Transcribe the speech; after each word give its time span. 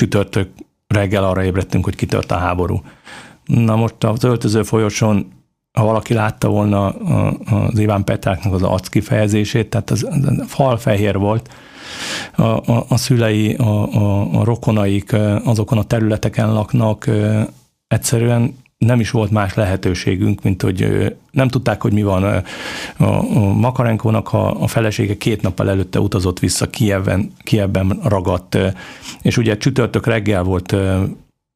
csütörtök 0.00 0.48
reggel 0.86 1.24
arra 1.24 1.44
ébredtünk, 1.44 1.84
hogy 1.84 1.96
kitört 1.96 2.30
a 2.30 2.36
háború. 2.36 2.82
Na 3.44 3.76
most 3.76 4.04
az 4.04 4.24
öltöző 4.24 4.62
folyosón, 4.62 5.32
ha 5.72 5.84
valaki 5.84 6.14
látta 6.14 6.48
volna 6.48 6.86
az 6.88 7.78
Iván 7.78 8.04
Petráknak 8.04 8.52
az 8.52 8.62
arc 8.62 8.88
kifejezését, 8.88 9.70
tehát 9.70 9.90
az, 9.90 10.06
az 10.10 10.44
falfehér 10.46 11.18
volt, 11.18 11.48
a, 12.36 12.42
a, 12.42 12.84
a 12.88 12.96
szülei, 12.96 13.54
a, 13.54 13.94
a, 13.94 14.34
a 14.40 14.44
rokonaik 14.44 15.12
azokon 15.44 15.78
a 15.78 15.84
területeken 15.84 16.52
laknak, 16.52 17.10
egyszerűen 17.88 18.56
nem 18.86 19.00
is 19.00 19.10
volt 19.10 19.30
más 19.30 19.54
lehetőségünk, 19.54 20.42
mint 20.42 20.62
hogy 20.62 21.12
nem 21.30 21.48
tudták, 21.48 21.82
hogy 21.82 21.92
mi 21.92 22.02
van. 22.02 22.44
A 22.98 23.22
Makarenkónak 23.54 24.32
a, 24.32 24.62
a 24.62 24.66
felesége 24.66 25.16
két 25.16 25.42
nappal 25.42 25.70
előtte 25.70 26.00
utazott 26.00 26.38
vissza 26.38 26.70
Kievben, 26.70 27.32
Kievben 27.42 27.98
ragadt, 28.04 28.58
és 29.22 29.36
ugye 29.36 29.56
csütörtök 29.56 30.06
reggel 30.06 30.42
volt 30.42 30.76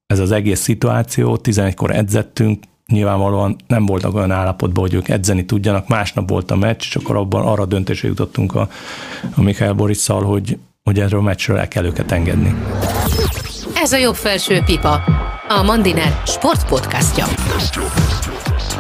ez 0.07 0.19
az 0.19 0.31
egész 0.31 0.61
szituáció, 0.61 1.39
11-kor 1.43 1.91
edzettünk, 1.91 2.65
nyilvánvalóan 2.87 3.57
nem 3.67 3.87
voltak 3.87 4.15
olyan 4.15 4.31
állapotban, 4.31 4.85
hogy 4.85 4.95
ők 4.95 5.09
edzeni 5.09 5.45
tudjanak. 5.45 5.89
Másnap 5.89 6.29
volt 6.29 6.51
a 6.51 6.57
meccs, 6.57 6.83
és 6.83 6.97
akkor 6.97 7.17
abban 7.17 7.47
arra 7.47 7.67
döntésre 7.67 8.09
jutottunk 8.09 8.55
a, 8.55 8.69
a 9.35 9.43
Mikhail 9.43 9.73
Borisszal, 9.73 10.23
hogy, 10.23 10.59
hogy 10.83 11.01
erről 11.01 11.21
a 11.21 11.23
meccsről 11.23 11.59
el 11.59 11.69
kell 11.69 11.85
őket 11.85 12.13
engedni. 12.13 12.55
Ez 13.75 13.93
a 13.93 13.97
jobb 13.97 14.15
felső 14.15 14.63
pipa, 14.65 15.03
a 15.49 15.63
Mandiner 15.63 16.23
sportpodcastja. 16.27 17.27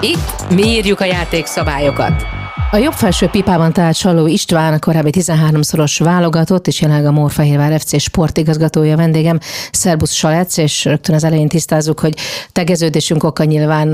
Itt 0.00 0.54
mi 0.54 0.62
írjuk 0.62 1.00
a 1.00 1.04
játékszabályokat. 1.04 2.26
A 2.70 2.76
jobb 2.76 2.92
felső 2.92 3.26
pipában 3.26 3.72
talált 3.72 3.94
Saló 3.94 4.26
István, 4.26 4.72
a 4.72 4.78
korábbi 4.78 5.10
13-szoros 5.12 5.98
válogatott, 5.98 6.66
és 6.66 6.80
jelenleg 6.80 7.06
a 7.06 7.12
Mórfehérvár 7.12 7.80
FC 7.80 8.00
sportigazgatója 8.00 8.96
vendégem. 8.96 9.38
Szerbusz 9.72 10.12
Salec, 10.12 10.56
és 10.56 10.84
rögtön 10.84 11.14
az 11.14 11.24
elején 11.24 11.48
tisztázzuk, 11.48 12.00
hogy 12.00 12.14
tegeződésünk 12.52 13.24
oka 13.24 13.44
nyilván 13.44 13.88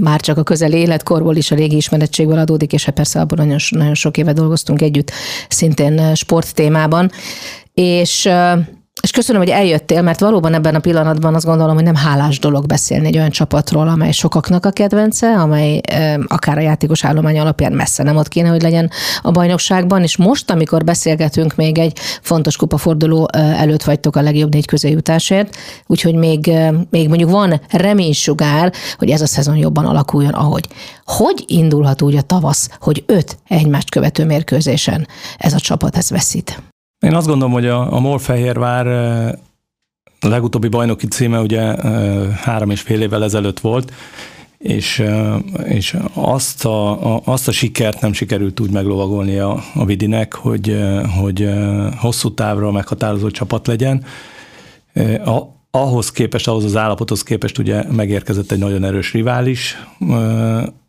már 0.00 0.20
csak 0.20 0.38
a 0.38 0.42
közeli 0.42 0.76
életkorból 0.76 1.36
is 1.36 1.50
a 1.50 1.54
régi 1.54 1.76
ismerettségből 1.76 2.38
adódik, 2.38 2.72
és 2.72 2.84
hát 2.84 2.94
persze 2.94 3.20
abban 3.20 3.46
nagyon, 3.46 3.60
nagyon 3.68 3.94
sok 3.94 4.16
éve 4.16 4.32
dolgoztunk 4.32 4.82
együtt, 4.82 5.12
szintén 5.48 6.14
sport 6.14 6.54
témában. 6.54 7.10
És 7.74 8.28
és 9.02 9.10
köszönöm, 9.10 9.40
hogy 9.40 9.50
eljöttél, 9.50 10.02
mert 10.02 10.20
valóban 10.20 10.54
ebben 10.54 10.74
a 10.74 10.78
pillanatban 10.78 11.34
azt 11.34 11.44
gondolom, 11.44 11.74
hogy 11.74 11.84
nem 11.84 11.94
hálás 11.94 12.38
dolog 12.38 12.66
beszélni 12.66 13.06
egy 13.06 13.16
olyan 13.16 13.30
csapatról, 13.30 13.88
amely 13.88 14.12
sokaknak 14.12 14.66
a 14.66 14.70
kedvence, 14.70 15.40
amely 15.40 15.80
akár 16.26 16.58
a 16.58 16.60
játékos 16.60 17.04
állomány 17.04 17.38
alapján 17.38 17.72
messze 17.72 18.02
nem 18.02 18.16
ott 18.16 18.28
kéne, 18.28 18.48
hogy 18.48 18.62
legyen 18.62 18.90
a 19.22 19.30
bajnokságban, 19.30 20.02
és 20.02 20.16
most, 20.16 20.50
amikor 20.50 20.84
beszélgetünk 20.84 21.54
még 21.54 21.78
egy 21.78 21.98
fontos 22.22 22.56
kupaforduló 22.56 23.28
előtt 23.32 23.82
vagytok 23.82 24.16
a 24.16 24.22
legjobb 24.22 24.52
négy 24.52 24.66
közéjutásért, 24.66 25.56
úgyhogy 25.86 26.14
még, 26.14 26.52
még 26.90 27.08
mondjuk 27.08 27.30
van 27.30 27.60
reménysugár, 27.70 28.72
hogy 28.98 29.10
ez 29.10 29.20
a 29.20 29.26
szezon 29.26 29.56
jobban 29.56 29.84
alakuljon, 29.84 30.32
ahogy. 30.32 30.68
Hogy 31.04 31.44
indulhat 31.46 32.02
úgy 32.02 32.16
a 32.16 32.22
tavasz, 32.22 32.68
hogy 32.80 33.04
öt 33.06 33.38
egymást 33.48 33.90
követő 33.90 34.24
mérkőzésen 34.24 35.06
ez 35.38 35.52
a 35.52 35.60
csapat 35.60 35.96
ez 35.96 36.10
veszít? 36.10 36.62
Én 37.00 37.14
azt 37.14 37.26
gondolom, 37.26 37.52
hogy 37.52 37.66
a, 37.66 37.92
a 37.92 38.00
Molfehérvár 38.00 38.86
legutóbbi 40.20 40.68
bajnoki 40.68 41.06
címe 41.06 41.40
ugye 41.40 41.74
három 42.34 42.70
és 42.70 42.80
fél 42.80 43.02
évvel 43.02 43.24
ezelőtt 43.24 43.60
volt, 43.60 43.92
és, 44.58 45.02
és 45.64 45.96
azt, 46.12 46.64
a, 46.64 47.14
a, 47.14 47.20
azt 47.24 47.48
a 47.48 47.52
sikert 47.52 48.00
nem 48.00 48.12
sikerült 48.12 48.60
úgy 48.60 48.70
meglovagolni 48.70 49.38
a, 49.38 49.62
a 49.74 49.84
Vidinek, 49.84 50.34
hogy, 50.34 50.78
hogy 51.18 51.48
hosszú 51.96 52.34
távra 52.34 52.70
meghatározó 52.70 53.30
csapat 53.30 53.66
legyen. 53.66 54.04
A, 55.24 55.40
ahhoz 55.70 56.10
képest, 56.10 56.48
ahhoz 56.48 56.64
az 56.64 56.76
állapothoz 56.76 57.22
képest 57.22 57.58
ugye 57.58 57.82
megérkezett 57.92 58.50
egy 58.50 58.58
nagyon 58.58 58.84
erős 58.84 59.12
rivális, 59.12 59.76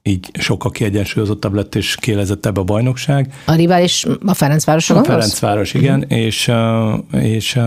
így 0.08 0.30
sokkal 0.40 0.72
kiegyensúlyozottabb 0.72 1.54
lett 1.54 1.76
és 1.76 1.96
kielezettebb 1.96 2.58
a 2.58 2.64
bajnokság. 2.64 3.34
A 3.46 3.56
rivális 3.56 4.06
a 4.26 4.34
Ferencváros 4.34 4.90
A 4.90 5.04
Ferencváros, 5.04 5.74
igen, 5.74 6.00
uh-huh. 6.00 6.18
és, 6.20 6.52
és 7.12 7.60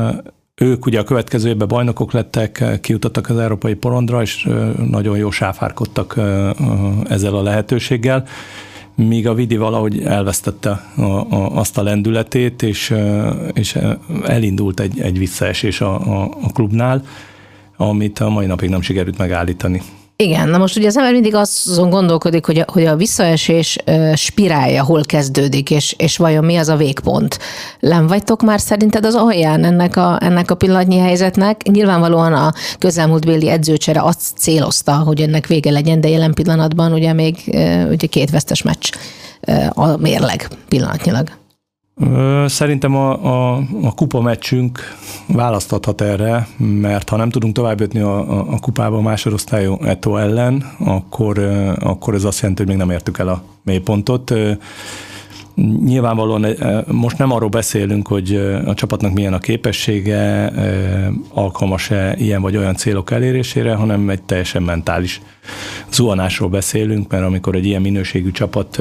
ők 0.55 0.87
ugye 0.87 0.99
a 0.99 1.05
következő 1.05 1.49
évben 1.49 1.69
bajnokok 1.69 2.13
lettek, 2.13 2.65
kijutottak 2.81 3.29
az 3.29 3.39
európai 3.39 3.75
porondra, 3.75 4.23
és 4.23 4.49
nagyon 4.91 5.17
jó 5.17 5.31
sáfárkodtak 5.31 6.21
ezzel 7.09 7.35
a 7.35 7.43
lehetőséggel, 7.43 8.27
míg 8.95 9.29
a 9.29 9.35
Vidi 9.35 9.57
valahogy 9.57 10.03
elvesztette 10.03 10.71
a, 10.97 11.03
a, 11.03 11.57
azt 11.57 11.79
a 11.79 11.83
lendületét, 11.83 12.63
és, 12.63 12.95
és 13.53 13.79
elindult 14.25 14.81
egy, 14.81 15.01
egy 15.01 15.19
visszaesés 15.19 15.81
a, 15.81 16.21
a, 16.21 16.23
a 16.43 16.53
klubnál, 16.53 17.05
amit 17.77 18.19
a 18.19 18.29
mai 18.29 18.47
napig 18.47 18.69
nem 18.69 18.81
sikerült 18.81 19.19
megállítani. 19.19 19.83
Igen, 20.21 20.49
na 20.49 20.59
most 20.59 20.77
ugye 20.77 20.87
az 20.87 20.97
ember 20.97 21.13
mindig 21.13 21.35
azon 21.35 21.91
gondolkodik, 21.91 22.47
hogy 22.47 22.59
a, 22.59 22.65
hogy 22.73 22.85
a 22.85 22.97
visszaesés 22.97 23.77
spirálja 24.15 24.85
hol 24.85 25.03
kezdődik, 25.05 25.71
és, 25.71 25.95
és 25.99 26.17
vajon 26.17 26.45
mi 26.45 26.57
az 26.57 26.69
a 26.69 26.77
végpont. 26.77 27.39
Nem 27.79 28.07
vagytok 28.07 28.43
már 28.43 28.61
szerinted 28.61 29.05
az 29.05 29.15
alján 29.15 29.65
ennek 29.65 29.97
a, 29.97 30.19
ennek 30.23 30.51
a 30.51 30.55
pillanatnyi 30.55 30.99
helyzetnek? 30.99 31.63
Nyilvánvalóan 31.63 32.33
a 32.33 32.53
közelmúltbéli 32.79 33.49
edzőcsere 33.49 34.03
azt 34.03 34.37
célozta, 34.37 34.93
hogy 34.93 35.21
ennek 35.21 35.47
vége 35.47 35.71
legyen, 35.71 36.01
de 36.01 36.09
jelen 36.09 36.35
pillanatban 36.35 36.93
ugye 36.93 37.13
még 37.13 37.37
ugye 37.91 38.07
két 38.07 38.31
vesztes 38.31 38.63
meccs 38.63 38.91
a 39.69 39.97
mérleg 39.97 40.49
pillanatnyilag. 40.69 41.40
Szerintem 42.47 42.97
a, 42.97 43.25
a, 43.25 43.57
a 43.83 43.95
kupa 43.95 44.21
meccsünk 44.21 44.81
választhathat 45.27 46.01
erre, 46.01 46.49
mert 46.57 47.09
ha 47.09 47.17
nem 47.17 47.31
tudunk 47.31 47.55
tovább 47.55 47.81
jutni 47.81 48.01
a, 48.01 48.31
a, 48.31 48.53
a 48.53 48.59
kupába 48.59 48.97
a 48.97 49.01
másodosztályú 49.01 49.79
Eto 49.83 50.17
ellen, 50.17 50.65
akkor, 50.79 51.39
akkor 51.81 52.15
ez 52.15 52.25
azt 52.25 52.41
jelenti, 52.41 52.63
hogy 52.63 52.71
még 52.71 52.81
nem 52.81 52.91
értük 52.91 53.19
el 53.19 53.29
a 53.29 53.43
mélypontot. 53.63 54.35
Nyilvánvalóan 55.85 56.47
most 56.87 57.19
nem 57.19 57.33
arról 57.33 57.49
beszélünk, 57.49 58.09
hogy 58.09 58.35
a 58.67 58.75
csapatnak 58.75 59.13
milyen 59.13 59.33
a 59.33 59.39
képessége, 59.39 60.53
alkalmas-e 61.29 62.15
ilyen 62.19 62.43
vagy 62.43 62.57
olyan 62.57 62.75
célok 62.75 63.11
elérésére, 63.11 63.75
hanem 63.75 64.11
egy 64.11 64.23
teljesen 64.23 64.63
mentális 64.63 65.21
zuhanásról 65.93 66.49
beszélünk, 66.49 67.11
mert 67.11 67.25
amikor 67.25 67.55
egy 67.55 67.67
ilyen 67.67 67.83
minőségű 67.83 68.31
csapat 68.31 68.79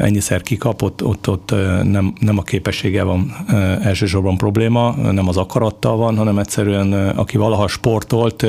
ennyiszer 0.00 0.40
kikapott, 0.42 1.04
ott, 1.04 1.28
ott 1.28 1.50
nem, 1.82 2.12
nem 2.20 2.38
a 2.38 2.42
képessége 2.42 3.02
van 3.02 3.36
elsősorban 3.82 4.36
probléma, 4.36 4.90
nem 4.90 5.28
az 5.28 5.36
akarattal 5.36 5.96
van, 5.96 6.16
hanem 6.16 6.38
egyszerűen 6.38 6.92
aki 7.08 7.36
valaha 7.36 7.68
sportolt, 7.68 8.46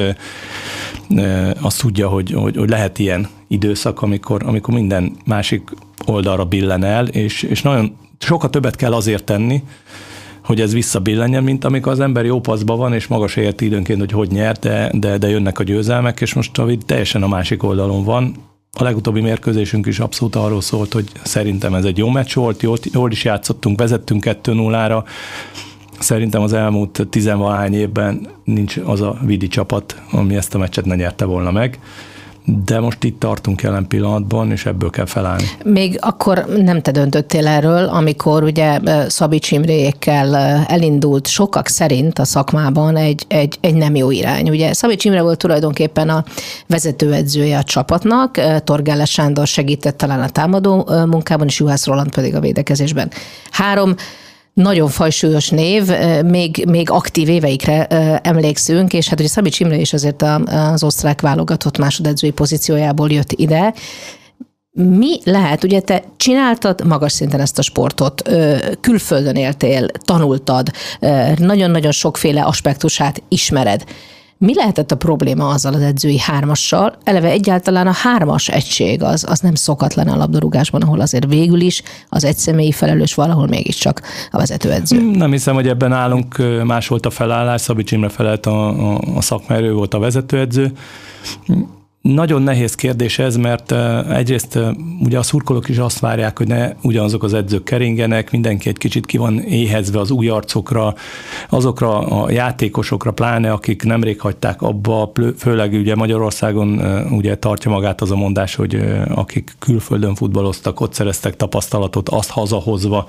azt 1.62 1.82
tudja, 1.82 2.08
hogy, 2.08 2.32
hogy, 2.32 2.58
hogy 2.58 2.70
lehet 2.70 3.00
ilyen 3.00 3.28
időszak, 3.48 4.02
amikor, 4.02 4.44
amikor 4.46 4.74
minden 4.74 5.16
másik 5.26 5.62
oldalra 6.06 6.46
billen 6.46 6.84
el, 6.84 7.08
és, 7.08 7.44
és 7.44 7.62
nagyon 7.62 7.98
sokkal 8.20 8.50
többet 8.50 8.76
kell 8.76 8.94
azért 8.94 9.24
tenni, 9.24 9.64
hogy 10.44 10.62
ez 10.62 10.74
visszabillenjen, 10.74 11.44
mint 11.44 11.66
amikor 11.66 11.92
az 11.92 12.00
ember 12.00 12.26
jó 12.26 12.40
paszban 12.40 12.78
van, 12.78 12.94
és 12.94 13.08
magas 13.08 13.36
érti 13.36 13.66
időnként, 13.66 14.00
hogy 14.00 14.12
hogy 14.12 14.30
nyert, 14.32 14.60
de, 14.60 14.92
de, 14.94 15.18
de 15.18 15.30
jönnek 15.30 15.60
a 15.60 15.64
győzelmek, 15.64 16.22
és 16.22 16.34
most 16.34 16.58
a 16.58 16.68
teljesen 16.86 17.24
a 17.24 17.28
másik 17.28 17.64
oldalon 17.64 18.04
van. 18.04 18.36
A 18.72 18.84
legutóbbi 18.84 19.22
mérkőzésünk 19.22 19.86
is 19.86 20.00
abszolút 20.00 20.36
arról 20.36 20.62
szólt, 20.62 20.94
hogy 20.94 21.06
szerintem 21.24 21.74
ez 21.74 21.86
egy 21.86 21.98
jó 21.98 22.10
meccs 22.10 22.34
volt, 22.34 22.62
jól, 22.62 22.78
jól 22.94 23.12
is 23.12 23.24
játszottunk, 23.24 23.80
vezettünk 23.80 24.24
2-0-ra, 24.44 25.04
Szerintem 26.00 26.42
az 26.42 26.54
elmúlt 26.54 27.08
tizenvalahány 27.10 27.74
évben 27.74 28.28
nincs 28.44 28.78
az 28.78 29.02
a 29.02 29.18
vidi 29.26 29.48
csapat, 29.48 30.02
ami 30.12 30.36
ezt 30.36 30.56
a 30.56 30.58
meccset 30.58 30.86
ne 30.86 30.96
nyerte 30.96 31.26
volna 31.26 31.52
meg 31.52 31.80
de 32.46 32.80
most 32.80 33.04
itt 33.04 33.20
tartunk 33.20 33.62
jelen 33.62 33.88
pillanatban, 33.88 34.52
és 34.52 34.66
ebből 34.66 34.90
kell 34.90 35.06
felállni. 35.06 35.50
Még 35.64 35.98
akkor 36.02 36.46
nem 36.64 36.82
te 36.82 36.92
döntöttél 36.92 37.48
erről, 37.48 37.86
amikor 37.86 38.44
ugye 38.44 38.80
Szabics 39.08 39.52
Imrékkel 39.52 40.36
elindult 40.68 41.28
sokak 41.28 41.68
szerint 41.68 42.20
a 42.20 42.26
szakmában 42.26 42.96
egy, 42.96 43.26
egy, 43.28 43.58
egy 43.62 43.76
nem 43.76 43.96
jó 43.96 44.12
irány. 44.12 44.50
Ugye 44.50 44.74
Szabics 44.74 45.06
Imre 45.06 45.22
volt 45.22 45.38
tulajdonképpen 45.38 46.10
a 46.10 46.24
vezetőedzője 46.68 47.58
a 47.58 47.64
csapatnak, 47.64 48.40
Torgelle 48.64 49.06
Sándor 49.06 49.48
segített 49.48 49.98
talán 49.98 50.22
a 50.22 50.30
támadó 50.30 50.90
munkában, 51.06 51.48
és 51.48 51.60
Juhász 51.60 51.86
Roland 51.86 52.12
pedig 52.12 52.36
a 52.36 52.40
védekezésben. 52.40 53.12
Három 53.52 53.96
nagyon 54.54 54.90
fajsúlyos 54.90 55.50
név, 55.50 55.90
még, 56.26 56.66
még 56.68 56.90
aktív 56.90 57.30
éveikre 57.30 57.88
emlékszünk, 58.18 58.94
és 58.94 59.08
hát 59.08 59.20
ugye 59.20 59.30
Szabics 59.30 59.60
Imre 59.60 59.78
is 59.78 59.94
azért 59.94 60.22
az 60.46 60.84
osztrák 60.84 61.22
válogatott 61.22 61.78
másodedzői 61.78 62.32
pozíciójából 62.32 63.12
jött 63.12 63.32
ide, 63.32 63.74
mi 64.76 65.20
lehet, 65.24 65.64
ugye 65.64 65.80
te 65.80 66.04
csináltad 66.18 66.86
magas 66.86 67.12
szinten 67.12 67.40
ezt 67.40 67.60
a 67.60 67.62
sportot, 67.62 68.30
külföldön 68.82 69.36
éltél, 69.36 69.88
tanultad, 69.88 70.72
nagyon-nagyon 71.38 71.92
sokféle 71.92 72.42
aspektusát 72.42 73.24
ismered. 73.28 73.84
Mi 74.44 74.54
lehetett 74.56 74.92
a 74.92 74.96
probléma 74.96 75.48
azzal 75.48 75.74
az 75.74 75.82
edzői 75.82 76.20
hármassal? 76.20 76.96
Eleve 77.04 77.30
egyáltalán 77.30 77.88
a 77.88 77.92
hármas 77.92 78.48
egység 78.48 79.04
az, 79.04 79.26
az 79.30 79.40
nem 79.40 79.56
szokatlan 79.56 80.08
a 80.08 80.16
labdarúgásban, 80.16 80.82
ahol 80.82 81.00
azért 81.00 81.26
végül 81.26 81.60
is 81.60 81.84
az 82.10 82.24
egyszemélyi 82.24 82.72
felelős 82.72 83.14
valahol 83.14 83.48
mégiscsak 83.48 84.02
a 84.32 84.38
vezetőedző. 84.38 85.12
Nem 85.12 85.32
hiszem, 85.32 85.54
hogy 85.54 85.68
ebben 85.68 85.92
állunk, 85.94 86.38
más 86.64 86.88
volt 86.88 87.06
a 87.06 87.10
felállás, 87.10 87.62
Szabics 87.62 87.92
Imre 87.92 88.10
felelt 88.10 88.46
a, 88.46 88.68
a, 88.70 89.00
a 89.16 89.22
szakmerő 89.22 89.74
volt 89.74 89.94
a 89.94 90.00
vezetőedző. 90.00 90.72
Nagyon 92.04 92.42
nehéz 92.42 92.76
kérdés 92.76 93.20
ez, 93.20 93.36
mert 93.36 93.72
egyrészt 94.10 94.60
ugye 95.00 95.18
a 95.18 95.24
szurkolók 95.24 95.70
is 95.70 95.78
azt 95.78 96.00
várják, 96.00 96.38
hogy 96.38 96.48
ne 96.48 96.72
ugyanazok 96.82 97.24
az 97.24 97.34
edzők 97.34 97.64
keringenek, 97.64 98.32
mindenki 98.32 98.70
egy 98.70 98.78
kicsit 98.78 99.06
ki 99.06 99.18
van 99.18 99.40
éhezve 99.40 100.00
az 100.00 100.12
új 100.12 100.28
arcokra, 100.28 100.96
azokra 101.50 101.98
a 101.98 102.32
játékosokra, 102.32 103.12
pláne 103.12 103.52
akik 103.52 103.84
nemrég 103.84 104.20
hagyták 104.20 104.62
abba, 104.62 105.12
főleg 105.38 105.74
ugye 105.74 105.96
Magyarországon 105.96 106.80
ugye 107.12 107.38
tartja 107.38 107.72
magát 107.72 108.02
az 108.02 108.12
a 108.12 108.16
mondás, 108.16 108.56
hogy 108.56 108.84
akik 109.10 109.56
külföldön 109.60 110.16
futballoztak, 110.16 110.80
ott 110.80 110.94
szereztek 110.94 111.36
tapasztalatot, 111.36 112.10
azt 112.10 112.30
hazahozva 112.30 113.08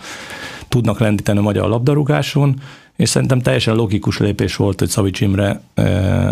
tudnak 0.68 0.98
lendíteni 0.98 1.38
a 1.38 1.42
magyar 1.42 1.68
labdarúgáson, 1.68 2.60
és 2.96 3.08
szerintem 3.08 3.40
teljesen 3.40 3.74
logikus 3.74 4.18
lépés 4.18 4.56
volt, 4.56 4.78
hogy 4.78 4.88
Szavics 4.88 5.20
Imre 5.20 5.60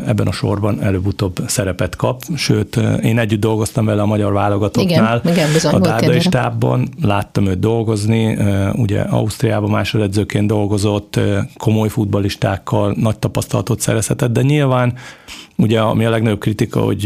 ebben 0.07 0.27
a 0.27 0.33
sorban 0.33 0.83
előbb-utóbb 0.83 1.37
szerepet 1.47 1.97
kap, 1.97 2.23
sőt, 2.37 2.77
én 3.03 3.19
együtt 3.19 3.41
dolgoztam 3.41 3.85
vele 3.85 4.03
a 4.03 4.07
magyar 4.07 4.33
válogatottnál, 4.33 5.21
igen, 5.25 5.33
igen, 5.33 5.53
bizony, 5.53 5.75
a 5.75 5.79
Dárdai 5.79 6.21
stábban, 6.21 6.89
láttam 7.03 7.47
őt 7.47 7.59
dolgozni, 7.59 8.39
ugye 8.73 9.01
Ausztriában 9.01 9.71
másodedzőként 9.71 10.47
dolgozott, 10.47 11.21
komoly 11.57 11.89
futbalistákkal 11.89 12.95
nagy 12.99 13.19
tapasztalatot 13.19 13.81
szerezhetett, 13.81 14.33
de 14.33 14.43
nyilván 14.43 14.95
ugye 15.57 15.81
ami 15.81 16.05
a 16.05 16.11
legnagyobb 16.11 16.41
kritika, 16.41 16.81
hogy 16.81 17.05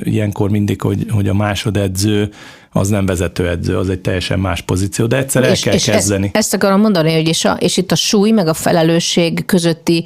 ilyenkor 0.00 0.50
mindig, 0.50 0.80
hogy, 0.80 1.06
hogy 1.10 1.28
a 1.28 1.34
másodedző 1.34 2.30
az 2.78 2.88
nem 2.88 3.06
vezetőedző, 3.06 3.76
az 3.76 3.88
egy 3.88 4.00
teljesen 4.00 4.38
más 4.38 4.60
pozíció, 4.60 5.06
de 5.06 5.16
egyszer 5.16 5.42
el 5.42 5.50
és, 5.50 5.60
kell 5.60 5.74
és 5.74 5.84
kezdeni. 5.84 6.26
Ezt, 6.26 6.36
ezt 6.36 6.54
akarom 6.54 6.80
mondani, 6.80 7.12
hogy 7.12 7.28
és, 7.28 7.44
a, 7.44 7.52
és 7.52 7.76
itt 7.76 7.92
a 7.92 7.94
súly 7.94 8.30
meg 8.30 8.48
a 8.48 8.54
felelősség 8.54 9.44
közötti 9.44 10.04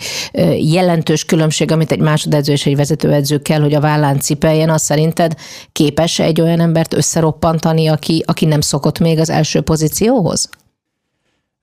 jelentős 0.58 1.24
különbség, 1.24 1.70
amit 1.70 1.92
egy 1.92 2.00
másodedző 2.00 2.52
és 2.52 2.66
egy 2.66 2.76
vezetőedző 2.76 3.38
kell, 3.38 3.60
hogy 3.60 3.74
a 3.74 3.80
vállán 3.80 4.20
cipeljen, 4.20 4.70
az 4.70 4.82
szerinted 4.82 5.34
képes 5.72 6.18
egy 6.18 6.40
olyan 6.40 6.60
embert 6.60 6.94
összeroppantani, 6.94 7.86
aki, 7.86 8.22
aki 8.26 8.44
nem 8.44 8.60
szokott 8.60 8.98
még 8.98 9.18
az 9.18 9.30
első 9.30 9.60
pozícióhoz? 9.60 10.48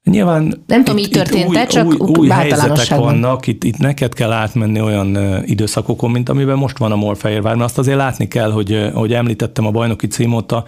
Nyilván 0.03 0.63
nem 0.67 0.83
tudom, 0.83 0.99
így 0.99 1.09
történt 1.09 1.67
csak 1.67 1.85
új, 1.85 1.97
új 2.17 2.27
helyzetek 2.27 2.97
vannak, 2.97 3.47
itt, 3.47 3.63
itt 3.63 3.77
neked 3.77 4.13
kell 4.13 4.31
átmenni 4.31 4.81
olyan 4.81 5.17
időszakokon, 5.45 6.11
mint 6.11 6.29
amiben 6.29 6.57
most 6.57 6.77
van 6.77 6.91
a 6.91 6.95
Morfehérvár, 6.95 7.55
mert 7.55 7.69
azt 7.69 7.77
azért 7.77 7.97
látni 7.97 8.27
kell, 8.27 8.51
hogy, 8.51 8.89
hogy 8.93 9.13
említettem 9.13 9.65
a 9.65 9.71
bajnoki 9.71 10.07
címot, 10.07 10.51
a, 10.51 10.63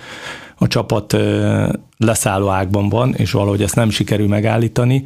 a 0.58 0.68
csapat 0.68 1.18
leszálló 1.98 2.50
ágban 2.50 2.90
van, 2.90 3.14
és 3.16 3.32
valahogy 3.32 3.62
ezt 3.62 3.76
nem 3.76 3.90
sikerül 3.90 4.28
megállítani. 4.28 5.04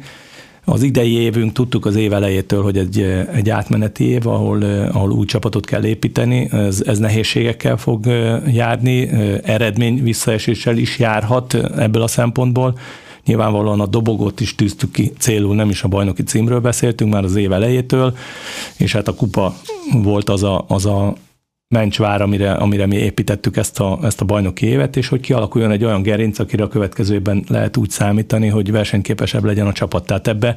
Az 0.64 0.82
idei 0.82 1.12
évünk 1.12 1.52
tudtuk 1.52 1.86
az 1.86 1.96
év 1.96 2.12
elejétől, 2.12 2.62
hogy 2.62 2.78
egy, 2.78 3.00
egy 3.32 3.50
átmeneti 3.50 4.04
év, 4.04 4.26
ahol, 4.26 4.62
ahol 4.92 5.10
új 5.10 5.24
csapatot 5.24 5.66
kell 5.66 5.84
építeni, 5.84 6.48
ez, 6.52 6.82
ez 6.86 6.98
nehézségekkel 6.98 7.76
fog 7.76 8.06
járni, 8.52 9.08
eredmény 9.42 10.02
visszaeséssel 10.02 10.76
is 10.76 10.98
járhat 10.98 11.54
ebből 11.54 12.02
a 12.02 12.06
szempontból 12.06 12.74
Nyilvánvalóan 13.26 13.80
a 13.80 13.86
dobogót 13.86 14.40
is 14.40 14.54
tűztük 14.54 14.92
ki 14.92 15.12
célul, 15.18 15.54
nem 15.54 15.68
is 15.68 15.82
a 15.82 15.88
bajnoki 15.88 16.22
címről 16.22 16.60
beszéltünk 16.60 17.12
már 17.12 17.24
az 17.24 17.36
év 17.36 17.52
elejétől, 17.52 18.16
és 18.76 18.92
hát 18.92 19.08
a 19.08 19.14
kupa 19.14 19.54
volt 19.92 20.28
az 20.28 20.42
a, 20.42 20.64
az 20.68 20.86
a 20.86 21.14
mencsvár, 21.68 22.22
amire, 22.22 22.52
amire 22.52 22.86
mi 22.86 22.96
építettük 22.96 23.56
ezt 23.56 23.80
a, 23.80 23.98
ezt 24.02 24.20
a 24.20 24.24
bajnoki 24.24 24.66
évet, 24.66 24.96
és 24.96 25.08
hogy 25.08 25.20
kialakuljon 25.20 25.70
egy 25.70 25.84
olyan 25.84 26.02
gerinc, 26.02 26.38
akire 26.38 26.62
a 26.62 26.68
következő 26.68 27.14
évben 27.14 27.44
lehet 27.48 27.76
úgy 27.76 27.90
számítani, 27.90 28.48
hogy 28.48 28.70
versenyképesebb 28.70 29.44
legyen 29.44 29.66
a 29.66 29.72
csapat. 29.72 30.06
Tehát 30.06 30.28
ebbe 30.28 30.56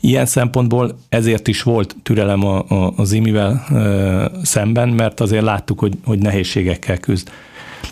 ilyen 0.00 0.26
szempontból 0.26 0.98
ezért 1.08 1.48
is 1.48 1.62
volt 1.62 1.96
türelem 2.02 2.44
a, 2.44 2.64
a, 2.68 2.92
az 2.96 3.12
imivel 3.12 3.64
e, 3.70 4.30
szemben, 4.42 4.88
mert 4.88 5.20
azért 5.20 5.44
láttuk, 5.44 5.78
hogy, 5.78 5.94
hogy 6.04 6.18
nehézségekkel 6.18 6.98
küzd. 6.98 7.30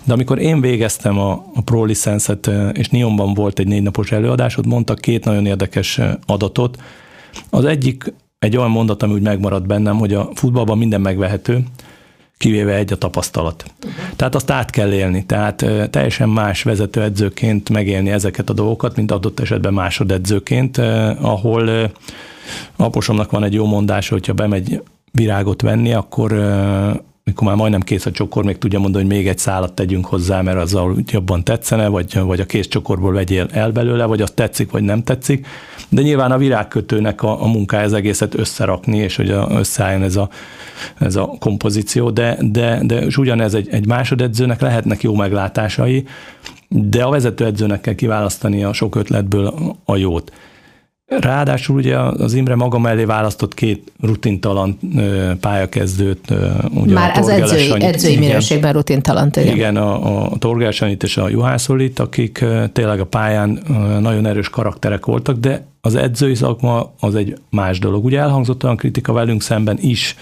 De 0.06 0.12
amikor 0.12 0.38
én 0.38 0.60
végeztem 0.60 1.18
a, 1.18 1.32
a 1.54 1.60
Pro 1.64 1.84
Licenszet, 1.84 2.50
és 2.72 2.88
Nionban 2.88 3.34
volt 3.34 3.58
egy 3.58 3.66
négy 3.66 3.82
napos 3.82 4.12
előadás, 4.12 4.56
ott 4.56 4.66
mondtak 4.66 4.98
két 4.98 5.24
nagyon 5.24 5.46
érdekes 5.46 6.00
adatot. 6.26 6.82
Az 7.50 7.64
egyik 7.64 8.14
egy 8.38 8.56
olyan 8.56 8.70
mondat, 8.70 9.02
ami 9.02 9.12
úgy 9.12 9.22
megmaradt 9.22 9.66
bennem, 9.66 9.96
hogy 9.96 10.14
a 10.14 10.30
futballban 10.34 10.78
minden 10.78 11.00
megvehető, 11.00 11.64
kivéve 12.38 12.74
egy 12.74 12.92
a 12.92 12.96
tapasztalat. 12.96 13.64
Uh-huh. 13.84 14.16
Tehát 14.16 14.34
azt 14.34 14.50
át 14.50 14.70
kell 14.70 14.92
élni, 14.92 15.26
tehát 15.26 15.64
teljesen 15.90 16.28
más 16.28 16.62
vezetőedzőként 16.62 17.70
megélni 17.70 18.10
ezeket 18.10 18.50
a 18.50 18.52
dolgokat, 18.52 18.96
mint 18.96 19.10
adott 19.10 19.40
esetben 19.40 19.74
másodedzőként, 19.74 20.78
ahol 21.20 21.90
aposomnak 22.76 23.30
van 23.30 23.44
egy 23.44 23.54
jó 23.54 23.66
mondása, 23.66 24.14
hogyha 24.14 24.32
bemegy 24.32 24.82
virágot 25.12 25.62
venni, 25.62 25.92
akkor 25.92 26.32
mikor 27.26 27.46
már 27.46 27.56
majdnem 27.56 27.80
kész 27.80 28.06
a 28.06 28.10
csokor, 28.10 28.44
még 28.44 28.58
tudja 28.58 28.78
mondani, 28.78 29.04
hogy 29.04 29.14
még 29.14 29.28
egy 29.28 29.38
szálat 29.38 29.72
tegyünk 29.72 30.06
hozzá, 30.06 30.40
mert 30.40 30.58
azzal 30.58 30.96
jobban 31.06 31.44
tetszene, 31.44 31.88
vagy, 31.88 32.20
vagy 32.20 32.40
a 32.40 32.46
kész 32.46 32.66
csokorból 32.66 33.12
vegyél 33.12 33.48
el 33.52 33.70
belőle, 33.70 34.04
vagy 34.04 34.20
az 34.20 34.30
tetszik, 34.30 34.70
vagy 34.70 34.82
nem 34.82 35.02
tetszik. 35.02 35.46
De 35.88 36.02
nyilván 36.02 36.32
a 36.32 36.38
virágkötőnek 36.38 37.22
a, 37.22 37.42
a 37.42 37.46
munkája 37.46 37.84
ez 37.84 37.92
egészet 37.92 38.34
összerakni, 38.34 38.98
és 38.98 39.16
hogy 39.16 39.30
összeálljon 39.48 40.02
ez 40.02 40.16
a, 40.16 40.28
ez 40.98 41.16
a 41.16 41.36
kompozíció, 41.38 42.10
de, 42.10 42.38
de, 42.40 42.80
de 42.82 43.00
és 43.00 43.16
ugyanez 43.16 43.54
egy, 43.54 43.68
egy 43.70 43.86
másodedzőnek 43.86 44.60
lehetnek 44.60 45.02
jó 45.02 45.14
meglátásai, 45.14 46.06
de 46.68 47.02
a 47.02 47.10
vezetőedzőnek 47.10 47.80
kell 47.80 47.94
kiválasztani 47.94 48.64
a 48.64 48.72
sok 48.72 48.94
ötletből 48.94 49.74
a 49.84 49.96
jót. 49.96 50.32
Ráadásul 51.06 51.76
ugye 51.76 51.98
az 51.98 52.34
Imre 52.34 52.54
maga 52.54 52.78
mellé 52.78 53.04
választott 53.04 53.54
két 53.54 53.92
rutintalan 54.00 54.78
pályakezdőt. 55.40 56.34
Ugye 56.74 56.94
Már 56.94 57.18
az 57.18 57.28
edzői, 57.28 57.82
edzői 57.82 58.10
igen, 58.12 58.24
minőségben 58.24 58.72
rutintalan. 58.72 59.30
Igen, 59.34 59.54
igen 59.54 59.76
a, 59.76 60.32
a 60.32 60.38
Torgás 60.38 60.84
és 60.98 61.16
a 61.16 61.28
Juhászolit, 61.28 61.98
akik 61.98 62.44
tényleg 62.72 63.00
a 63.00 63.06
pályán 63.06 63.62
nagyon 64.00 64.26
erős 64.26 64.48
karakterek 64.48 65.06
voltak, 65.06 65.36
de 65.36 65.66
az 65.80 65.94
edzői 65.94 66.34
szakma 66.34 66.92
az 67.00 67.14
egy 67.14 67.36
más 67.50 67.78
dolog. 67.78 68.04
Ugye 68.04 68.20
elhangzott 68.20 68.64
olyan 68.64 68.76
kritika 68.76 69.12
velünk 69.12 69.42
szemben 69.42 69.78
is, 69.80 70.16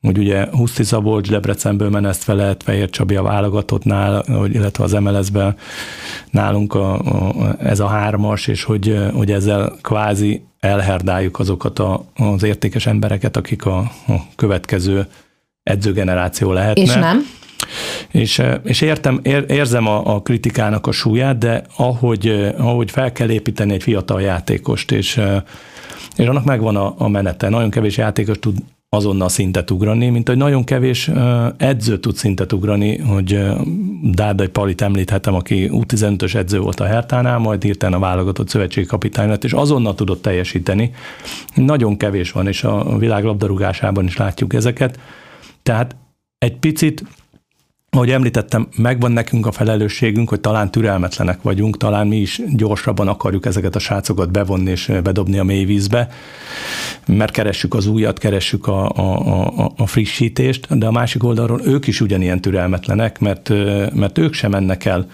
hogy 0.00 0.18
ugye 0.18 0.46
Huszti 0.50 0.82
Szabolcs 0.82 1.28
Debrecenből 1.28 1.90
meneszt 1.90 2.22
felett, 2.22 2.62
Fehér 2.62 2.90
Csabi 2.90 3.16
a 3.16 3.22
válogatottnál, 3.22 4.24
illetve 4.52 4.84
az 4.84 4.92
MLS-ben 4.92 5.56
nálunk 6.30 6.74
a, 6.74 6.98
a, 6.98 7.56
ez 7.58 7.80
a 7.80 7.86
hármas, 7.86 8.46
és 8.46 8.62
hogy, 8.64 8.98
hogy 9.14 9.32
ezzel 9.32 9.76
kvázi 9.82 10.44
elherdáljuk 10.60 11.38
azokat 11.38 11.78
a, 11.78 12.04
az 12.16 12.42
értékes 12.42 12.86
embereket, 12.86 13.36
akik 13.36 13.66
a, 13.66 13.78
a 14.06 14.14
következő 14.36 15.06
edzőgeneráció 15.62 16.52
lehetne. 16.52 16.82
És 16.82 16.94
nem? 16.94 17.22
És, 18.10 18.42
és 18.64 18.80
értem, 18.80 19.20
ér, 19.22 19.44
érzem 19.48 19.86
a, 19.86 20.14
a 20.14 20.22
kritikának 20.22 20.86
a 20.86 20.92
súlyát, 20.92 21.38
de 21.38 21.64
ahogy, 21.76 22.52
ahogy 22.58 22.90
fel 22.90 23.12
kell 23.12 23.30
építeni 23.30 23.72
egy 23.72 23.82
fiatal 23.82 24.20
játékost, 24.20 24.90
és, 24.90 25.20
és 26.16 26.26
annak 26.26 26.44
megvan 26.44 26.76
a, 26.76 26.94
a 26.98 27.08
menete. 27.08 27.48
Nagyon 27.48 27.70
kevés 27.70 27.96
játékos 27.96 28.38
tud 28.38 28.56
azonnal 28.92 29.28
szintet 29.28 29.70
ugrani, 29.70 30.08
mint 30.08 30.28
hogy 30.28 30.36
nagyon 30.36 30.64
kevés 30.64 31.10
edző 31.56 31.98
tud 31.98 32.16
szintet 32.16 32.52
ugrani, 32.52 32.98
hogy 32.98 33.42
Dárdai 34.02 34.48
Palit 34.48 34.80
említhetem, 34.80 35.34
aki 35.34 35.70
U15-ös 35.72 36.34
edző 36.34 36.58
volt 36.58 36.80
a 36.80 36.84
Hertánál, 36.84 37.38
majd 37.38 37.64
írtán 37.64 37.92
a 37.92 37.98
válogatott 37.98 38.48
szövetségi 38.48 38.86
kapitány 38.86 39.28
lett, 39.28 39.44
és 39.44 39.52
azonnal 39.52 39.94
tudott 39.94 40.22
teljesíteni. 40.22 40.92
Nagyon 41.54 41.96
kevés 41.96 42.32
van, 42.32 42.46
és 42.46 42.64
a 42.64 42.98
világ 42.98 43.24
labdarúgásában 43.24 44.04
is 44.04 44.16
látjuk 44.16 44.54
ezeket. 44.54 44.98
Tehát 45.62 45.96
egy 46.38 46.56
picit 46.56 47.04
ahogy 47.90 48.10
említettem, 48.10 48.68
megvan 48.76 49.12
nekünk 49.12 49.46
a 49.46 49.52
felelősségünk, 49.52 50.28
hogy 50.28 50.40
talán 50.40 50.70
türelmetlenek 50.70 51.42
vagyunk, 51.42 51.76
talán 51.76 52.06
mi 52.06 52.16
is 52.16 52.40
gyorsabban 52.48 53.08
akarjuk 53.08 53.46
ezeket 53.46 53.74
a 53.76 53.78
srácokat 53.78 54.30
bevonni 54.30 54.70
és 54.70 54.92
bedobni 55.02 55.38
a 55.38 55.44
mély 55.44 55.64
vízbe, 55.64 56.08
mert 57.06 57.32
keressük 57.32 57.74
az 57.74 57.86
újat, 57.86 58.18
keressük 58.18 58.66
a, 58.66 58.88
a, 58.88 59.18
a, 59.64 59.72
a 59.76 59.86
frissítést, 59.86 60.78
de 60.78 60.86
a 60.86 60.90
másik 60.90 61.24
oldalról 61.24 61.60
ők 61.64 61.86
is 61.86 62.00
ugyanilyen 62.00 62.40
türelmetlenek, 62.40 63.18
mert, 63.18 63.48
mert 63.94 64.18
ők 64.18 64.32
sem 64.32 64.50
mennek 64.50 64.84
el 64.84 65.06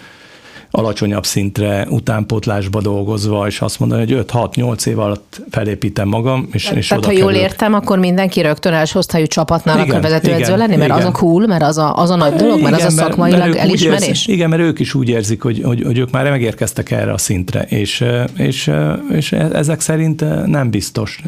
alacsonyabb 0.77 1.25
szintre 1.25 1.87
utánpótlásba 1.89 2.81
dolgozva, 2.81 3.47
és 3.47 3.61
azt 3.61 3.79
mondani, 3.79 4.13
hogy 4.13 4.25
5-6-8 4.31 4.85
év 4.85 4.99
alatt 4.99 5.41
felépítem 5.49 6.07
magam, 6.07 6.47
és, 6.51 6.71
és 6.75 6.87
Tehát, 6.87 7.05
ha 7.05 7.11
jól 7.11 7.25
kerül. 7.25 7.41
értem, 7.41 7.73
akkor 7.73 7.99
mindenki 7.99 8.41
rögtön 8.41 8.73
elsőosztályú 8.73 9.25
csapatnál 9.25 9.75
igen, 9.77 9.89
akar 9.89 10.01
vezetőedző 10.01 10.57
lenni, 10.57 10.75
mert 10.75 10.89
igen. 10.89 11.01
az 11.01 11.05
a 11.05 11.11
cool, 11.11 11.47
mert 11.47 11.63
az 11.63 11.77
a, 11.77 11.95
az 11.95 12.09
a 12.09 12.15
nagy 12.15 12.33
dolog, 12.33 12.61
mert 12.61 12.75
igen, 12.75 12.87
az 12.87 12.93
a 12.93 12.97
szakmailag 12.97 13.39
mert, 13.39 13.53
mert 13.53 13.63
elismerés? 13.63 14.07
Érzik, 14.07 14.27
igen, 14.27 14.49
mert 14.49 14.61
ők 14.61 14.79
is 14.79 14.93
úgy 14.93 15.09
érzik, 15.09 15.41
hogy, 15.41 15.61
hogy, 15.63 15.83
hogy 15.83 15.97
ők 15.97 16.11
már 16.11 16.29
megérkeztek 16.29 16.91
erre 16.91 17.13
a 17.13 17.17
szintre, 17.17 17.61
és, 17.61 18.03
és, 18.37 18.71
és 19.11 19.31
ezek 19.31 19.79
szerint 19.79 20.45
nem 20.45 20.69
biztos 20.69 21.21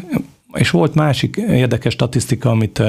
és 0.54 0.70
volt 0.70 0.94
másik 0.94 1.36
érdekes 1.36 1.92
statisztika, 1.92 2.50
amit 2.50 2.82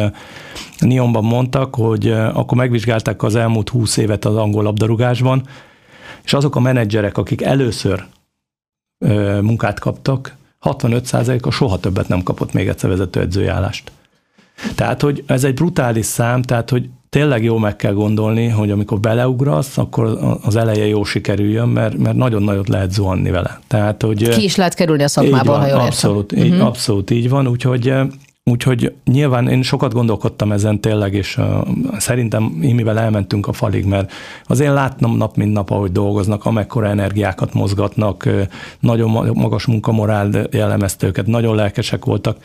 Nionban 0.80 1.24
mondtak, 1.24 1.76
hogy 1.76 2.12
akkor 2.12 2.58
megvizsgálták 2.58 3.24
az 3.24 3.36
elmúlt 3.36 3.70
húsz 3.70 3.98
évet 3.98 4.26
az 4.26 4.36
angol 4.36 4.64
labdarúgásban, 4.64 5.44
és 6.24 6.34
azok 6.34 6.56
a 6.56 6.60
menedzserek, 6.60 7.18
akik 7.18 7.42
először 7.42 8.06
munkát 9.42 9.80
kaptak, 9.80 10.36
65%-a 10.62 11.52
soha 11.52 11.80
többet 11.80 12.08
nem 12.08 12.24
kapott 12.24 12.54
még 12.54 12.68
egyszer 12.68 12.90
vezetőedzői 12.90 13.48
állást. 13.48 13.92
Tehát, 14.76 15.02
hogy 15.02 15.24
ez 15.28 15.44
egy 15.44 15.54
brutális 15.54 16.06
szám, 16.06 16.42
tehát, 16.42 16.70
hogy 16.70 16.90
tényleg 17.10 17.44
jó 17.44 17.58
meg 17.58 17.76
kell 17.76 17.94
gondolni, 17.94 18.48
hogy 18.48 18.72
amikor 18.72 19.00
beleugrasz, 19.00 19.78
akkor 19.78 20.38
az 20.44 20.56
eleje 20.56 20.88
jó 20.88 21.04
sikerüljön, 21.04 21.70
mert, 21.70 21.98
mert 21.98 22.16
nagyon 22.16 22.44
nagyot 22.44 22.68
lehet 22.68 22.92
zuhanni 22.92 23.30
vele. 23.30 23.60
Tehát, 23.68 24.02
hogy, 24.02 24.30
Ki 24.30 24.44
is 24.44 24.56
lehet 24.56 24.74
kerülni 24.74 25.04
a 25.04 25.08
szakmából, 25.08 25.58
ha 25.58 25.68
jól 25.68 25.80
abszolút, 25.80 26.32
értem. 26.32 26.46
Így, 26.46 26.52
uh-huh. 26.52 26.68
abszolút 26.68 27.10
így 27.10 27.30
van, 27.30 27.48
úgyhogy 27.48 27.94
Úgyhogy 28.44 28.96
nyilván 29.06 29.48
én 29.48 29.62
sokat 29.62 29.94
gondolkodtam 29.94 30.52
ezen 30.52 30.80
tényleg, 30.80 31.14
és 31.14 31.38
uh, 31.38 31.46
szerintem 31.98 32.58
imivel 32.62 33.00
elmentünk 33.00 33.48
a 33.48 33.54
falig, 33.54 33.86
mert 33.86 34.12
azért 34.46 34.74
látnom 34.74 35.18
nap 35.18 35.36
mint 35.36 35.54
nap, 35.54 35.70
ahogy 35.70 35.92
dolgoznak, 35.92 36.46
amekkora 36.46 36.88
energiákat 36.88 37.54
mozgatnak, 37.54 38.30
nagyon 38.80 39.10
magas 39.34 39.66
munkamorál 39.66 40.48
jellemezte 40.52 41.08
őket, 41.08 41.28
nagyon 41.28 41.56
lelkesek 41.56 42.06
voltak, 42.06 42.38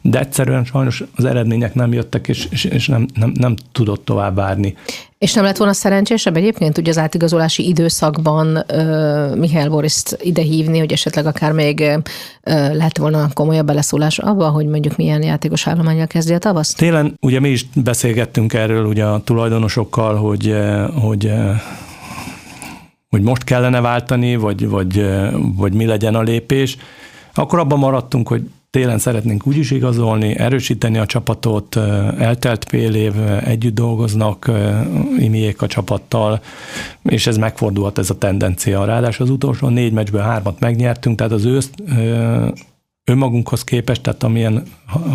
de 0.00 0.18
egyszerűen 0.18 0.64
sajnos 0.64 1.04
az 1.16 1.24
eredmények 1.24 1.74
nem 1.74 1.92
jöttek, 1.92 2.28
és, 2.28 2.46
és, 2.50 2.64
és 2.64 2.86
nem, 2.86 3.06
nem, 3.14 3.32
nem 3.34 3.54
tudott 3.72 4.04
tovább 4.04 4.34
várni. 4.34 4.76
És 5.18 5.32
nem 5.32 5.44
lett 5.44 5.56
volna 5.56 5.72
szerencsésebb 5.72 6.36
egyébként 6.36 6.78
ugye 6.78 6.90
az 6.90 6.98
átigazolási 6.98 7.68
időszakban 7.68 8.64
uh, 8.72 9.36
Mihály 9.36 9.68
Boriszt 9.68 10.18
ide 10.22 10.42
hívni, 10.42 10.78
hogy 10.78 10.92
esetleg 10.92 11.26
akár 11.26 11.52
még 11.52 11.80
uh, 11.80 12.04
lett 12.74 12.96
volna 12.96 13.28
komolyabb 13.34 13.66
beleszólás 13.66 14.18
abba, 14.18 14.48
hogy 14.48 14.66
mondjuk 14.66 14.96
milyen 14.96 15.22
játékos 15.22 15.66
állományjal 15.66 16.06
kezdi 16.06 16.34
a 16.34 16.38
tavaszt? 16.38 16.76
Télen 16.76 17.16
ugye 17.20 17.40
mi 17.40 17.48
is 17.48 17.66
beszélgettünk 17.74 18.54
erről 18.54 18.84
ugye 18.84 19.04
a 19.04 19.22
tulajdonosokkal, 19.24 20.16
hogy, 20.16 20.54
hogy 21.02 21.32
hogy 23.08 23.22
most 23.22 23.44
kellene 23.44 23.80
váltani, 23.80 24.36
vagy, 24.36 24.68
vagy, 24.68 25.08
vagy 25.56 25.72
mi 25.72 25.84
legyen 25.84 26.14
a 26.14 26.22
lépés. 26.22 26.76
Akkor 27.34 27.58
abban 27.58 27.78
maradtunk, 27.78 28.28
hogy 28.28 28.42
télen 28.70 28.98
szeretnénk 28.98 29.46
úgy 29.46 29.56
is 29.56 29.70
igazolni, 29.70 30.38
erősíteni 30.38 30.98
a 30.98 31.06
csapatot, 31.06 31.76
eltelt 32.18 32.64
fél 32.68 32.94
év, 32.94 33.12
együtt 33.44 33.74
dolgoznak 33.74 34.50
imiék 35.18 35.62
a 35.62 35.66
csapattal, 35.66 36.40
és 37.02 37.26
ez 37.26 37.36
megfordulhat 37.36 37.98
ez 37.98 38.10
a 38.10 38.18
tendencia. 38.18 38.84
Ráadásul 38.84 39.26
az 39.26 39.32
utolsó 39.32 39.68
négy 39.68 39.92
meccsből 39.92 40.20
hármat 40.20 40.60
megnyertünk, 40.60 41.16
tehát 41.16 41.32
az 41.32 41.44
őszt 41.44 41.74
önmagunkhoz 43.04 43.64
képest, 43.64 44.02
tehát 44.02 44.22
amilyen 44.22 44.62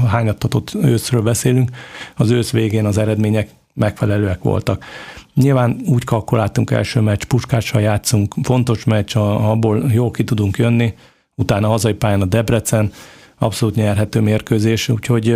hányattatott 0.07 0.74
őszről 0.81 1.22
beszélünk, 1.22 1.69
az 2.15 2.29
ősz 2.29 2.51
végén 2.51 2.86
az 2.86 2.98
eredmények 2.98 3.50
megfelelőek 3.74 4.43
voltak. 4.43 4.86
Nyilván 5.33 5.81
úgy 5.86 6.03
kalkuláltunk 6.03 6.72
első 6.72 7.00
meccs, 7.00 7.24
puskással 7.24 7.81
játszunk, 7.81 8.36
fontos 8.43 8.83
meccs, 8.83 9.15
abból 9.15 9.83
jó 9.91 10.12
ki 10.12 10.24
tudunk 10.24 10.57
jönni, 10.57 10.93
utána 11.36 11.67
hazai 11.67 11.93
pályán 11.93 12.22
a 12.22 12.25
Debrecen, 12.25 12.91
abszolút 13.43 13.75
nyerhető 13.75 14.19
mérkőzés, 14.19 14.89
úgyhogy, 14.89 15.35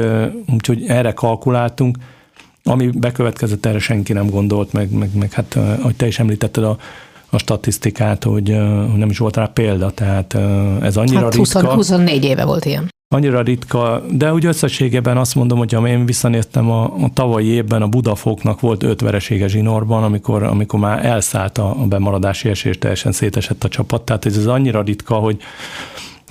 úgyhogy 0.53 0.83
erre 0.87 1.11
kalkuláltunk. 1.11 1.97
Ami 2.63 2.89
bekövetkezett, 2.93 3.65
erre 3.65 3.79
senki 3.79 4.13
nem 4.13 4.29
gondolt, 4.29 4.73
meg, 4.73 4.91
meg, 4.91 5.09
meg 5.15 5.31
hát, 5.31 5.55
ahogy 5.55 5.95
te 5.95 6.07
is 6.07 6.19
említetted 6.19 6.63
a, 6.63 6.77
a 7.29 7.37
statisztikát, 7.37 8.23
hogy, 8.23 8.49
nem 8.95 9.09
is 9.09 9.17
volt 9.17 9.35
rá 9.35 9.45
példa, 9.45 9.91
tehát 9.91 10.37
ez 10.81 10.97
annyira 10.97 11.21
hát 11.23 11.35
20, 11.35 11.53
ritka. 11.53 11.73
24 11.73 12.23
éve 12.23 12.45
volt 12.45 12.65
ilyen. 12.65 12.87
Annyira 13.15 13.41
ritka, 13.41 14.03
de 14.11 14.33
úgy 14.33 14.45
összességében 14.45 15.17
azt 15.17 15.35
mondom, 15.35 15.57
hogy 15.57 15.73
én 15.85 16.05
visszanéztem 16.05 16.71
a, 16.71 16.83
a 16.83 17.09
tavalyi 17.13 17.47
évben 17.47 17.81
a 17.81 17.87
Budafoknak 17.87 18.59
volt 18.59 18.83
öt 18.83 19.01
veresége 19.01 19.47
zsinórban, 19.47 20.03
amikor, 20.03 20.43
amikor 20.43 20.79
már 20.79 21.05
elszállt 21.05 21.57
a, 21.57 21.69
a 21.69 21.85
bemaradási 21.85 22.49
esély, 22.49 22.73
teljesen 22.73 23.11
szétesett 23.11 23.63
a 23.63 23.67
csapat, 23.67 24.01
tehát 24.01 24.25
ez 24.25 24.37
az 24.37 24.47
annyira 24.47 24.81
ritka, 24.81 25.15
hogy 25.15 25.37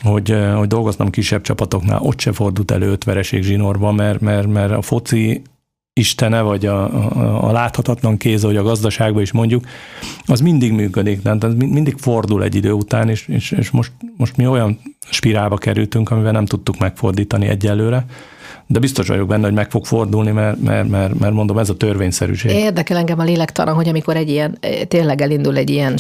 hogy, 0.03 0.37
hogy 0.55 0.69
dolgoztam 0.69 1.11
kisebb 1.11 1.43
csapatoknál, 1.43 2.00
ott 2.00 2.21
se 2.21 2.33
fordult 2.33 2.71
elő 2.71 2.91
öt 2.91 3.05
vereség 3.05 3.43
zsinórban, 3.43 3.95
mert, 3.95 4.21
mert, 4.21 4.47
mert 4.47 4.73
a 4.73 4.83
foci 4.83 5.43
istene, 5.93 6.41
vagy 6.41 6.67
a, 6.67 6.95
a, 6.95 7.49
a 7.49 7.53
láthatatlan 7.53 8.17
kéz, 8.17 8.43
hogy 8.43 8.57
a 8.57 8.62
gazdaságban 8.62 9.23
is 9.23 9.33
mondjuk, 9.33 9.67
az 10.26 10.41
mindig 10.41 10.73
működik, 10.73 11.23
tehát 11.23 11.55
mindig 11.55 11.95
fordul 11.99 12.43
egy 12.43 12.55
idő 12.55 12.73
után, 12.73 13.09
és, 13.09 13.29
és, 13.29 13.50
és 13.50 13.71
most, 13.71 13.93
most 14.17 14.37
mi 14.37 14.47
olyan 14.47 14.79
spirálba 15.11 15.57
kerültünk, 15.57 16.11
amivel 16.11 16.33
nem 16.33 16.47
tudtuk 16.47 16.79
megfordítani 16.79 17.47
egyelőre, 17.47 18.07
de 18.68 18.78
biztos 18.78 19.08
vagyok 19.08 19.28
benne, 19.28 19.44
hogy 19.44 19.54
meg 19.54 19.70
fog 19.70 19.85
fordulni, 19.87 20.30
mert, 20.30 20.61
mert, 20.61 20.88
mert, 20.88 21.18
mert 21.18 21.32
mondom, 21.32 21.58
ez 21.58 21.68
a 21.70 21.76
törvényszerűség. 21.76 22.50
Érdekel 22.50 22.96
engem 22.96 23.18
a 23.18 23.25
lélektana, 23.25 23.73
hogy 23.73 23.88
amikor 23.88 24.16
egy 24.16 24.28
ilyen, 24.28 24.58
tényleg 24.88 25.20
elindul 25.20 25.56
egy 25.56 25.70
ilyen 25.70 25.96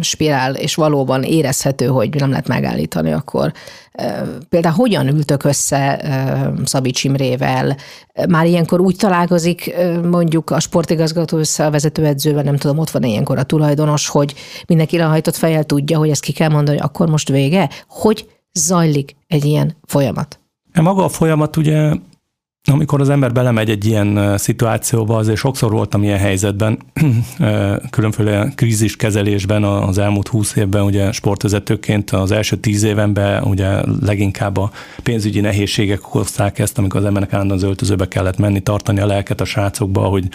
spirál, 0.00 0.54
és 0.54 0.74
valóban 0.74 1.22
érezhető, 1.22 1.86
hogy 1.86 2.14
nem 2.14 2.30
lehet 2.30 2.48
megállítani, 2.48 3.12
akkor 3.12 3.52
például 4.48 4.74
hogyan 4.74 5.08
ültök 5.08 5.44
össze 5.44 6.00
Szabics 6.64 7.04
Imrével? 7.04 7.76
Már 8.28 8.46
ilyenkor 8.46 8.80
úgy 8.80 8.96
találkozik 8.96 9.74
mondjuk 10.10 10.50
a 10.50 10.60
sportigazgató 10.60 11.38
össze 11.38 11.66
a 11.66 11.70
vezetőedzővel, 11.70 12.42
nem 12.42 12.56
tudom, 12.56 12.78
ott 12.78 12.90
van 12.90 13.02
ilyenkor 13.02 13.38
a 13.38 13.42
tulajdonos, 13.42 14.08
hogy 14.08 14.34
mindenki 14.66 14.96
lehajtott 14.96 15.36
fejjel 15.36 15.64
tudja, 15.64 15.98
hogy 15.98 16.10
ezt 16.10 16.22
ki 16.22 16.32
kell 16.32 16.48
mondani, 16.48 16.78
akkor 16.78 17.08
most 17.08 17.28
vége? 17.28 17.68
Hogy 17.88 18.28
zajlik 18.52 19.16
egy 19.26 19.44
ilyen 19.44 19.76
folyamat? 19.86 20.40
Maga 20.82 21.04
a 21.04 21.08
folyamat 21.08 21.56
ugye 21.56 21.92
amikor 22.70 23.00
az 23.00 23.08
ember 23.08 23.32
belemegy 23.32 23.70
egy 23.70 23.86
ilyen 23.86 24.38
szituációba, 24.38 25.16
azért 25.16 25.38
sokszor 25.38 25.70
voltam 25.70 26.02
ilyen 26.02 26.18
helyzetben, 26.18 26.78
különféle 27.90 28.52
kríziskezelésben 28.54 29.64
az 29.64 29.98
elmúlt 29.98 30.28
húsz 30.28 30.56
évben, 30.56 30.82
ugye 30.82 31.12
sportvezetőként 31.12 32.10
az 32.10 32.30
első 32.30 32.56
tíz 32.56 32.82
évenben 32.82 33.42
ugye 33.42 33.80
leginkább 34.00 34.56
a 34.56 34.70
pénzügyi 35.02 35.40
nehézségek 35.40 36.00
hozták 36.00 36.58
ezt, 36.58 36.78
amikor 36.78 37.00
az 37.00 37.06
embernek 37.06 37.32
állandóan 37.32 37.58
az 37.58 37.64
öltözőbe 37.66 38.08
kellett 38.08 38.38
menni, 38.38 38.60
tartani 38.60 39.00
a 39.00 39.06
lelket 39.06 39.40
a 39.40 39.44
srácokba, 39.44 40.00
hogy, 40.00 40.28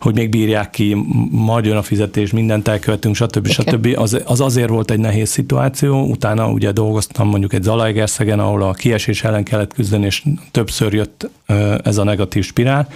hogy 0.00 0.14
még 0.14 0.28
bírják 0.28 0.70
ki, 0.70 0.96
majd 1.30 1.64
jön 1.64 1.76
a 1.76 1.82
fizetés, 1.82 2.32
mindent 2.32 2.68
elkövetünk, 2.68 3.14
stb. 3.14 3.46
stb. 3.46 3.94
Az, 3.96 4.20
az 4.24 4.40
azért 4.40 4.68
volt 4.68 4.90
egy 4.90 4.98
nehéz 4.98 5.28
szituáció, 5.28 6.02
utána 6.02 6.50
ugye 6.50 6.72
dolgoztam 6.72 7.28
mondjuk 7.28 7.52
egy 7.52 7.62
Zalaegerszegen, 7.62 8.38
ahol 8.38 8.62
a 8.62 8.72
kiesés 8.72 9.24
ellen 9.24 9.44
kellett 9.44 9.74
küzdeni, 9.74 10.04
és 10.04 10.22
többször 10.50 10.92
jött 10.92 11.30
ez 11.82 11.98
a 11.98 12.04
negatív 12.04 12.44
spirál. 12.44 12.88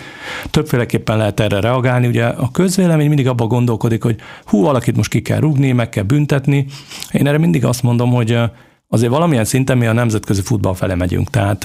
Többféleképpen 0.51 1.17
lehet 1.17 1.41
erre 1.41 1.61
reagálni. 1.61 2.07
Ugye 2.07 2.25
a 2.25 2.51
közvélemény 2.51 3.09
mindig 3.09 3.29
abban 3.29 3.49
gondolkodik, 3.49 4.03
hogy 4.03 4.17
hú, 4.45 4.63
valakit 4.63 4.97
most 4.97 5.11
ki 5.11 5.23
kell 5.23 5.41
rúgni, 5.41 5.73
meg 5.73 5.89
kell 5.89 6.05
büntetni. 6.05 6.67
Én 7.13 7.27
erre 7.27 7.39
mindig 7.39 7.65
azt 7.65 7.83
mondom, 7.83 8.11
hogy 8.11 8.39
azért 8.89 9.13
valamilyen 9.13 9.45
szinten 9.45 9.79
mi 9.79 9.87
a 9.87 9.93
nemzetközi 9.93 10.43
futball 10.43 10.75
fele 10.75 10.95
megyünk. 10.95 11.31
Tehát 11.31 11.65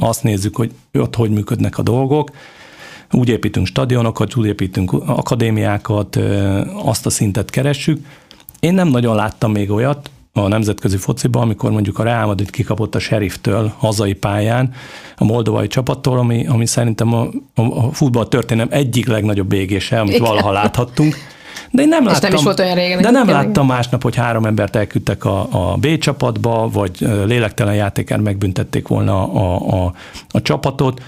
azt 0.00 0.22
nézzük, 0.22 0.56
hogy 0.56 0.72
ott 0.92 1.14
hogy 1.14 1.30
működnek 1.30 1.78
a 1.78 1.82
dolgok. 1.82 2.30
Úgy 3.10 3.28
építünk 3.28 3.66
stadionokat, 3.66 4.36
úgy 4.36 4.46
építünk 4.46 4.92
akadémiákat, 4.92 6.16
azt 6.82 7.06
a 7.06 7.10
szintet 7.10 7.50
keressük. 7.50 8.06
Én 8.60 8.74
nem 8.74 8.88
nagyon 8.88 9.16
láttam 9.16 9.52
még 9.52 9.70
olyat, 9.70 10.10
a 10.32 10.48
nemzetközi 10.48 10.96
fociban, 10.96 11.42
amikor 11.42 11.70
mondjuk 11.70 11.98
a 11.98 12.02
Real 12.02 12.26
Madrid 12.26 12.50
kikapott 12.50 12.94
a 12.94 12.98
Sheriftől 12.98 13.72
hazai 13.78 14.12
pályán, 14.12 14.74
a 15.16 15.24
moldovai 15.24 15.66
csapattól, 15.66 16.18
ami, 16.18 16.46
ami 16.46 16.66
szerintem 16.66 17.14
a, 17.14 17.28
a 17.54 17.92
futball 17.92 18.26
történelem 18.26 18.72
egyik 18.72 19.06
legnagyobb 19.06 19.52
égése, 19.52 20.00
amit 20.00 20.14
Igen. 20.14 20.26
valaha 20.26 20.52
láthattunk. 20.52 21.16
De 21.70 21.82
én 21.82 21.88
nem 21.88 22.04
láttam, 22.04 22.30
nem 22.30 22.38
is 22.38 22.44
volt 22.44 22.60
olyan 22.60 22.74
régen. 22.74 23.02
De 23.02 23.10
nem 23.10 23.28
láttam 23.28 23.66
másnap, 23.66 24.02
hogy 24.02 24.16
három 24.16 24.46
embert 24.46 24.76
elküldtek 24.76 25.24
a, 25.24 25.46
a 25.50 25.76
B 25.76 25.98
csapatba, 25.98 26.68
vagy 26.72 26.96
lélektelen 27.00 27.74
játékán 27.74 28.20
megbüntették 28.20 28.88
volna 28.88 29.32
a, 29.32 29.60
a, 29.70 29.84
a, 29.84 29.92
a 30.30 30.42
csapatot. 30.42 31.02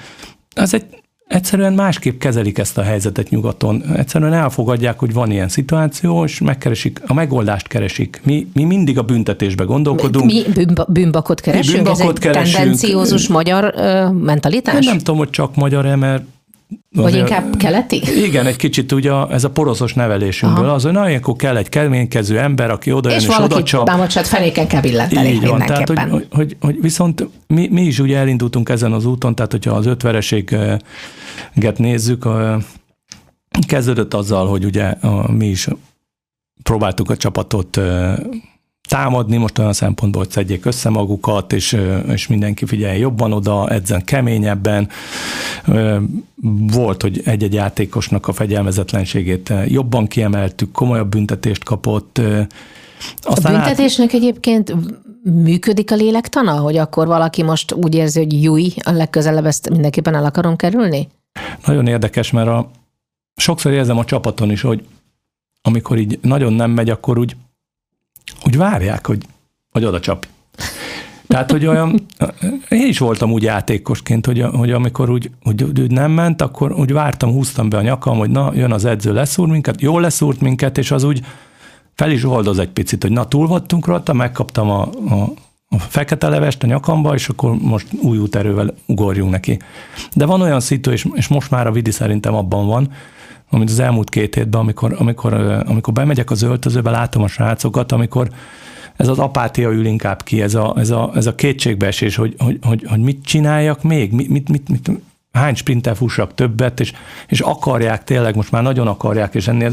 Ez 0.55 0.75
egy 0.75 0.85
egyszerűen 1.35 1.73
másképp 1.73 2.19
kezelik 2.19 2.59
ezt 2.59 2.79
a 2.79 2.83
helyzetet 2.83 3.31
nyugaton. 3.31 3.83
Egyszerűen 3.97 4.33
elfogadják, 4.33 4.99
hogy 4.99 5.13
van 5.13 5.31
ilyen 5.31 5.49
szituáció, 5.49 6.25
és 6.25 6.41
megkeresik, 6.41 7.03
a 7.07 7.15
megoldást 7.15 7.69
keresik. 7.69 8.21
Mi, 8.25 8.47
mi 8.53 8.65
mindig 8.65 8.99
a 8.99 9.03
büntetésbe 9.03 9.65
gondolkodunk. 9.65 10.25
Mi 10.25 10.43
bűnba, 10.55 10.87
bűnbakot 10.89 11.41
keresünk? 11.41 11.77
Mi 11.77 11.83
bűnbakot 11.83 12.01
Ez 12.01 12.09
egy 12.09 12.19
keresünk. 12.19 12.57
tendenciózus 12.57 13.29
magyar 13.29 13.75
ö, 13.77 14.09
mentalitás? 14.11 14.75
Én 14.75 14.81
nem 14.85 14.99
tudom, 14.99 15.17
hogy 15.17 15.31
csak 15.31 15.55
magyar-e, 15.55 15.97
mert 15.97 16.23
vagy 16.91 17.15
inkább 17.15 17.57
keleti? 17.57 18.03
Igen, 18.27 18.47
egy 18.47 18.57
kicsit 18.57 18.93
ugye 18.93 19.13
ez 19.31 19.45
a 19.45 19.51
poroszos 19.51 19.95
nevelésünkből 19.95 20.65
Aha. 20.65 20.75
az, 20.75 20.83
hogy 20.83 20.93
na, 20.93 21.09
ilyenkor 21.09 21.37
kell 21.37 21.57
egy 21.57 21.69
keménykező 21.69 22.39
ember, 22.39 22.71
aki 22.71 22.93
oda 22.93 23.09
jön 23.09 23.19
és, 23.19 23.27
és 23.27 23.39
oda 23.39 23.63
csap. 23.63 23.91
Valaki 23.91 24.23
fenéken 24.23 24.69
kell 24.69 24.81
billenteni 24.81 25.29
Így 25.29 25.47
van, 25.47 25.59
tehát, 25.59 25.89
hogy, 25.89 25.99
hogy, 26.11 26.27
hogy, 26.31 26.57
hogy, 26.61 26.81
viszont 26.81 27.29
mi, 27.47 27.69
mi, 27.71 27.83
is 27.83 27.99
ugye 27.99 28.19
elindultunk 28.19 28.69
ezen 28.69 28.93
az 28.93 29.05
úton, 29.05 29.35
tehát 29.35 29.51
hogyha 29.51 29.73
az 29.73 29.87
ötvereséget 29.87 30.83
nézzük, 31.77 32.29
kezdődött 33.67 34.15
azzal, 34.15 34.47
hogy 34.47 34.65
ugye 34.65 34.95
mi 35.27 35.47
is 35.47 35.69
próbáltuk 36.63 37.11
a 37.11 37.17
csapatot 37.17 37.81
támadni, 38.95 39.37
most 39.37 39.59
olyan 39.59 39.73
szempontból, 39.73 40.23
hogy 40.23 40.31
szedjék 40.31 40.67
össze 40.67 40.89
magukat, 40.89 41.53
és, 41.53 41.77
és 42.09 42.27
mindenki 42.27 42.67
figyeljen 42.67 42.99
jobban 42.99 43.33
oda, 43.33 43.69
edzen 43.69 44.05
keményebben. 44.05 44.89
Volt, 46.73 47.03
hogy 47.03 47.21
egy-egy 47.25 47.53
játékosnak 47.53 48.29
a 48.29 48.33
fegyelmezetlenségét 48.33 49.53
jobban 49.67 50.07
kiemeltük, 50.07 50.73
komolyabb 50.73 51.09
büntetést 51.09 51.65
kapott. 51.65 52.21
Aztán 53.21 53.55
a 53.55 53.59
büntetésnek 53.59 54.09
át... 54.09 54.15
egyébként 54.15 54.75
működik 55.23 55.91
a 55.91 55.95
lélektana, 55.95 56.53
hogy 56.53 56.77
akkor 56.77 57.07
valaki 57.07 57.43
most 57.43 57.73
úgy 57.73 57.95
érzi, 57.95 58.19
hogy 58.19 58.43
júj, 58.43 58.73
a 58.85 58.91
legközelebb 58.91 59.47
ezt 59.47 59.71
mindenképpen 59.71 60.15
el 60.15 60.25
akarom 60.25 60.57
kerülni? 60.57 61.09
Nagyon 61.67 61.87
érdekes, 61.87 62.31
mert 62.31 62.49
a, 62.49 62.71
sokszor 63.37 63.73
érzem 63.73 63.99
a 63.99 64.05
csapaton 64.05 64.51
is, 64.51 64.61
hogy 64.61 64.85
amikor 65.63 65.99
így 65.99 66.19
nagyon 66.23 66.53
nem 66.53 66.71
megy, 66.71 66.91
akkor 66.91 67.19
úgy, 67.19 67.37
úgy 68.47 68.57
várják, 68.57 69.07
hogy, 69.07 69.23
hogy 69.71 69.85
oda 69.85 70.01
csap. 70.01 70.27
Tehát, 71.27 71.51
hogy 71.51 71.67
olyan, 71.67 72.07
én 72.69 72.87
is 72.87 72.99
voltam 72.99 73.33
úgy 73.33 73.43
játékosként, 73.43 74.27
hogy, 74.27 74.41
hogy 74.53 74.71
amikor 74.71 75.11
úgy, 75.11 75.31
úgy, 75.45 75.63
úgy 75.63 75.91
nem 75.91 76.11
ment, 76.11 76.43
akkor 76.43 76.73
úgy 76.73 76.93
vártam, 76.93 77.31
húztam 77.31 77.69
be 77.69 77.77
a 77.77 77.83
nyakam, 77.83 78.19
hogy 78.19 78.31
na, 78.31 78.53
jön 78.55 78.73
az 78.73 78.85
edző, 78.85 79.13
leszúr 79.13 79.49
minket, 79.49 79.81
jól 79.81 80.01
leszúrt 80.01 80.41
minket, 80.41 80.79
és 80.79 80.91
az 80.91 81.05
úgy 81.05 81.25
fel 81.95 82.11
is 82.11 82.25
oldoz 82.25 82.59
egy 82.59 82.69
picit, 82.69 83.03
hogy 83.03 83.13
na, 83.13 83.29
túl 83.29 83.47
voltunk 83.47 83.87
rajta, 83.87 84.13
megkaptam 84.13 84.71
a, 84.71 84.83
a, 85.09 85.33
a 85.69 85.79
fekete 85.79 86.29
levest 86.29 86.63
a 86.63 86.67
nyakamba, 86.67 87.15
és 87.15 87.29
akkor 87.29 87.57
most 87.61 87.87
új 88.03 88.19
úterővel 88.19 88.75
ugorjunk 88.87 89.31
neki. 89.31 89.59
De 90.15 90.27
van 90.27 90.41
olyan 90.41 90.61
szitu, 90.61 90.91
és, 90.91 91.07
és 91.15 91.29
most 91.29 91.51
már 91.51 91.67
a 91.67 91.73
Vidi 91.73 91.91
szerintem 91.91 92.35
abban 92.35 92.67
van, 92.67 92.91
amit 93.55 93.71
az 93.71 93.79
elmúlt 93.79 94.09
két 94.09 94.35
hétben, 94.35 94.61
amikor, 94.61 94.95
amikor, 94.99 95.35
amikor 95.67 95.93
bemegyek 95.93 96.31
az 96.31 96.43
öltözőbe, 96.43 96.91
látom 96.91 97.23
a 97.23 97.29
srácokat, 97.29 97.93
amikor 97.93 98.29
ez 98.97 99.09
az 99.09 99.19
apátia 99.19 99.71
ül 99.71 99.87
inkább 99.87 100.23
ki, 100.23 100.43
ez 100.43 100.55
a, 100.55 100.75
ez 100.77 100.91
a, 100.91 101.11
ez 101.15 101.27
a 101.27 101.35
kétségbeesés, 101.35 102.17
hogy, 102.17 102.35
hogy, 102.39 102.59
hogy, 102.63 102.85
hogy 102.89 103.01
mit 103.01 103.25
csináljak 103.25 103.83
még, 103.83 104.13
mit, 104.13 104.29
mit, 104.29 104.49
mit, 104.49 104.69
mit, 104.69 104.91
hány 105.33 105.55
sprintel 105.55 105.95
fussak 105.95 106.35
többet, 106.35 106.81
és, 106.81 106.93
és 107.29 107.41
akarják 107.41 108.05
tényleg, 108.05 108.37
most 108.37 108.51
már 108.51 108.63
nagyon 108.63 108.87
akarják, 108.87 109.35
és 109.35 109.49
ennél 109.49 109.73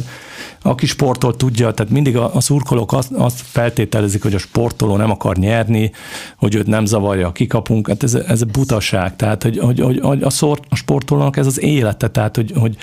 aki 0.61 0.85
sportol 0.85 1.35
tudja, 1.35 1.71
tehát 1.71 1.91
mindig 1.91 2.17
a, 2.17 2.35
a 2.35 2.41
szurkolók 2.41 2.93
azt, 2.93 3.11
azt 3.11 3.41
feltételezik, 3.41 4.23
hogy 4.23 4.33
a 4.33 4.37
sportoló 4.37 4.97
nem 4.97 5.11
akar 5.11 5.37
nyerni, 5.37 5.91
hogy 6.37 6.55
őt 6.55 6.67
nem 6.67 6.85
zavarja 6.85 7.27
a 7.27 7.31
kikapunk, 7.31 7.87
hát 7.87 8.03
ez, 8.03 8.13
ez 8.13 8.43
butaság, 8.43 9.15
tehát 9.15 9.43
hogy, 9.43 9.57
hogy, 9.57 9.79
hogy, 9.79 9.99
hogy 9.99 10.23
a, 10.23 10.29
szort, 10.29 10.63
a 10.69 10.75
sportolónak 10.75 11.37
ez 11.37 11.45
az 11.45 11.61
élete, 11.61 12.07
tehát 12.07 12.35
hogy, 12.35 12.53
hogy 12.55 12.77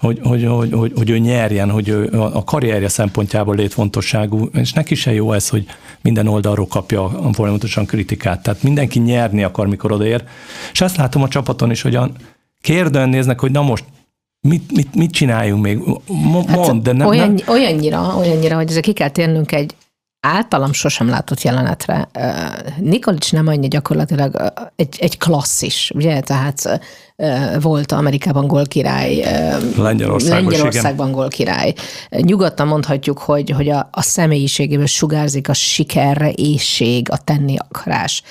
hogy, 0.00 0.20
hogy, 0.22 0.44
hogy, 0.44 0.72
hogy, 0.72 0.92
hogy 0.96 1.10
ő 1.10 1.18
nyerjen, 1.18 1.70
hogy 1.70 1.88
ő 1.88 2.08
a 2.12 2.44
karrierje 2.44 2.88
szempontjából 2.88 3.54
létfontosságú, 3.54 4.48
és 4.52 4.72
neki 4.72 4.94
se 4.94 5.12
jó 5.12 5.32
ez, 5.32 5.48
hogy 5.48 5.66
minden 6.00 6.26
oldalról 6.26 6.66
kapja 6.66 7.30
folyamatosan 7.32 7.86
kritikát. 7.86 8.42
Tehát 8.42 8.62
mindenki 8.62 8.98
nyerni 8.98 9.42
akar, 9.42 9.66
mikor 9.66 9.92
odaér. 9.92 10.24
És 10.72 10.80
ezt 10.80 10.96
látom 10.96 11.22
a 11.22 11.28
csapaton 11.28 11.70
is, 11.70 11.82
hogy 11.82 11.94
a 11.94 12.10
kérdően 12.60 13.08
néznek, 13.08 13.40
hogy 13.40 13.50
na 13.50 13.62
most 13.62 13.84
mit, 14.40 14.72
mit, 14.72 14.94
mit 14.94 15.10
csináljunk 15.10 15.62
még? 15.62 15.78
Mond, 16.06 16.48
hát 16.48 16.82
de 16.82 16.92
nem, 16.92 17.06
olyan, 17.06 17.32
nem... 17.32 17.54
Olyannyira, 17.54 18.16
olyannyira, 18.16 18.56
hogy 18.56 18.68
ezek 18.68 18.82
ki 18.82 18.92
kell 18.92 19.10
térnünk 19.10 19.52
egy 19.52 19.74
általam 20.20 20.72
sosem 20.72 21.08
látott 21.08 21.42
jelenetre. 21.42 22.08
Nikolics 22.78 23.32
nem 23.32 23.46
annyi 23.46 23.68
gyakorlatilag 23.68 24.52
egy, 24.76 24.96
egy 24.98 25.18
klasszis, 25.18 25.90
ugye? 25.94 26.20
Tehát 26.20 26.80
volt 27.60 27.92
Amerikában 27.92 28.46
gólkirály, 28.46 29.14
Lengyelországban, 29.76 30.42
Lengyelországban 30.42 31.12
gólkirály. 31.12 31.74
Nyugodtan 32.10 32.66
mondhatjuk, 32.66 33.18
hogy, 33.18 33.50
hogy 33.50 33.68
a, 33.68 33.88
a 33.92 34.02
személyiségéből 34.02 34.86
sugárzik 34.86 35.48
a 35.48 35.52
siker, 35.54 36.32
ésség, 36.34 37.10
a 37.10 37.16
tenni 37.16 37.56
akarás. 37.68 38.22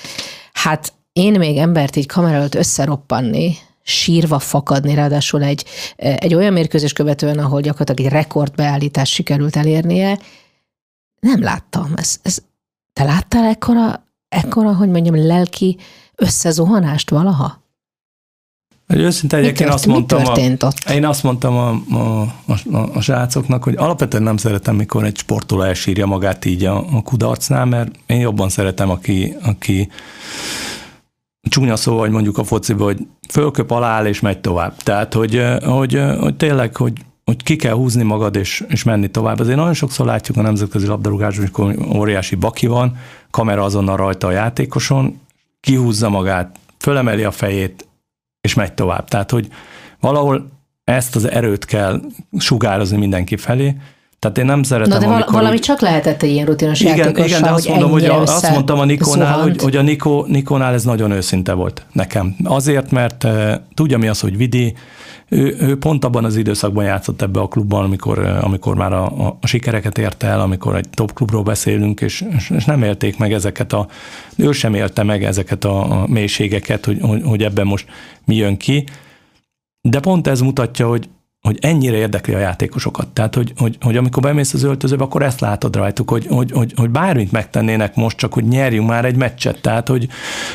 Hát 0.52 0.92
én 1.12 1.38
még 1.38 1.56
embert 1.56 1.96
így 1.96 2.06
kamera 2.06 2.36
előtt 2.36 2.54
összeroppanni, 2.54 3.56
sírva 3.82 4.38
fakadni, 4.38 4.94
ráadásul 4.94 5.42
egy, 5.42 5.64
egy 5.96 6.34
olyan 6.34 6.52
mérkőzés 6.52 6.92
követően, 6.92 7.38
ahol 7.38 7.60
gyakorlatilag 7.60 8.12
egy 8.12 8.18
rekordbeállítást 8.18 9.12
sikerült 9.12 9.56
elérnie, 9.56 10.18
nem 11.20 11.42
láttam. 11.42 11.92
Ez, 11.96 12.18
ez, 12.22 12.42
te 12.92 13.04
láttál 13.04 13.44
ekkora, 13.44 14.04
ekkora, 14.28 14.74
hogy 14.74 14.88
mondjam, 14.88 15.26
lelki 15.26 15.76
összezuhanást 16.14 17.10
valaha? 17.10 17.66
Hogy 18.86 18.98
őszinte 19.00 19.36
egyébként 19.36 19.70
azt 19.70 19.86
mondtam, 19.86 20.26
a, 20.26 20.30
ott? 20.60 20.90
én 20.90 21.04
azt 21.04 21.22
mondtam 21.22 21.56
a, 21.56 21.70
a, 21.96 22.20
a, 22.72 22.76
a 22.94 23.00
srácoknak, 23.00 23.64
hogy 23.64 23.76
alapvetően 23.76 24.22
nem 24.22 24.36
szeretem, 24.36 24.76
mikor 24.76 25.04
egy 25.04 25.16
sportoló 25.16 25.62
elsírja 25.62 26.06
magát 26.06 26.44
így 26.44 26.64
a, 26.64 26.76
a 26.76 27.02
kudarcnál, 27.02 27.64
mert 27.64 27.90
én 28.06 28.20
jobban 28.20 28.48
szeretem, 28.48 28.90
aki, 28.90 29.36
aki 29.42 29.88
csúnya 31.48 31.76
szó, 31.76 31.96
vagy 31.96 32.10
mondjuk 32.10 32.38
a 32.38 32.44
fociba, 32.44 32.84
hogy 32.84 33.06
fölköp 33.28 33.70
alá 33.70 34.02
és 34.02 34.20
megy 34.20 34.38
tovább. 34.38 34.76
Tehát, 34.76 35.14
hogy, 35.14 35.42
hogy, 35.62 36.02
hogy 36.18 36.36
tényleg, 36.36 36.76
hogy 36.76 36.92
hogy 37.28 37.42
ki 37.42 37.56
kell 37.56 37.72
húzni 37.72 38.02
magad 38.02 38.36
és, 38.36 38.64
és 38.68 38.82
menni 38.82 39.08
tovább. 39.10 39.40
Azért 39.40 39.56
nagyon 39.56 39.74
sokszor 39.74 40.06
látjuk 40.06 40.36
a 40.36 40.42
nemzetközi 40.42 40.86
labdarúgásban, 40.86 41.44
amikor 41.44 41.96
óriási 41.96 42.34
baki 42.34 42.66
van, 42.66 42.96
kamera 43.30 43.62
azonnal 43.64 43.96
rajta 43.96 44.26
a 44.26 44.30
játékoson, 44.30 45.20
kihúzza 45.60 46.08
magát, 46.08 46.56
fölemeli 46.78 47.24
a 47.24 47.30
fejét, 47.30 47.88
és 48.40 48.54
megy 48.54 48.72
tovább. 48.72 49.08
Tehát, 49.08 49.30
hogy 49.30 49.48
valahol 50.00 50.48
ezt 50.84 51.16
az 51.16 51.30
erőt 51.30 51.64
kell 51.64 52.00
sugározni 52.38 52.96
mindenki 52.96 53.36
felé, 53.36 53.76
tehát 54.18 54.38
én 54.38 54.44
nem 54.44 54.62
szeretem, 54.62 54.92
Na 54.92 54.98
de 54.98 55.06
val- 55.06 55.30
valami 55.30 55.54
úgy... 55.54 55.60
csak 55.60 55.80
lehetett 55.80 56.22
egy 56.22 56.30
ilyen 56.30 56.46
rutinos 56.46 56.80
igen, 56.80 56.96
játékossal, 56.96 57.28
igen, 57.28 57.42
de 57.42 57.50
azt 57.50 57.68
mondom, 57.68 57.90
hogy 57.90 58.04
a, 58.04 58.20
azt 58.20 58.50
mondtam 58.50 58.78
a 58.78 58.84
Nikonál, 58.84 59.40
hogy, 59.40 59.62
hogy 59.62 59.76
a 59.76 59.82
Nikó, 59.82 60.24
Nikonál 60.28 60.72
ez 60.72 60.84
nagyon 60.84 61.10
őszinte 61.10 61.52
volt 61.52 61.86
nekem. 61.92 62.36
Azért, 62.44 62.90
mert 62.90 63.24
uh, 63.24 63.52
tudja 63.74 63.98
mi 63.98 64.08
az, 64.08 64.20
hogy 64.20 64.36
vidi, 64.36 64.74
ő, 65.28 65.56
ő 65.60 65.78
pont 65.78 66.04
abban 66.04 66.24
az 66.24 66.36
időszakban 66.36 66.84
játszott 66.84 67.22
ebbe 67.22 67.40
a 67.40 67.48
klubban, 67.48 67.84
amikor, 67.84 68.18
amikor 68.18 68.74
már 68.76 68.92
a, 68.92 69.04
a, 69.04 69.38
sikereket 69.46 69.98
érte 69.98 70.26
el, 70.26 70.40
amikor 70.40 70.76
egy 70.76 70.88
top 70.88 71.12
klubról 71.12 71.42
beszélünk, 71.42 72.00
és, 72.00 72.24
és 72.56 72.64
nem 72.64 72.82
élték 72.82 73.18
meg 73.18 73.32
ezeket 73.32 73.72
a, 73.72 73.88
ő 74.36 74.52
sem 74.52 74.74
élte 74.74 75.02
meg 75.02 75.24
ezeket 75.24 75.64
a, 75.64 76.00
a 76.00 76.06
mélységeket, 76.06 76.84
hogy, 76.84 76.98
hogy, 77.00 77.22
hogy 77.24 77.42
ebben 77.42 77.66
most 77.66 77.86
mi 78.24 78.34
jön 78.34 78.56
ki. 78.56 78.84
De 79.80 80.00
pont 80.00 80.26
ez 80.26 80.40
mutatja, 80.40 80.88
hogy 80.88 81.08
hogy 81.48 81.58
ennyire 81.60 81.96
érdekli 81.96 82.34
a 82.34 82.38
játékosokat. 82.38 83.08
Tehát, 83.08 83.34
hogy, 83.34 83.52
hogy, 83.56 83.76
hogy 83.80 83.96
amikor 83.96 84.22
bemész 84.22 84.54
az 84.54 84.62
öltözőbe, 84.62 85.04
akkor 85.04 85.22
ezt 85.22 85.40
látod 85.40 85.76
rajtuk, 85.76 86.10
hogy, 86.10 86.26
hogy, 86.26 86.50
hogy, 86.50 86.72
hogy 86.76 86.90
bármit 86.90 87.32
megtennének 87.32 87.94
most, 87.94 88.16
csak 88.16 88.32
hogy 88.32 88.44
nyerjünk 88.44 88.88
már 88.88 89.04
egy 89.04 89.16
meccset. 89.16 89.60
Tehát, 89.60 89.88
hogy, 89.88 90.08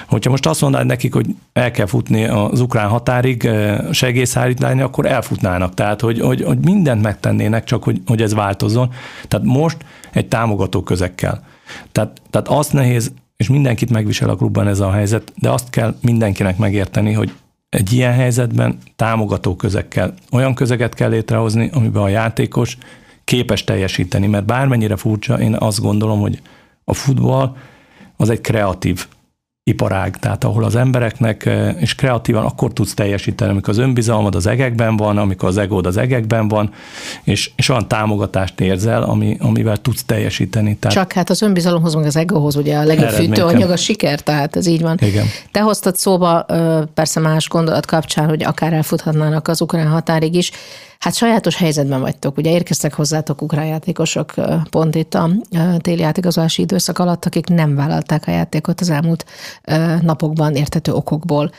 hogyha 0.08 0.30
most 0.30 0.46
azt 0.46 0.62
mondanád 0.62 0.88
nekik, 0.88 1.14
hogy 1.14 1.26
el 1.54 1.72
kell 1.72 1.86
futni 1.86 2.26
az 2.26 2.60
ukrán 2.60 2.88
határig 2.88 3.46
eh, 3.46 3.80
segélyszállítani, 3.92 4.82
akkor 4.82 5.06
elfutnának. 5.06 5.74
Tehát, 5.74 6.02
hogy, 6.02 6.20
hogy, 6.20 6.42
hogy 6.44 6.58
mindent 6.58 7.02
megtennének, 7.02 7.64
csak 7.64 7.84
hogy, 7.84 8.02
hogy 8.06 8.22
ez 8.22 8.34
változzon. 8.34 8.90
Tehát 9.28 9.46
most 9.46 9.78
egy 10.12 10.28
támogató 10.28 10.84
közekkel. 10.84 11.44
Tehát, 11.92 12.22
tehát 12.30 12.48
azt 12.48 12.74
nehéz, 12.74 13.12
és 13.38 13.50
mindenkit 13.50 13.90
megvisel 13.90 14.30
a 14.30 14.36
klubban 14.36 14.68
ez 14.68 14.80
a 14.80 14.92
helyzet, 14.92 15.34
de 15.36 15.50
azt 15.50 15.70
kell 15.70 15.96
mindenkinek 16.02 16.58
megérteni, 16.58 17.14
hogy 17.14 17.34
egy 17.74 17.94
ilyen 17.94 18.14
helyzetben 18.14 18.78
támogató 18.96 19.56
közekkel, 19.56 20.14
olyan 20.32 20.54
közeget 20.54 20.94
kell 20.94 21.10
létrehozni, 21.10 21.70
amiben 21.74 22.02
a 22.02 22.08
játékos 22.08 22.78
képes 23.24 23.64
teljesíteni, 23.64 24.28
mert 24.28 24.46
bármennyire 24.46 24.96
furcsa, 24.96 25.40
én 25.40 25.56
azt 25.56 25.82
gondolom, 25.82 26.20
hogy 26.20 26.42
a 26.84 26.94
futball 26.94 27.56
az 28.18 28.30
egy 28.30 28.42
kreatív 28.42 29.08
iparág, 29.66 30.20
tehát 30.20 30.44
ahol 30.44 30.64
az 30.64 30.76
embereknek, 30.76 31.46
eh, 31.46 31.76
és 31.80 31.96
kreatívan 31.96 32.46
akkor 32.46 32.74
tudsz 32.74 32.94
teljesíteni, 32.94 33.52
amikor 33.52 33.70
az 33.70 33.78
önbizalmad 33.78 34.36
az 34.36 34.48
egekben 34.48 34.98
van, 34.98 35.18
amikor 35.18 35.50
az 35.50 35.58
egód 35.58 35.86
az 35.86 35.98
egekben 35.98 36.48
van, 36.48 36.74
és, 37.24 37.52
és 37.56 37.70
olyan 37.70 37.88
támogatást 37.88 38.60
érzel, 38.60 39.04
ami, 39.04 39.38
amivel 39.40 39.78
tudsz 39.78 40.04
teljesíteni. 40.04 40.78
Tehát 40.78 40.96
Csak 40.96 41.14
hát 41.14 41.30
az 41.30 41.42
önbizalomhoz, 41.42 41.96
meg 41.96 42.06
az 42.06 42.16
egóhoz 42.16 42.56
ugye 42.56 42.78
a 42.78 42.84
legjobb 42.84 43.10
fűtőanyag 43.10 43.70
a 43.70 43.76
siker, 43.76 44.20
tehát 44.20 44.56
ez 44.56 44.68
így 44.68 44.82
van. 44.82 44.98
Igen. 45.02 45.26
Te 45.52 45.60
hoztad 45.60 45.96
szóba 45.96 46.46
persze 46.94 47.20
más 47.20 47.50
gondolat 47.50 47.86
kapcsán, 47.86 48.30
hogy 48.30 48.44
akár 48.44 48.74
elfuthatnának 48.74 49.48
az 49.48 49.62
ukrán 49.62 49.88
határig 49.88 50.36
is, 50.36 50.52
Hát 51.04 51.16
sajátos 51.16 51.56
helyzetben 51.56 52.02
vagytok. 52.02 52.38
Ugye 52.38 52.52
érkeztek 52.52 52.94
hozzátok 52.94 53.42
ukrán 53.42 53.66
játékosok 53.66 54.34
pont 54.70 54.96
itt 54.96 55.14
a 55.14 55.30
téli 55.78 56.00
játékozási 56.00 56.62
időszak 56.62 57.00
alatt, 57.00 57.26
akik 57.26 57.48
nem 57.48 57.76
vállalták 57.76 58.28
a 58.28 58.32
játékot 58.32 58.82
az 58.82 58.90
elmúlt 58.90 59.26
napokban 60.02 60.56
értető 60.56 60.92
okokból. 60.92 61.52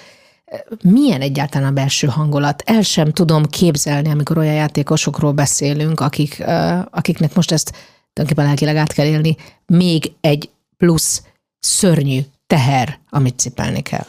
Milyen 0.82 1.20
egyáltalán 1.20 1.68
a 1.68 1.72
belső 1.72 2.06
hangulat? 2.06 2.62
El 2.66 2.82
sem 2.82 3.12
tudom 3.12 3.44
képzelni, 3.44 4.10
amikor 4.10 4.38
olyan 4.38 4.54
játékosokról 4.54 5.32
beszélünk, 5.32 6.00
akik, 6.00 6.44
akiknek 6.90 7.34
most 7.34 7.52
ezt 7.52 7.72
tulajdonképpen 8.12 8.44
lelkileg 8.44 8.76
át 8.76 8.92
kell 8.92 9.06
élni, 9.06 9.36
még 9.66 10.12
egy 10.20 10.50
plusz 10.76 11.22
szörnyű 11.58 12.20
teher, 12.46 12.98
amit 13.10 13.38
cipelni 13.38 13.80
kell. 13.82 14.06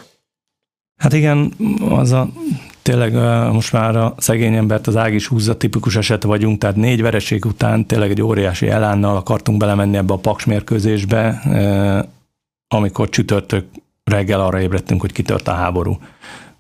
Hát 0.97 1.13
igen, 1.13 1.53
az 1.89 2.11
a 2.11 2.29
tényleg 2.85 3.13
most 3.51 3.71
már 3.71 3.95
a 3.95 4.13
szegény 4.17 4.55
embert 4.55 4.87
az 4.87 4.95
ág 4.95 5.13
is 5.13 5.27
húzza, 5.27 5.57
tipikus 5.57 5.95
eset 5.95 6.23
vagyunk, 6.23 6.57
tehát 6.57 6.75
négy 6.75 7.01
vereség 7.01 7.45
után 7.45 7.85
tényleg 7.85 8.09
egy 8.09 8.21
óriási 8.21 8.69
elánnal 8.69 9.15
akartunk 9.15 9.57
belemenni 9.57 9.97
ebbe 9.97 10.13
a 10.13 10.17
paks 10.17 10.45
mérkőzésbe, 10.45 11.41
amikor 12.67 13.09
csütörtök 13.09 13.65
reggel 14.03 14.41
arra 14.41 14.61
ébredtünk, 14.61 15.01
hogy 15.01 15.11
kitört 15.11 15.47
a 15.47 15.51
háború. 15.51 15.97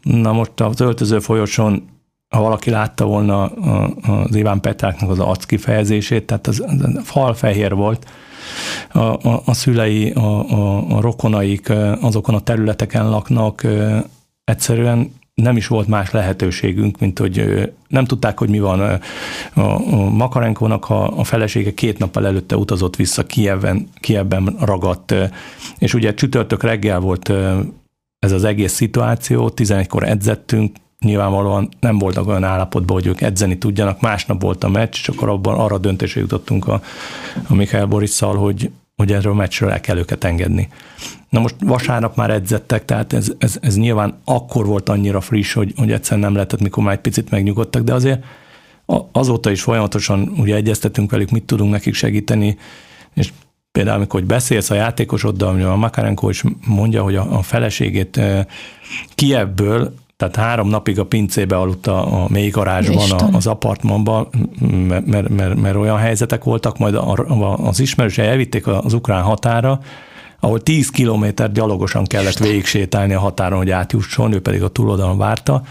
Na 0.01 0.31
most 0.31 0.59
az 0.61 0.79
öltöző 0.79 1.19
folyosón, 1.19 1.89
ha 2.29 2.41
valaki 2.41 2.69
látta 2.69 3.05
volna 3.05 3.43
az 3.45 4.35
Iván 4.35 4.61
Petráknak 4.61 5.09
az 5.09 5.19
arc 5.19 5.45
kifejezését, 5.45 6.25
tehát 6.25 6.47
az, 6.47 6.63
az 6.67 6.99
falfehér 7.03 7.73
volt, 7.73 8.05
a, 8.91 8.99
a, 8.99 9.41
a 9.45 9.53
szülei, 9.53 10.11
a, 10.11 10.49
a, 10.49 10.95
a 10.95 11.01
rokonaik 11.01 11.69
azokon 12.01 12.35
a 12.35 12.39
területeken 12.39 13.09
laknak, 13.09 13.67
egyszerűen 14.43 15.23
nem 15.35 15.57
is 15.57 15.67
volt 15.67 15.87
más 15.87 16.11
lehetőségünk, 16.11 16.99
mint 16.99 17.19
hogy 17.19 17.69
nem 17.87 18.05
tudták, 18.05 18.39
hogy 18.39 18.49
mi 18.49 18.59
van. 18.59 18.99
A 19.53 19.79
Makarenkónak 20.09 20.89
a, 20.89 21.17
a 21.17 21.23
felesége 21.23 21.73
két 21.73 21.97
nappal 21.97 22.25
előtte 22.25 22.57
utazott 22.57 22.95
vissza 22.95 23.25
Kievben, 23.25 23.89
Kievben 23.99 24.55
ragadt, 24.59 25.15
és 25.77 25.93
ugye 25.93 26.13
csütörtök 26.13 26.63
reggel 26.63 26.99
volt 26.99 27.33
ez 28.19 28.31
az 28.31 28.43
egész 28.43 28.73
szituáció, 28.73 29.51
11-kor 29.55 30.03
edzettünk, 30.03 30.75
nyilvánvalóan 30.99 31.69
nem 31.79 31.97
voltak 31.97 32.27
olyan 32.27 32.43
állapotban, 32.43 32.95
hogy 32.95 33.07
ők 33.07 33.21
edzeni 33.21 33.57
tudjanak. 33.57 34.01
Másnap 34.01 34.41
volt 34.41 34.63
a 34.63 34.69
meccs, 34.69 35.09
akkor 35.09 35.29
abban 35.29 35.59
arra 35.59 35.77
döntésre 35.77 36.21
jutottunk 36.21 36.67
a, 36.67 36.81
a 37.47 37.55
Mikael 37.55 37.85
Borisszal, 37.85 38.35
hogy, 38.35 38.71
hogy 38.95 39.11
erről 39.11 39.31
a 39.31 39.35
meccsről 39.35 39.69
el 39.69 39.81
kell 39.81 39.97
őket 39.97 40.23
engedni. 40.23 40.67
Na 41.29 41.39
most 41.39 41.55
vasárnap 41.59 42.15
már 42.15 42.29
edzettek, 42.29 42.85
tehát 42.85 43.13
ez, 43.13 43.31
ez, 43.37 43.57
ez 43.61 43.77
nyilván 43.77 44.19
akkor 44.25 44.65
volt 44.65 44.89
annyira 44.89 45.21
friss, 45.21 45.53
hogy, 45.53 45.73
hogy 45.75 45.91
egyszerűen 45.91 46.25
nem 46.25 46.33
lehetett, 46.33 46.61
mikor 46.61 46.83
már 46.83 46.93
egy 46.93 46.99
picit 46.99 47.29
megnyugodtak, 47.29 47.83
de 47.83 47.93
azért 47.93 48.23
azóta 49.11 49.51
is 49.51 49.61
folyamatosan 49.61 50.33
ugye 50.37 50.55
egyeztetünk 50.55 51.11
velük, 51.11 51.29
mit 51.29 51.43
tudunk 51.43 51.71
nekik 51.71 51.93
segíteni, 51.93 52.57
és 53.13 53.31
például 53.71 53.95
amikor 53.97 54.19
hogy 54.19 54.29
beszélsz 54.29 54.69
a 54.69 54.75
játékosoddal, 54.75 55.61
a 55.61 55.75
Makarenko 55.75 56.29
is 56.29 56.43
mondja, 56.65 57.03
hogy 57.03 57.15
a, 57.15 57.37
a 57.37 57.41
feleségét 57.41 58.21
Kievből 59.15 59.93
tehát 60.17 60.35
három 60.35 60.67
napig 60.67 60.99
a 60.99 61.05
pincébe 61.05 61.57
aludt 61.57 61.87
a, 61.87 62.23
a 62.23 62.27
mély 62.29 62.49
garázsban, 62.49 63.11
a, 63.11 63.35
az 63.35 63.47
apartmanban, 63.47 64.27
mert, 64.87 65.05
mert, 65.05 65.29
mert, 65.29 65.55
mert 65.55 65.75
olyan 65.75 65.97
helyzetek 65.97 66.43
voltak, 66.43 66.77
majd 66.77 66.99
az 67.57 67.79
ismerősei 67.79 68.27
elvitték 68.27 68.67
az 68.67 68.93
ukrán 68.93 69.23
határa, 69.23 69.79
ahol 70.39 70.61
10 70.61 70.89
kilométer 70.89 71.51
gyalogosan 71.51 72.05
kellett 72.05 72.37
végig 72.37 72.65
sétálni 72.65 73.13
a 73.13 73.19
határon, 73.19 73.57
hogy 73.57 73.69
átjusson, 73.69 74.33
ő 74.33 74.41
pedig 74.41 74.63
a 74.63 74.69
túloldalon 74.69 75.17
várta, 75.17 75.61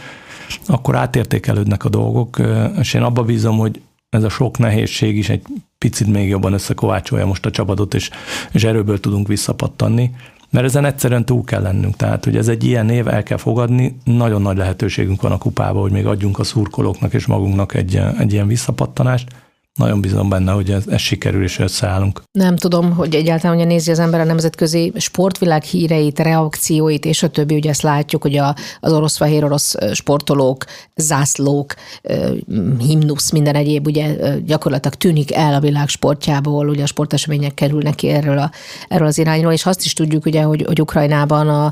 akkor 0.66 0.96
átértékelődnek 0.96 1.84
a 1.84 1.88
dolgok, 1.88 2.38
és 2.78 2.94
én 2.94 3.02
abba 3.02 3.22
bízom, 3.22 3.58
hogy 3.58 3.80
ez 4.10 4.22
a 4.22 4.28
sok 4.28 4.58
nehézség 4.58 5.16
is 5.16 5.28
egy 5.28 5.42
picit 5.78 6.06
még 6.06 6.28
jobban 6.28 6.52
összekovácsolja 6.52 7.26
most 7.26 7.46
a 7.46 7.50
csapatot, 7.50 7.94
és, 7.94 8.10
és 8.52 8.64
erőből 8.64 9.00
tudunk 9.00 9.28
visszapattanni 9.28 10.10
mert 10.54 10.66
ezen 10.66 10.84
egyszerűen 10.84 11.24
túl 11.24 11.44
kell 11.44 11.62
lennünk. 11.62 11.96
Tehát, 11.96 12.24
hogy 12.24 12.36
ez 12.36 12.48
egy 12.48 12.64
ilyen 12.64 12.90
év, 12.90 13.08
el 13.08 13.22
kell 13.22 13.36
fogadni, 13.36 13.96
nagyon 14.04 14.42
nagy 14.42 14.56
lehetőségünk 14.56 15.22
van 15.22 15.32
a 15.32 15.38
kupába, 15.38 15.80
hogy 15.80 15.90
még 15.90 16.06
adjunk 16.06 16.38
a 16.38 16.44
szurkolóknak 16.44 17.14
és 17.14 17.26
magunknak 17.26 17.74
egy, 17.74 18.00
egy 18.18 18.32
ilyen 18.32 18.46
visszapattanást, 18.46 19.28
nagyon 19.78 20.00
bízom 20.00 20.28
benne, 20.28 20.52
hogy 20.52 20.70
ez, 20.70 20.82
ez 20.86 21.00
sikerül 21.00 21.42
és 21.42 21.58
összeállunk. 21.58 22.22
Nem 22.32 22.56
tudom, 22.56 22.92
hogy 22.92 23.14
egyáltalán 23.14 23.56
hogy 23.56 23.66
nézi 23.66 23.90
az 23.90 23.98
ember 23.98 24.20
a 24.20 24.24
nemzetközi 24.24 24.92
sportvilág 24.96 25.62
híreit, 25.62 26.18
reakcióit, 26.18 27.04
és 27.04 27.22
a 27.22 27.28
többi, 27.28 27.54
ugye 27.54 27.70
ezt 27.70 27.82
látjuk, 27.82 28.22
hogy 28.22 28.36
a, 28.36 28.54
az 28.80 28.92
orosz-fehér 28.92 29.44
orosz 29.44 29.74
sportolók, 29.92 30.64
zászlók, 30.96 31.74
himnusz, 32.78 33.30
minden 33.30 33.54
egyéb, 33.54 33.86
ugye 33.86 34.38
gyakorlatilag 34.46 34.94
tűnik 34.94 35.34
el 35.34 35.54
a 35.54 35.60
világ 35.60 35.88
sportjából, 35.88 36.68
ugye 36.68 36.82
a 36.82 36.86
sportesemények 36.86 37.54
kerülnek 37.54 37.94
ki 37.94 38.08
erről, 38.08 38.38
a, 38.38 38.50
erről 38.88 39.06
az 39.06 39.18
irányról, 39.18 39.52
és 39.52 39.66
azt 39.66 39.84
is 39.84 39.92
tudjuk, 39.92 40.26
ugye, 40.26 40.42
hogy, 40.42 40.64
hogy 40.66 40.80
Ukrajnában 40.80 41.48
a, 41.48 41.64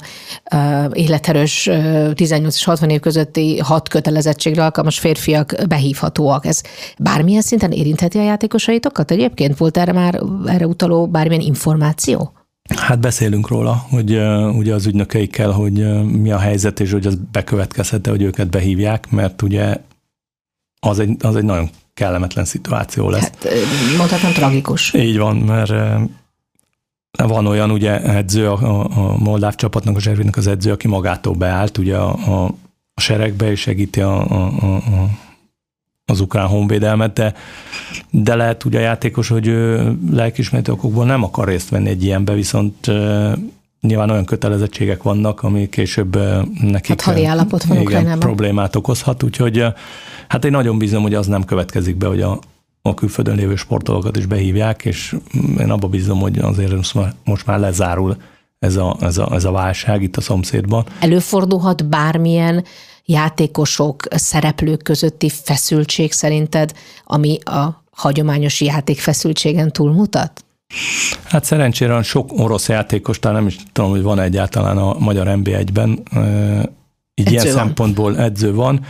a 0.57 0.91
életerős 0.93 1.71
18 2.15 2.55
és 2.55 2.65
60 2.65 2.91
év 2.91 3.01
közötti 3.01 3.59
hat 3.59 3.89
kötelezettségre 3.89 4.65
alkalmas 4.65 4.99
férfiak 4.99 5.55
behívhatóak. 5.69 6.47
Ez 6.47 6.61
bármilyen 6.99 7.43
szinten 7.43 7.71
éri 7.71 7.91
érintheti 7.93 8.19
a 8.19 8.23
játékosaitokat 8.23 9.11
egyébként? 9.11 9.57
Volt 9.57 9.77
erre 9.77 9.93
már 9.93 10.21
erre 10.47 10.67
utaló 10.67 11.07
bármilyen 11.07 11.43
információ? 11.43 12.33
Hát 12.77 13.01
beszélünk 13.01 13.49
róla, 13.49 13.87
hogy 13.91 14.15
uh, 14.15 14.57
ugye 14.57 14.75
az 14.75 14.87
ügynökeikkel, 14.87 15.51
hogy 15.51 15.79
uh, 15.79 16.03
mi 16.03 16.33
a 16.33 16.39
helyzet, 16.39 16.81
és 16.81 16.93
hogy 16.93 17.07
az 17.07 17.19
bekövetkezhet 17.33 18.07
hogy 18.07 18.23
őket 18.23 18.51
behívják, 18.51 19.11
mert 19.11 19.43
ugye 19.43 19.77
az 20.81 20.99
egy, 20.99 21.17
az 21.21 21.37
egy 21.37 21.45
nagyon 21.45 21.71
kellemetlen 21.95 22.45
szituáció 22.45 23.11
lesz. 23.11 23.23
Hát 23.23 23.49
mondhatnám 23.97 24.33
tragikus. 24.33 24.95
Így 24.95 25.19
van, 25.19 25.37
mert 25.37 25.71
uh, 25.71 26.03
van 27.29 27.47
olyan 27.47 27.71
ugye 27.71 28.01
edző, 28.01 28.51
a, 28.51 28.85
a 28.85 29.17
Moldáv 29.19 29.55
csapatnak, 29.55 29.97
a 29.97 30.01
Zservinek 30.01 30.37
az 30.37 30.47
edző, 30.47 30.71
aki 30.73 30.89
magától 30.89 31.35
beállt 31.35 31.79
ugye 31.79 31.97
a, 31.97 32.43
a, 32.43 32.45
a 32.95 33.01
seregbe, 33.01 33.51
és 33.51 33.61
segíti 33.61 34.01
a, 34.01 34.31
a, 34.31 34.53
a, 34.61 34.75
a 34.77 35.09
az 36.07 36.21
ukrán 36.21 36.47
honvédelmet, 36.47 37.13
de, 37.13 37.35
de 38.11 38.35
lehet 38.35 38.65
ugye 38.65 38.79
a 38.79 38.83
játékos, 38.83 39.29
hogy 39.29 39.47
ő 39.47 39.93
lelkismereti 40.11 40.71
okokból 40.71 41.05
nem 41.05 41.23
akar 41.23 41.49
részt 41.49 41.69
venni 41.69 41.89
egy 41.89 42.05
ilyenbe, 42.05 42.33
viszont 42.33 42.91
nyilván 43.81 44.11
olyan 44.11 44.25
kötelezettségek 44.25 45.03
vannak, 45.03 45.43
ami 45.43 45.69
később 45.69 46.19
nekik 46.61 47.01
hát 47.01 47.25
állapot 47.25 47.65
van 47.65 47.81
igen, 47.81 48.19
problémát 48.19 48.77
okozhat, 48.77 49.23
úgyhogy 49.23 49.65
hát 50.29 50.45
én 50.45 50.51
nagyon 50.51 50.79
bízom, 50.79 51.03
hogy 51.03 51.15
az 51.15 51.27
nem 51.27 51.45
következik 51.45 51.97
be, 51.97 52.07
hogy 52.07 52.21
a, 52.21 52.39
a 52.83 52.95
külföldön 52.95 53.37
lévő 53.37 53.57
sportolókat 53.57 54.17
is 54.17 54.27
behívják, 54.27 54.85
és 54.85 55.17
én 55.59 55.71
abba 55.71 55.89
bízom, 55.89 56.19
hogy 56.19 56.39
azért 56.39 56.73
most 57.25 57.47
már 57.47 57.59
lezárul 57.59 58.17
ez 58.59 58.77
a, 58.77 58.97
ez 59.01 59.19
a, 59.19 59.29
ez 59.35 59.45
a 59.45 59.51
válság 59.51 60.03
itt 60.03 60.17
a 60.17 60.21
szomszédban. 60.21 60.85
Előfordulhat 61.01 61.89
bármilyen 61.89 62.65
játékosok, 63.13 64.03
szereplők 64.11 64.83
közötti 64.83 65.29
feszültség 65.29 66.13
szerinted, 66.13 66.73
ami 67.05 67.39
a 67.45 67.85
hagyományos 67.91 68.61
játék 68.61 69.01
feszültségen 69.01 69.73
túlmutat? 69.73 70.45
Hát 71.25 71.45
szerencsére 71.45 72.03
sok 72.03 72.31
orosz 72.33 72.69
játékos, 72.69 73.19
talán 73.19 73.37
nem 73.37 73.47
is 73.47 73.57
tudom, 73.73 73.91
hogy 73.91 74.03
van 74.03 74.19
egyáltalán 74.19 74.77
a 74.77 74.99
magyar 74.99 75.27
NB1-ben, 75.29 76.03
így 77.15 77.27
edző 77.27 77.31
ilyen 77.31 77.45
van. 77.45 77.55
szempontból 77.55 78.19
edző 78.19 78.55
van, 78.55 78.85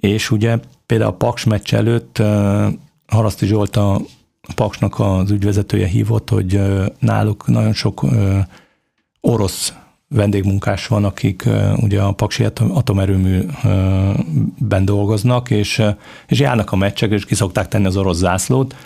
és 0.00 0.30
ugye 0.30 0.58
például 0.86 1.10
a 1.10 1.14
Paks 1.16 1.44
meccs 1.44 1.74
előtt 1.74 2.22
Haraszti 3.06 3.46
Zsolt 3.46 3.76
a 3.76 4.00
Paksnak 4.54 4.98
az 4.98 5.30
ügyvezetője 5.30 5.86
hívott, 5.86 6.30
hogy 6.30 6.60
náluk 6.98 7.46
nagyon 7.46 7.72
sok 7.72 8.06
orosz 9.20 9.72
vendégmunkás 10.12 10.86
van, 10.86 11.04
akik 11.04 11.48
ugye 11.76 12.00
a 12.00 12.12
Paksi 12.12 12.44
atomerőműben 12.54 14.84
dolgoznak, 14.84 15.50
és, 15.50 15.82
és 16.26 16.38
járnak 16.38 16.72
a 16.72 16.76
meccsek, 16.76 17.10
és 17.10 17.24
ki 17.24 17.34
szokták 17.34 17.68
tenni 17.68 17.86
az 17.86 17.96
orosz 17.96 18.18
zászlót, 18.18 18.76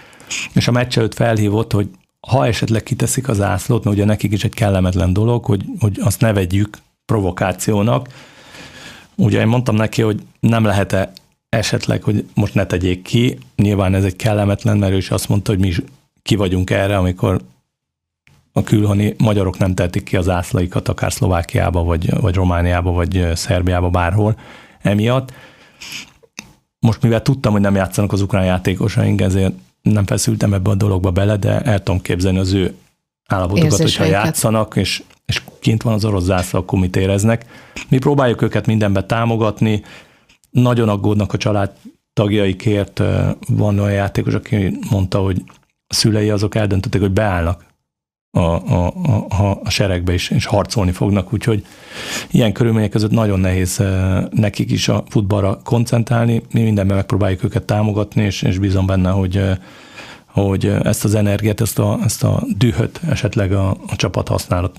és 0.53 0.69
a 0.69 0.73
meccs 0.73 0.99
előtt 0.99 1.15
felhívott, 1.15 1.73
hogy 1.73 1.89
ha 2.21 2.47
esetleg 2.47 2.83
kiteszik 2.83 3.29
az 3.29 3.37
zászlót, 3.37 3.85
mert 3.85 3.97
ugye 3.97 4.05
nekik 4.05 4.33
is 4.33 4.45
egy 4.45 4.55
kellemetlen 4.55 5.12
dolog, 5.12 5.45
hogy, 5.45 5.65
hogy 5.81 5.99
azt 6.03 6.21
ne 6.21 6.33
vegyük 6.33 6.79
provokációnak. 7.05 8.09
Ugye 9.15 9.41
én 9.41 9.47
mondtam 9.47 9.77
neki, 9.77 10.03
hogy 10.03 10.23
nem 10.41 10.65
lehet-e 10.65 11.12
esetleg, 11.49 12.03
hogy 12.03 12.25
most 12.35 12.55
ne 12.55 12.67
tegyék 12.67 13.03
ki, 13.03 13.39
nyilván 13.57 13.95
ez 13.95 14.05
egy 14.05 14.17
kellemetlen, 14.17 14.79
mert 14.79 14.93
ő 14.93 14.97
is 14.97 15.11
azt 15.11 15.29
mondta, 15.29 15.51
hogy 15.51 15.61
mi 15.61 15.67
is 15.67 15.83
ki 16.23 16.37
vagyunk 16.37 16.71
erre, 16.71 16.97
amikor 16.97 17.41
a 18.57 18.62
külhoni 18.62 19.14
magyarok 19.19 19.59
nem 19.59 19.75
tették 19.75 20.03
ki 20.03 20.16
az 20.16 20.29
ászlaikat, 20.29 20.88
akár 20.88 21.12
Szlovákiába, 21.12 21.83
vagy, 21.83 22.21
vagy 22.21 22.35
Romániába, 22.35 22.90
vagy 22.90 23.27
Szerbiába, 23.35 23.90
bárhol 23.90 24.38
emiatt. 24.83 25.33
Most 26.79 27.03
mivel 27.03 27.23
tudtam, 27.23 27.53
hogy 27.53 27.61
nem 27.61 27.75
játszanak 27.75 28.12
az 28.12 28.21
ukrán 28.21 28.45
játékosaink, 28.45 29.21
ezért 29.21 29.53
nem 29.83 30.07
feszültem 30.07 30.55
ebbe 30.55 30.71
a 30.71 30.75
dologba 30.75 31.11
bele, 31.11 31.37
de 31.37 31.61
el 31.61 31.83
tudom 31.83 32.01
képzelni 32.01 32.38
az 32.38 32.53
ő 32.53 32.75
állapotokat, 33.29 33.81
hogyha 33.81 34.05
játszanak, 34.05 34.77
és, 34.77 35.03
és 35.27 35.42
kint 35.61 35.83
van 35.83 35.92
az 35.95 36.05
orosz 36.05 36.25
zászló, 36.25 36.59
akkor 36.59 36.79
mit 36.79 36.97
éreznek. 36.97 37.45
Mi 37.88 37.99
próbáljuk 37.99 38.42
őket 38.42 38.66
mindenbe 38.66 39.05
támogatni, 39.05 39.83
nagyon 40.51 40.88
aggódnak 40.88 41.33
a 41.33 41.38
család 41.38 41.71
tagjaikért. 42.12 43.03
Van 43.49 43.79
olyan 43.79 43.92
játékos, 43.92 44.35
aki 44.35 44.79
mondta, 44.90 45.19
hogy 45.19 45.42
a 45.87 45.95
szülei 45.95 46.31
azok 46.31 46.55
eldöntötték, 46.55 47.01
hogy 47.01 47.12
beállnak 47.12 47.65
a, 48.37 48.62
a, 48.68 48.92
a, 49.29 49.61
a 49.64 49.70
seregbe 49.70 50.12
is, 50.12 50.31
és 50.31 50.46
harcolni 50.46 50.92
fognak, 50.92 51.33
úgyhogy 51.33 51.66
ilyen 52.31 52.53
körülmények 52.53 52.90
között 52.90 53.11
nagyon 53.11 53.40
nehéz 53.40 53.81
eh, 53.81 54.25
nekik 54.31 54.70
is 54.70 54.88
a 54.88 55.05
futballra 55.09 55.61
koncentrálni. 55.64 56.42
Mi 56.53 56.62
mindenben 56.62 56.96
megpróbáljuk 56.96 57.44
őket 57.44 57.62
támogatni, 57.62 58.22
és, 58.22 58.42
és 58.42 58.59
bízom 58.59 58.87
benne, 58.87 59.11
hogy 59.11 59.37
eh, 59.37 59.57
hogy 60.27 60.66
ezt 60.66 61.05
az 61.05 61.14
energiát, 61.14 61.61
ezt 61.61 61.79
a, 61.79 61.99
ezt 62.05 62.25
a 62.25 62.42
dühöt 62.57 63.01
esetleg 63.09 63.53
a, 63.53 63.70
a 63.70 63.96
csapat 63.96 64.29
használat 64.29 64.77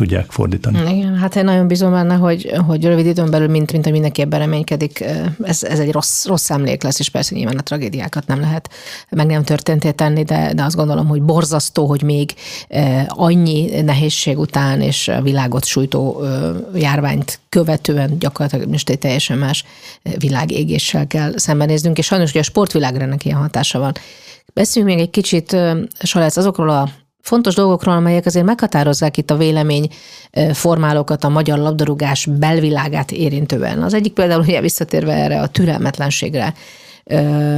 tudják 0.00 0.30
fordítani. 0.30 0.96
Igen, 0.96 1.16
hát 1.16 1.36
én 1.36 1.44
nagyon 1.44 1.66
bízom 1.66 1.90
benne, 1.90 2.14
hogy, 2.14 2.52
hogy 2.66 2.84
rövid 2.84 3.06
időn 3.06 3.30
belül, 3.30 3.48
mint, 3.48 3.72
mint 3.72 3.90
mindenki 3.90 4.20
ebben 4.20 4.38
reménykedik, 4.38 5.04
ez, 5.42 5.62
ez 5.62 5.78
egy 5.78 5.92
rossz, 5.92 6.26
rossz 6.26 6.50
emlék 6.50 6.82
lesz, 6.82 6.98
és 6.98 7.08
persze 7.08 7.34
nyilván 7.34 7.56
a 7.56 7.62
tragédiákat 7.62 8.26
nem 8.26 8.40
lehet 8.40 8.70
meg 9.10 9.26
nem 9.26 9.44
történté 9.44 9.90
tenni, 9.90 10.22
de, 10.22 10.52
de 10.54 10.62
azt 10.62 10.76
gondolom, 10.76 11.06
hogy 11.06 11.22
borzasztó, 11.22 11.86
hogy 11.86 12.02
még 12.02 12.34
annyi 13.06 13.80
nehézség 13.80 14.38
után 14.38 14.80
és 14.80 15.08
a 15.08 15.22
világot 15.22 15.64
sújtó 15.64 16.22
járványt 16.74 17.40
követően 17.48 18.18
gyakorlatilag 18.18 18.70
most 18.70 18.90
egy 18.90 18.98
teljesen 18.98 19.38
más 19.38 19.64
világégéssel 20.18 21.06
kell 21.06 21.32
szembenéznünk, 21.36 21.98
és 21.98 22.06
sajnos, 22.06 22.32
hogy 22.32 22.40
a 22.40 22.44
sportvilágra 22.44 23.02
ennek 23.02 23.24
ilyen 23.24 23.38
hatása 23.38 23.78
van. 23.78 23.92
Beszéljünk 24.54 24.94
még 24.94 25.04
egy 25.04 25.10
kicsit, 25.10 25.56
Salec, 26.02 26.36
azokról 26.36 26.68
a 26.68 26.88
fontos 27.20 27.54
dolgokról, 27.54 27.94
amelyek 27.94 28.26
azért 28.26 28.44
meghatározzák 28.44 29.16
itt 29.16 29.30
a 29.30 29.36
vélemény 29.36 29.88
formálókat 30.52 31.24
a 31.24 31.28
magyar 31.28 31.58
labdarúgás 31.58 32.26
belvilágát 32.26 33.10
érintően. 33.10 33.82
Az 33.82 33.94
egyik 33.94 34.12
például, 34.12 34.40
ugye 34.40 34.60
visszatérve 34.60 35.12
erre 35.12 35.40
a 35.40 35.48
türelmetlenségre, 35.48 36.54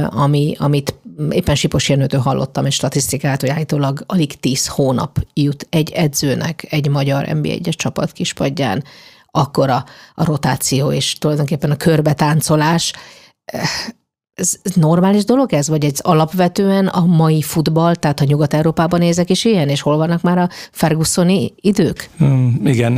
ami, 0.09 0.55
amit 0.59 0.95
éppen 1.29 1.55
Sipos 1.55 1.89
Jenőtől 1.89 2.21
hallottam 2.21 2.65
egy 2.65 2.71
statisztikát, 2.71 3.41
hogy 3.41 3.49
állítólag 3.49 4.03
alig 4.07 4.39
tíz 4.39 4.67
hónap 4.67 5.17
jut 5.33 5.67
egy 5.69 5.91
edzőnek 5.91 6.65
egy 6.69 6.89
magyar 6.89 7.25
NB1-es 7.29 7.75
csapat 7.75 8.11
kispadján, 8.11 8.83
akkor 9.31 9.69
a, 9.69 9.85
a 10.15 10.25
rotáció 10.25 10.91
és 10.91 11.13
tulajdonképpen 11.13 11.71
a 11.71 11.75
körbetáncolás 11.75 12.93
ez 14.35 14.55
normális 14.75 15.25
dolog 15.25 15.53
ez, 15.53 15.67
vagy 15.67 15.85
ez 15.85 15.99
alapvetően 16.01 16.87
a 16.87 17.05
mai 17.05 17.41
futball, 17.41 17.95
tehát 17.95 18.19
a 18.19 18.23
Nyugat-Európában 18.23 18.99
nézek 18.99 19.29
is 19.29 19.45
ilyen, 19.45 19.69
és 19.69 19.81
hol 19.81 19.97
vannak 19.97 20.21
már 20.21 20.37
a 20.37 20.49
Fergusoni 20.71 21.53
idők? 21.55 22.09
Hmm, 22.17 22.61
igen, 22.65 22.97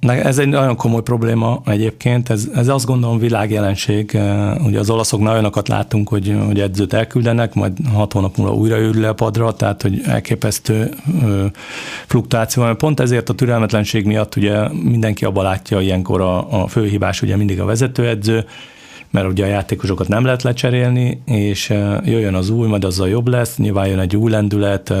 ez 0.00 0.38
egy 0.38 0.48
nagyon 0.48 0.76
komoly 0.76 1.02
probléma 1.02 1.62
egyébként, 1.66 2.30
ez, 2.30 2.48
ez 2.54 2.68
azt 2.68 2.86
gondolom 2.86 3.18
világjelenség. 3.18 4.18
Ugye 4.64 4.78
az 4.78 4.90
olaszoknál 4.90 5.32
olyanokat 5.32 5.68
látunk, 5.68 6.08
hogy, 6.08 6.36
hogy 6.46 6.60
edzőt 6.60 6.92
elküldenek, 6.92 7.54
majd 7.54 7.72
hat 7.92 8.12
hónap 8.12 8.36
múlva 8.36 8.54
újra 8.54 8.78
ül 8.78 9.00
le 9.00 9.08
a 9.08 9.14
padra, 9.14 9.52
tehát 9.52 9.82
hogy 9.82 10.00
elképesztő 10.04 10.94
fluktuáció 12.06 12.62
van. 12.62 12.76
Pont 12.76 13.00
ezért 13.00 13.28
a 13.28 13.34
türelmetlenség 13.34 14.06
miatt 14.06 14.36
ugye 14.36 14.68
mindenki 14.72 15.24
abban 15.24 15.44
látja 15.44 15.80
ilyenkor 15.80 16.20
a, 16.20 16.62
a 16.62 16.66
főhibás 16.66 17.22
ugye 17.22 17.36
mindig 17.36 17.60
a 17.60 17.64
vezetőedző, 17.64 18.44
mert 19.12 19.28
ugye 19.28 19.44
a 19.44 19.48
játékosokat 19.48 20.08
nem 20.08 20.24
lehet 20.24 20.42
lecserélni, 20.42 21.22
és 21.24 21.68
jöjjön 22.04 22.34
az 22.34 22.50
új, 22.50 22.68
majd 22.68 22.84
azzal 22.84 23.08
jobb 23.08 23.28
lesz, 23.28 23.56
nyilván 23.56 23.86
jön 23.86 23.98
egy 23.98 24.16
új 24.16 24.30
lendület, 24.30 24.92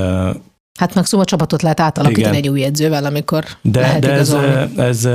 Hát 0.78 0.94
meg 0.94 1.04
szóval 1.04 1.26
csapatot 1.26 1.62
lehet 1.62 1.80
átalakítani 1.80 2.36
Igen. 2.36 2.42
egy 2.42 2.48
új 2.48 2.64
edzővel, 2.64 3.04
amikor 3.04 3.44
de, 3.62 3.80
lehet 3.80 4.00
de 4.00 4.12
ez, 4.12 4.36
ez, 4.76 5.08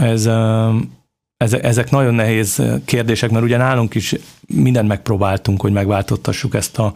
ez, 0.00 0.28
ez, 1.36 1.52
ezek 1.52 1.90
nagyon 1.90 2.14
nehéz 2.14 2.62
kérdések, 2.84 3.30
mert 3.30 3.44
ugye 3.44 3.56
nálunk 3.56 3.94
is 3.94 4.14
mindent 4.46 4.88
megpróbáltunk, 4.88 5.60
hogy 5.60 5.72
megváltoztassuk 5.72 6.54
ezt 6.54 6.78
a 6.78 6.94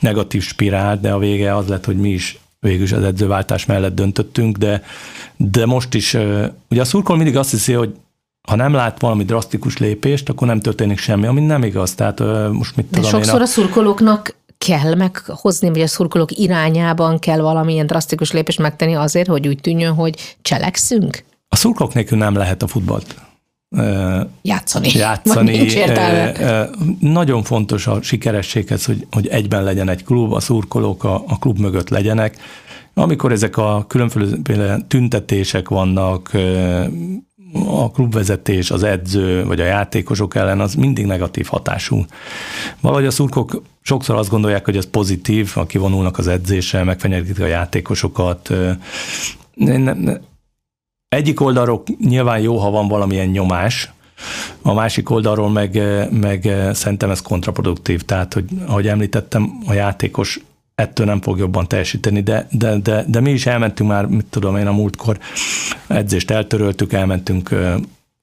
negatív 0.00 0.42
spirált, 0.42 1.00
de 1.00 1.12
a 1.12 1.18
vége 1.18 1.56
az 1.56 1.68
lett, 1.68 1.84
hogy 1.84 1.96
mi 1.96 2.10
is 2.10 2.38
végül 2.60 2.82
is 2.82 2.92
az 2.92 3.02
edzőváltás 3.02 3.66
mellett 3.66 3.94
döntöttünk, 3.94 4.56
de, 4.56 4.82
de 5.36 5.66
most 5.66 5.94
is, 5.94 6.16
ugye 6.70 6.80
a 6.80 6.84
szurkol 6.84 7.16
mindig 7.16 7.36
azt 7.36 7.50
hiszi, 7.50 7.72
hogy 7.72 7.94
ha 8.48 8.56
nem 8.56 8.72
lát 8.72 9.00
valami 9.00 9.24
drasztikus 9.24 9.78
lépést, 9.78 10.28
akkor 10.28 10.46
nem 10.46 10.60
történik 10.60 10.98
semmi, 10.98 11.26
ami 11.26 11.40
nem 11.40 11.62
igaz. 11.62 11.94
Tehát 11.94 12.20
most 12.52 12.76
mit 12.76 12.86
tudom 12.86 13.10
sokszor 13.10 13.34
én 13.34 13.40
a... 13.40 13.42
a 13.42 13.46
szurkolóknak 13.46 14.36
kell 14.58 14.94
meghozni, 14.94 15.68
vagy 15.68 15.80
a 15.80 15.86
szurkolók 15.86 16.38
irányában 16.38 17.18
kell 17.18 17.40
valamilyen 17.40 17.86
drasztikus 17.86 18.32
lépést 18.32 18.58
megtenni 18.58 18.94
azért, 18.94 19.28
hogy 19.28 19.48
úgy 19.48 19.60
tűnjön, 19.60 19.94
hogy 19.94 20.36
cselekszünk? 20.42 21.24
A 21.48 21.56
szurkolók 21.56 21.94
nélkül 21.94 22.18
nem 22.18 22.34
lehet 22.34 22.62
a 22.62 22.66
futballt 22.66 23.14
játszani. 24.42 24.88
játszani. 24.94 25.68
Nagyon 27.00 27.42
fontos 27.42 27.86
a 27.86 28.02
sikerességhez, 28.02 28.84
hogy, 28.84 29.06
hogy 29.10 29.26
egyben 29.26 29.64
legyen 29.64 29.88
egy 29.88 30.04
klub, 30.04 30.32
a 30.32 30.40
szurkolók 30.40 31.04
a, 31.04 31.14
a 31.14 31.38
klub 31.38 31.58
mögött 31.58 31.88
legyenek. 31.88 32.36
Amikor 32.94 33.32
ezek 33.32 33.56
a 33.56 33.84
különböző 33.88 34.40
tüntetések 34.88 35.68
vannak, 35.68 36.30
a 37.66 37.90
klubvezetés, 37.90 38.70
az 38.70 38.82
edző 38.82 39.44
vagy 39.44 39.60
a 39.60 39.64
játékosok 39.64 40.34
ellen 40.34 40.60
az 40.60 40.74
mindig 40.74 41.06
negatív 41.06 41.46
hatású. 41.46 42.04
Valahogy 42.80 43.06
a 43.06 43.10
szurkok 43.10 43.62
sokszor 43.82 44.16
azt 44.16 44.30
gondolják, 44.30 44.64
hogy 44.64 44.76
ez 44.76 44.90
pozitív, 44.90 45.50
ha 45.50 45.66
kivonulnak 45.66 46.18
az 46.18 46.26
edzésre, 46.26 46.84
megfenyegetik 46.84 47.40
a 47.40 47.46
játékosokat. 47.46 48.54
Egyik 51.08 51.40
oldalról 51.40 51.82
nyilván 52.00 52.40
jó, 52.40 52.56
ha 52.56 52.70
van 52.70 52.88
valamilyen 52.88 53.28
nyomás, 53.28 53.92
a 54.62 54.74
másik 54.74 55.10
oldalról 55.10 55.50
meg, 55.50 55.82
meg 56.10 56.54
szerintem 56.72 57.10
ez 57.10 57.22
kontraproduktív. 57.22 58.02
Tehát, 58.02 58.34
hogy 58.34 58.44
ahogy 58.66 58.88
említettem, 58.88 59.52
a 59.66 59.72
játékos 59.72 60.40
ettől 60.78 61.06
nem 61.06 61.20
fog 61.20 61.38
jobban 61.38 61.68
teljesíteni, 61.68 62.22
de, 62.22 62.46
de, 62.50 62.76
de, 62.76 63.04
de 63.08 63.20
mi 63.20 63.30
is 63.30 63.46
elmentünk 63.46 63.90
már, 63.90 64.06
mit 64.06 64.26
tudom 64.30 64.56
én, 64.56 64.66
a 64.66 64.72
múltkor 64.72 65.18
edzést 65.86 66.30
eltöröltük, 66.30 66.92
elmentünk 66.92 67.54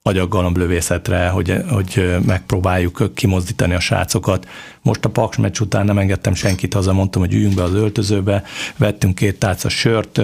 agyaggalamblövészetre, 0.01 1.27
hogy, 1.27 1.63
hogy 1.69 2.15
megpróbáljuk 2.25 3.11
kimozdítani 3.13 3.73
a 3.73 3.79
srácokat. 3.79 4.47
Most 4.81 5.05
a 5.05 5.09
Paks 5.09 5.37
meccs 5.37 5.59
után 5.59 5.85
nem 5.85 5.97
engedtem 5.97 6.33
senkit 6.33 6.73
haza, 6.73 6.93
mondtam, 6.93 7.21
hogy 7.21 7.33
üljünk 7.33 7.55
be 7.55 7.63
az 7.63 7.73
öltözőbe, 7.73 8.43
vettünk 8.77 9.15
két 9.15 9.39
tálca 9.39 9.69
sört, 9.69 10.21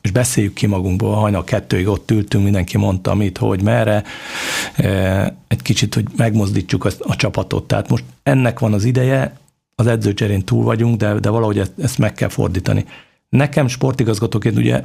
és 0.00 0.10
beszéljük 0.10 0.52
ki 0.52 0.66
magunkból, 0.66 1.14
hajnal 1.14 1.44
kettőig 1.44 1.88
ott 1.88 2.10
ültünk, 2.10 2.44
mindenki 2.44 2.78
mondta 2.78 3.14
mit, 3.14 3.38
hogy 3.38 3.62
merre, 3.62 4.02
egy 5.48 5.62
kicsit, 5.62 5.94
hogy 5.94 6.04
megmozdítsuk 6.16 6.84
a, 6.84 6.90
a 6.98 7.16
csapatot. 7.16 7.64
Tehát 7.64 7.88
most 7.88 8.04
ennek 8.22 8.58
van 8.58 8.72
az 8.72 8.84
ideje, 8.84 9.42
az 9.74 9.86
edzőcserén 9.86 10.44
túl 10.44 10.64
vagyunk, 10.64 10.96
de, 10.96 11.14
de 11.14 11.28
valahogy 11.28 11.58
ezt, 11.78 11.98
meg 11.98 12.12
kell 12.12 12.28
fordítani. 12.28 12.84
Nekem 13.28 13.68
sportigazgatóként 13.68 14.56
ugye 14.56 14.82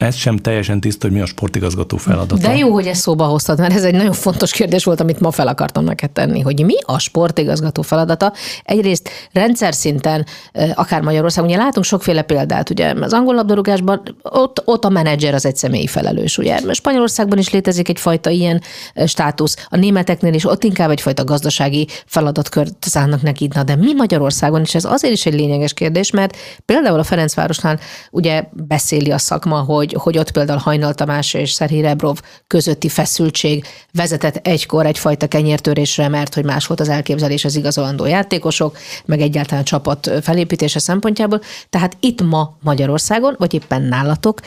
ez 0.00 0.14
sem 0.14 0.36
teljesen 0.36 0.80
tiszta, 0.80 1.06
hogy 1.06 1.16
mi 1.16 1.22
a 1.22 1.26
sportigazgató 1.26 1.96
feladata. 1.96 2.36
De 2.36 2.56
jó, 2.56 2.72
hogy 2.72 2.86
ezt 2.86 3.00
szóba 3.00 3.24
hoztad, 3.24 3.58
mert 3.58 3.74
ez 3.74 3.84
egy 3.84 3.94
nagyon 3.94 4.12
fontos 4.12 4.52
kérdés 4.52 4.84
volt, 4.84 5.00
amit 5.00 5.20
ma 5.20 5.30
fel 5.30 5.48
akartam 5.48 5.84
neked 5.84 6.10
tenni, 6.10 6.40
hogy 6.40 6.64
mi 6.64 6.74
a 6.82 6.98
sportigazgató 6.98 7.82
feladata. 7.82 8.32
Egyrészt 8.62 9.10
rendszer 9.32 9.74
szinten, 9.74 10.26
akár 10.74 11.00
Magyarországon, 11.00 11.50
ugye 11.50 11.58
látunk 11.58 11.84
sokféle 11.86 12.22
példát, 12.22 12.70
ugye 12.70 12.94
az 13.00 13.12
angol 13.12 13.34
labdarúgásban 13.34 14.02
ott, 14.22 14.62
ott 14.64 14.84
a 14.84 14.88
menedzser 14.88 15.34
az 15.34 15.46
egy 15.46 15.56
személyi 15.56 15.86
felelős, 15.86 16.38
ugye. 16.38 16.58
Spanyolországban 16.72 17.38
is 17.38 17.50
létezik 17.50 17.88
egyfajta 17.88 18.30
ilyen 18.30 18.62
státusz, 19.06 19.66
a 19.68 19.76
németeknél 19.76 20.34
is 20.34 20.44
ott 20.44 20.64
inkább 20.64 20.90
egyfajta 20.90 21.24
gazdasági 21.24 21.86
feladatkört 22.06 22.74
szánnak 22.80 23.22
neki, 23.22 23.48
na 23.54 23.62
de 23.62 23.76
mi 23.76 23.94
Magyarországon, 23.94 24.60
és 24.60 24.74
ez 24.74 24.84
azért 24.84 25.14
is 25.14 25.26
egy 25.26 25.34
lényeges 25.34 25.72
kérdés, 25.72 26.10
mert 26.10 26.36
például 26.64 26.98
a 26.98 27.04
Ferencvárosnál 27.04 27.78
ugye 28.10 28.44
beszéli 28.52 29.10
a 29.10 29.18
szakma, 29.18 29.58
hogy 29.58 29.89
hogy, 29.92 30.02
hogy 30.02 30.18
ott 30.18 30.30
például 30.30 30.58
Hajnal 30.58 30.94
Tamás 30.94 31.34
és 31.34 31.50
Szerhi 31.50 31.80
Rebrov 31.80 32.18
közötti 32.46 32.88
feszültség 32.88 33.64
vezetett 33.92 34.46
egykor 34.46 34.86
egyfajta 34.86 35.26
kenyértörésre, 35.26 36.08
mert 36.08 36.34
hogy 36.34 36.44
más 36.44 36.66
volt 36.66 36.80
az 36.80 36.88
elképzelés 36.88 37.44
az 37.44 37.56
igazolandó 37.56 38.04
játékosok, 38.04 38.78
meg 39.04 39.20
egyáltalán 39.20 39.62
a 39.62 39.66
csapat 39.66 40.10
felépítése 40.22 40.78
szempontjából. 40.78 41.40
Tehát 41.70 41.96
itt 42.00 42.22
ma 42.22 42.56
Magyarországon, 42.60 43.34
vagy 43.38 43.54
éppen 43.54 43.82
nálatok, 43.82 44.40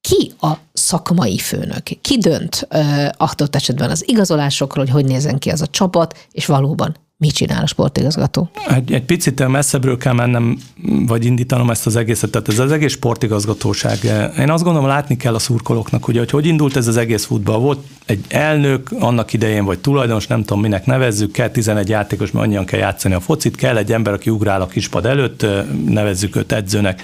ki 0.00 0.32
a 0.40 0.52
szakmai 0.72 1.38
főnök? 1.38 1.82
Ki 2.00 2.18
dönt 2.18 2.66
uh, 2.70 3.08
adott 3.16 3.54
esetben 3.54 3.90
az 3.90 4.08
igazolásokról, 4.08 4.84
hogy 4.84 4.94
hogy 4.94 5.04
nézen 5.04 5.38
ki 5.38 5.50
az 5.50 5.60
a 5.60 5.66
csapat, 5.66 6.26
és 6.32 6.46
valóban 6.46 6.96
mit 7.22 7.32
csinál 7.32 7.62
a 7.62 7.66
sportigazgató? 7.66 8.50
Egy, 8.68 8.92
egy 8.92 9.02
picit 9.02 9.48
messzebbről 9.48 9.98
kell 9.98 10.12
mennem, 10.12 10.58
vagy 11.06 11.24
indítanom 11.24 11.70
ezt 11.70 11.86
az 11.86 11.96
egészet. 11.96 12.30
Tehát 12.30 12.48
ez 12.48 12.58
az 12.58 12.72
egész 12.72 12.92
sportigazgatóság. 12.92 13.98
Én 14.38 14.50
azt 14.50 14.64
gondolom, 14.64 14.88
látni 14.88 15.16
kell 15.16 15.34
a 15.34 15.38
szurkolóknak, 15.38 16.04
hogy, 16.04 16.18
hogy 16.18 16.30
hogy 16.30 16.46
indult 16.46 16.76
ez 16.76 16.86
az 16.86 16.96
egész 16.96 17.24
futball. 17.24 17.58
Volt 17.58 17.78
egy 18.06 18.24
elnök 18.28 18.90
annak 18.98 19.32
idején, 19.32 19.64
vagy 19.64 19.78
tulajdonos, 19.78 20.26
nem 20.26 20.44
tudom 20.44 20.62
minek 20.62 20.86
nevezzük, 20.86 21.32
kell 21.32 21.48
11 21.48 21.88
játékos, 21.88 22.30
mert 22.30 22.46
annyian 22.46 22.64
kell 22.64 22.78
játszani 22.78 23.14
a 23.14 23.20
focit, 23.20 23.56
kell 23.56 23.76
egy 23.76 23.92
ember, 23.92 24.12
aki 24.12 24.30
ugrál 24.30 24.60
a 24.60 24.66
kispad 24.66 25.06
előtt, 25.06 25.46
nevezzük 25.86 26.36
őt 26.36 26.52
edzőnek. 26.52 27.02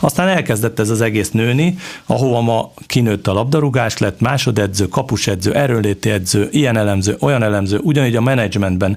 Aztán 0.00 0.28
elkezdett 0.28 0.78
ez 0.78 0.90
az 0.90 1.00
egész 1.00 1.30
nőni, 1.30 1.76
ahova 2.06 2.40
ma 2.40 2.72
kinőtt 2.86 3.26
a 3.26 3.32
labdarúgás, 3.32 3.98
lett 3.98 4.20
másodedző, 4.20 4.88
kapusedző, 4.88 5.54
erőnléti 5.54 6.10
edző, 6.10 6.48
ilyen 6.50 6.76
elemző, 6.76 7.16
olyan 7.20 7.42
elemző, 7.42 7.78
ugyanígy 7.82 8.16
a 8.16 8.20
menedzsmentben 8.20 8.96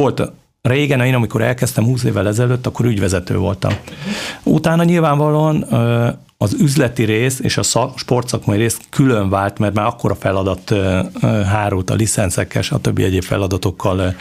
volt 0.00 0.32
régen, 0.62 1.00
én 1.00 1.14
amikor 1.14 1.42
elkezdtem 1.42 1.84
20 1.84 2.04
évvel 2.04 2.28
ezelőtt, 2.28 2.66
akkor 2.66 2.86
ügyvezető 2.86 3.36
voltam. 3.36 3.72
Utána 4.42 4.84
nyilvánvalóan 4.84 5.62
az 6.42 6.56
üzleti 6.60 7.04
rész 7.04 7.40
és 7.40 7.56
a 7.56 7.62
szak, 7.62 7.98
sportszakmai 7.98 8.58
rész 8.58 8.78
külön 8.90 9.28
vált, 9.28 9.58
mert 9.58 9.74
már 9.74 9.94
a 10.02 10.14
feladat 10.14 10.74
hárult 11.46 11.90
a 11.90 11.94
licenszekkel, 11.94 12.62
a 12.70 12.78
többi 12.78 13.02
egyéb 13.02 13.22
feladatokkal 13.22 14.14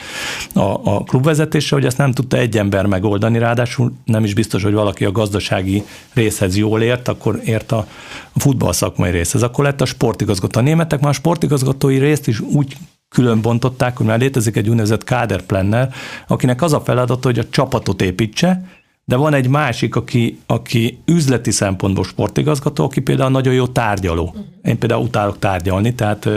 a, 0.54 0.60
a 0.84 1.04
klubvezetése, 1.04 1.76
hogy 1.76 1.86
ezt 1.86 1.98
nem 1.98 2.12
tudta 2.12 2.38
egy 2.38 2.58
ember 2.58 2.86
megoldani, 2.86 3.38
ráadásul 3.38 3.94
nem 4.06 4.24
is 4.24 4.34
biztos, 4.34 4.64
hogy 4.64 4.74
valaki 4.74 5.06
a 5.06 5.12
gazdasági 5.12 5.84
részhez 6.14 6.58
jól 6.58 6.82
ért, 6.82 7.08
akkor 7.08 7.40
ért 7.46 7.72
a 7.72 7.88
futball 8.36 8.74
szakmai 8.74 9.12
részhez. 9.12 9.44
Akkor 9.44 9.64
lett 9.64 9.82
a 9.82 9.86
sportigazgató. 9.86 10.60
A 10.60 10.64
németek 10.64 11.00
már 11.00 11.10
a 11.10 11.14
sportigazgatói 11.14 11.98
részt 11.98 12.28
is 12.28 12.40
úgy 12.40 12.76
külön 13.10 13.42
bontották, 13.42 13.98
hogy 13.98 14.06
már 14.06 14.20
létezik 14.20 14.56
egy 14.56 14.70
úgynevezett 14.70 15.04
káderplanner, 15.04 15.94
akinek 16.28 16.62
az 16.62 16.74
a 16.74 16.82
feladat, 16.82 17.24
hogy 17.24 17.40
a 17.40 17.50
csapatot 17.50 18.02
építse, 18.02 18.64
de 19.10 19.16
van 19.16 19.34
egy 19.34 19.48
másik, 19.48 19.96
aki, 19.96 20.40
aki 20.46 21.00
üzleti 21.06 21.52
szempontból 21.52 22.04
sportigazgató, 22.04 22.84
aki 22.84 23.02
például 23.02 23.30
nagyon 23.30 23.54
jó 23.54 23.68
tárgyaló. 23.68 24.36
Én 24.64 24.78
például 24.78 25.04
utálok 25.04 25.40
tárgyalni, 25.40 25.96
tehát 25.96 26.30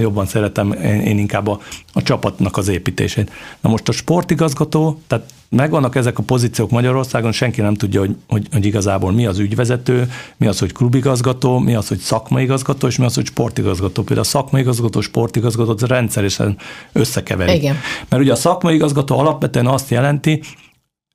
jobban 0.00 0.26
szeretem 0.26 0.72
én, 0.72 1.00
én 1.00 1.18
inkább 1.18 1.46
a, 1.46 1.60
a 1.92 2.02
csapatnak 2.02 2.56
az 2.56 2.68
építését. 2.68 3.30
Na 3.60 3.70
most 3.70 3.88
a 3.88 3.92
sportigazgató, 3.92 5.00
tehát 5.06 5.32
megvannak 5.48 5.94
ezek 5.94 6.18
a 6.18 6.22
pozíciók 6.22 6.70
Magyarországon, 6.70 7.32
senki 7.32 7.60
nem 7.60 7.74
tudja, 7.74 8.00
hogy, 8.00 8.16
hogy, 8.28 8.46
hogy 8.52 8.64
igazából 8.64 9.12
mi 9.12 9.26
az 9.26 9.38
ügyvezető, 9.38 10.10
mi 10.36 10.46
az, 10.46 10.58
hogy 10.58 10.72
klubigazgató, 10.72 11.58
mi 11.58 11.74
az, 11.74 11.88
hogy 11.88 11.98
szakmaigazgató, 11.98 12.86
és 12.86 12.96
mi 12.96 13.04
az, 13.04 13.14
hogy 13.14 13.26
sportigazgató. 13.26 14.02
Például 14.02 14.26
a 14.26 14.30
szakmaigazgató, 14.30 15.00
sportigazgató 15.00 15.72
az 15.72 15.82
rendszeresen 15.82 16.56
összekeverik. 16.92 17.56
Igen. 17.56 17.76
Mert 18.08 18.22
ugye 18.22 18.32
a 18.32 18.36
szakmaigazgató 18.36 19.18
alapvetően 19.18 19.66
azt 19.66 19.90
jelenti, 19.90 20.42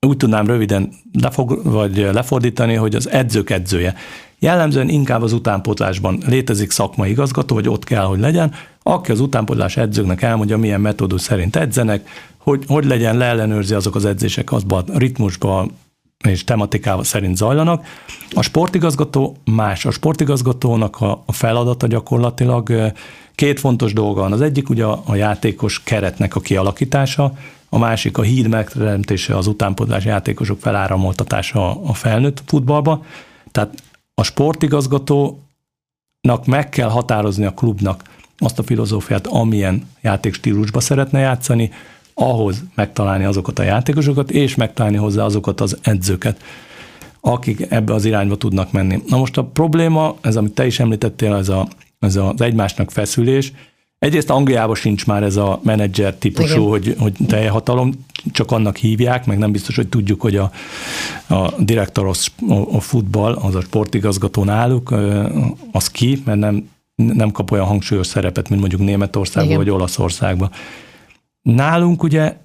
úgy 0.04 0.16
tudnám 0.16 0.46
röviden 0.46 0.92
lefog, 1.20 1.60
vagy 1.62 1.96
lefordítani, 1.96 2.74
hogy 2.74 2.94
az 2.94 3.10
edzők 3.10 3.50
edzője. 3.50 3.94
Jellemzően 4.38 4.88
inkább 4.88 5.22
az 5.22 5.32
utánpótlásban 5.32 6.22
létezik 6.26 6.70
szakmai 6.70 7.10
igazgató, 7.10 7.54
hogy 7.54 7.68
ott 7.68 7.84
kell, 7.84 8.04
hogy 8.04 8.18
legyen, 8.18 8.52
aki 8.82 9.10
az 9.10 9.20
utánpótlás 9.20 9.76
edzőknek 9.76 10.22
elmondja, 10.22 10.56
milyen 10.56 10.80
metódus 10.80 11.20
szerint 11.20 11.56
edzenek, 11.56 12.08
hogy, 12.36 12.64
hogy 12.66 12.84
legyen 12.84 13.16
leellenőrzi 13.16 13.74
azok 13.74 13.94
az 13.94 14.04
edzések 14.04 14.52
azban 14.52 14.84
a 14.92 14.98
ritmusban 14.98 15.70
és 16.28 16.44
tematikával 16.44 17.04
szerint 17.04 17.36
zajlanak. 17.36 17.86
A 18.34 18.42
sportigazgató 18.42 19.36
más. 19.44 19.84
A 19.84 19.90
sportigazgatónak 19.90 21.00
a, 21.00 21.22
a 21.26 21.32
feladata 21.32 21.86
gyakorlatilag 21.86 22.92
két 23.34 23.60
fontos 23.60 23.92
dolga 23.92 24.20
van. 24.20 24.32
Az 24.32 24.40
egyik 24.40 24.68
ugye 24.68 24.84
a, 24.84 25.02
a 25.04 25.14
játékos 25.14 25.82
keretnek 25.82 26.36
a 26.36 26.40
kialakítása, 26.40 27.32
a 27.74 27.78
másik 27.78 28.18
a 28.18 28.22
híd 28.22 28.48
megteremtése, 28.48 29.36
az 29.36 29.46
utánpótlás 29.46 30.04
játékosok 30.04 30.60
feláramoltatása 30.60 31.82
a 31.82 31.94
felnőtt 31.94 32.42
futballba. 32.46 33.04
Tehát 33.50 33.82
a 34.14 34.22
sportigazgatónak 34.22 36.46
meg 36.46 36.68
kell 36.68 36.88
határozni 36.88 37.44
a 37.44 37.54
klubnak 37.54 38.02
azt 38.38 38.58
a 38.58 38.62
filozófiát, 38.62 39.26
amilyen 39.26 39.88
játékstílusba 40.00 40.80
szeretne 40.80 41.18
játszani, 41.18 41.70
ahhoz 42.14 42.62
megtalálni 42.74 43.24
azokat 43.24 43.58
a 43.58 43.62
játékosokat, 43.62 44.30
és 44.30 44.54
megtalálni 44.54 44.96
hozzá 44.96 45.24
azokat 45.24 45.60
az 45.60 45.78
edzőket, 45.82 46.42
akik 47.20 47.66
ebbe 47.68 47.94
az 47.94 48.04
irányba 48.04 48.36
tudnak 48.36 48.72
menni. 48.72 49.02
Na 49.06 49.16
most 49.16 49.36
a 49.36 49.44
probléma, 49.44 50.16
ez 50.20 50.36
amit 50.36 50.54
te 50.54 50.66
is 50.66 50.80
említettél, 50.80 51.34
ez, 51.34 51.48
a, 51.48 51.68
ez 51.98 52.16
az 52.16 52.40
egymásnak 52.40 52.90
feszülés, 52.90 53.52
Egyrészt 54.04 54.30
Angliában 54.30 54.74
sincs 54.74 55.06
már 55.06 55.22
ez 55.22 55.36
a 55.36 55.60
menedzser 55.62 56.14
típusú, 56.14 56.56
Igen. 56.56 56.68
hogy, 56.68 56.96
hogy 56.98 57.26
teljhatalom, 57.26 57.92
csak 58.32 58.50
annak 58.50 58.76
hívják, 58.76 59.26
meg 59.26 59.38
nem 59.38 59.52
biztos, 59.52 59.76
hogy 59.76 59.88
tudjuk, 59.88 60.20
hogy 60.20 60.36
a, 60.36 60.50
a 61.28 61.52
direktor 61.58 62.16
a 62.72 62.80
futball, 62.80 63.32
az 63.34 63.54
a 63.54 63.60
sportigazgató 63.60 64.44
náluk, 64.44 64.94
az 65.72 65.90
ki, 65.90 66.22
mert 66.24 66.38
nem, 66.38 66.68
nem 66.94 67.30
kap 67.30 67.50
olyan 67.50 67.66
hangsúlyos 67.66 68.06
szerepet, 68.06 68.48
mint 68.48 68.60
mondjuk 68.60 68.80
Németországban 68.80 69.52
Igen. 69.52 69.64
vagy 69.64 69.70
Olaszországban. 69.70 70.50
Nálunk 71.42 72.02
ugye 72.02 72.36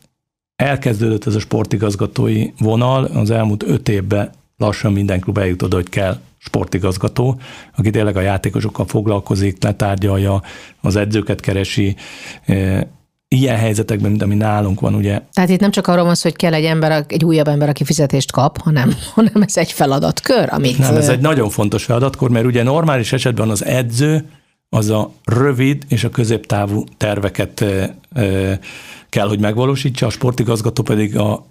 elkezdődött 0.56 1.26
ez 1.26 1.36
a 1.36 1.40
sportigazgatói 1.40 2.50
vonal, 2.60 3.04
az 3.04 3.32
elmúlt 3.32 3.64
öt 3.64 3.90
évben 3.90 4.32
lassan 4.60 4.94
minden 4.94 5.20
klub 5.20 5.38
eljut 5.38 5.62
oda, 5.62 5.76
hogy 5.76 5.90
kell 5.90 6.20
sportigazgató, 6.38 7.40
aki 7.78 7.90
tényleg 7.90 8.18
a 8.18 8.22
játékosokkal 8.22 8.86
foglalkozik, 8.86 9.64
letárgyalja, 9.64 10.42
az 10.82 10.96
edzőket 10.96 11.40
keresi, 11.40 11.96
e, 12.46 12.88
ilyen 13.28 13.58
helyzetekben, 13.58 14.10
mint 14.10 14.24
ami 14.24 14.36
nálunk 14.36 14.80
van, 14.80 14.96
ugye. 14.96 15.22
Tehát 15.34 15.50
itt 15.50 15.60
nem 15.60 15.72
csak 15.72 15.88
arról 15.88 16.04
van 16.06 16.16
szó, 16.16 16.30
hogy 16.30 16.38
kell 16.38 16.54
egy 16.54 16.64
ember, 16.64 17.06
egy 17.08 17.24
újabb 17.24 17.48
ember, 17.48 17.70
aki 17.70 17.84
fizetést 17.84 18.32
kap, 18.32 18.62
hanem, 18.62 18.94
hanem 19.16 19.42
ez 19.42 19.58
egy 19.58 19.72
feladatkör, 19.72 20.48
amit... 20.52 20.78
Nem, 20.78 20.96
ez 20.96 21.10
egy 21.10 21.22
nagyon 21.22 21.50
fontos 21.50 21.84
feladatkör, 21.84 22.30
mert 22.30 22.46
ugye 22.46 22.64
normális 22.64 23.14
esetben 23.14 23.50
az 23.50 23.66
edző 23.66 24.30
az 24.70 24.90
a 24.90 25.12
rövid 25.24 25.86
és 25.88 26.04
a 26.04 26.10
középtávú 26.10 26.84
terveket 26.98 27.62
e, 27.62 27.96
e, 28.14 28.60
kell, 29.10 29.28
hogy 29.28 29.40
megvalósítsa, 29.40 30.06
a 30.06 30.10
sportigazgató 30.10 30.84
pedig 30.84 31.18
a, 31.18 31.46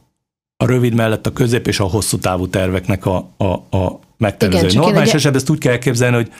a 0.60 0.66
rövid 0.66 0.94
mellett 0.94 1.26
a 1.26 1.32
közép 1.32 1.66
és 1.66 1.80
a 1.80 1.84
hosszú 1.84 2.18
távú 2.18 2.48
terveknek 2.48 3.06
a, 3.06 3.28
a, 3.36 3.76
a 3.76 4.00
megtervező. 4.16 4.66
Igen, 4.66 4.80
Normális 4.80 5.14
esetben 5.14 5.40
ezt 5.40 5.50
úgy 5.50 5.58
kell 5.58 5.72
elképzelni, 5.72 6.16
hogy 6.16 6.32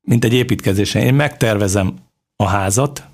mint 0.00 0.24
egy 0.24 0.32
építkezésen. 0.32 1.02
Én 1.02 1.14
megtervezem 1.14 1.94
a 2.36 2.46
házat, 2.46 3.04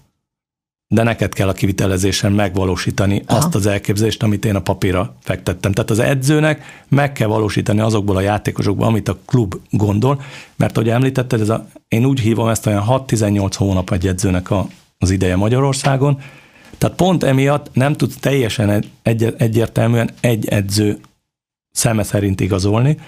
de 0.88 1.02
neked 1.02 1.32
kell 1.32 1.48
a 1.48 1.52
kivitelezésen 1.52 2.32
megvalósítani 2.32 3.22
Aha. 3.26 3.38
azt 3.38 3.54
az 3.54 3.66
elképzelést, 3.66 4.22
amit 4.22 4.44
én 4.44 4.54
a 4.54 4.62
papírra 4.62 5.16
fektettem. 5.20 5.72
Tehát 5.72 5.90
az 5.90 5.98
edzőnek 5.98 6.84
meg 6.88 7.12
kell 7.12 7.28
valósítani 7.28 7.80
azokból 7.80 8.16
a 8.16 8.20
játékosokból, 8.20 8.86
amit 8.86 9.08
a 9.08 9.18
klub 9.24 9.54
gondol, 9.70 10.22
mert 10.56 10.76
ahogy 10.76 10.88
említetted, 10.88 11.40
ez 11.40 11.48
a, 11.48 11.66
én 11.88 12.04
úgy 12.04 12.20
hívom 12.20 12.48
ezt 12.48 12.66
olyan 12.66 12.84
6-18 12.88 13.52
hónap 13.56 13.90
egy 13.90 14.06
edzőnek 14.06 14.50
a, 14.50 14.68
az 14.98 15.10
ideje 15.10 15.36
Magyarországon, 15.36 16.20
tehát 16.78 16.96
pont 16.96 17.24
emiatt 17.24 17.70
nem 17.72 17.92
tud 17.92 18.12
teljesen 18.20 18.84
egy, 19.02 19.34
egyértelműen 19.38 20.10
egy 20.20 20.48
edző 20.48 20.98
szeme 21.72 22.02
szerint 22.02 22.40
igazolni, 22.40 22.98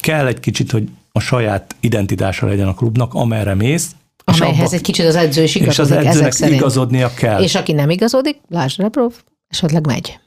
kell 0.00 0.26
egy 0.26 0.40
kicsit, 0.40 0.70
hogy 0.70 0.88
a 1.12 1.20
saját 1.20 1.76
identitása 1.80 2.46
legyen 2.46 2.68
a 2.68 2.74
klubnak, 2.74 3.14
amerre 3.14 3.54
mész, 3.54 3.90
Amelyhez 4.24 4.66
abba, 4.66 4.74
egy 4.74 4.80
kicsit 4.80 5.06
az 5.06 5.14
edző 5.14 5.42
is 5.42 5.54
igazodik. 5.54 5.94
És 5.94 5.96
az 5.98 6.06
edzőnek 6.06 6.28
ezek 6.28 6.50
igazodnia 6.50 7.14
kell. 7.14 7.42
És 7.42 7.54
aki 7.54 7.72
nem 7.72 7.90
igazodik, 7.90 8.40
lásd 8.48 8.80
Reprov, 8.80 9.12
esetleg 9.48 9.86
megy. 9.86 10.18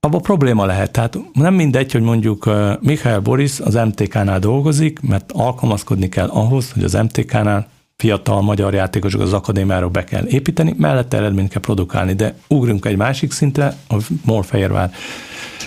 Abba 0.00 0.18
probléma 0.18 0.66
lehet. 0.66 0.90
Tehát 0.90 1.18
nem 1.32 1.54
mindegy, 1.54 1.92
hogy 1.92 2.02
mondjuk 2.02 2.50
Michael 2.80 3.20
Boris 3.20 3.60
az 3.60 3.74
MTK-nál 3.74 4.38
dolgozik, 4.38 5.00
mert 5.00 5.32
alkalmazkodni 5.32 6.08
kell 6.08 6.28
ahhoz, 6.28 6.72
hogy 6.72 6.84
az 6.84 6.92
MTK-nál 6.92 7.68
fiatal 8.02 8.42
magyar 8.42 8.74
játékosok 8.74 9.20
az 9.20 9.32
akadémiáról 9.32 9.88
be 9.88 10.04
kell 10.04 10.26
építeni, 10.26 10.74
mellette 10.78 11.16
eredményt 11.16 11.48
kell 11.48 11.60
produkálni, 11.60 12.12
de 12.12 12.34
ugrunk 12.48 12.86
egy 12.86 12.96
másik 12.96 13.32
szintre, 13.32 13.76
a 13.88 13.96
Morfehérvár 14.24 14.90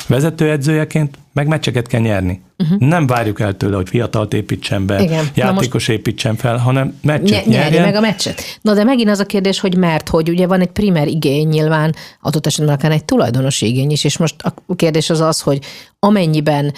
vezetőedzőjeként 0.08 1.17
meg 1.34 1.48
meccseket 1.48 1.88
kell 1.88 2.02
nyerni. 2.02 2.41
Uh-huh. 2.58 2.80
Nem 2.80 3.08
várjuk 3.08 3.39
el 3.39 3.58
tőle, 3.58 3.76
hogy 3.76 3.89
fiatalt 3.89 4.34
építsen 4.34 4.86
be, 4.86 5.02
Igen. 5.02 5.26
játékos 5.34 5.88
építsen 5.88 6.36
fel, 6.36 6.58
hanem 6.58 6.98
meccset 7.02 7.45
ny- 7.45 7.54
nyerjen. 7.54 7.84
meg 7.84 7.95
a 7.95 8.00
meccset. 8.00 8.41
Na 8.62 8.74
de 8.74 8.84
megint 8.84 9.10
az 9.10 9.19
a 9.19 9.26
kérdés, 9.26 9.60
hogy 9.60 9.78
mert, 9.78 10.10
hogy 10.10 10.30
ugye 10.30 10.48
van 10.48 10.62
egy 10.62 10.71
primer 10.71 11.08
igény 11.08 11.48
nyilván, 11.48 11.95
adott 12.21 12.45
esetben 12.45 12.76
akár 12.76 12.91
egy 12.91 13.06
tulajdonos 13.06 13.62
igény 13.62 13.91
is, 13.91 14.04
és 14.04 14.17
most 14.17 14.36
a 14.41 14.76
kérdés 14.76 15.10
az 15.10 15.19
az, 15.21 15.41
hogy 15.41 15.60
amennyiben 16.00 16.74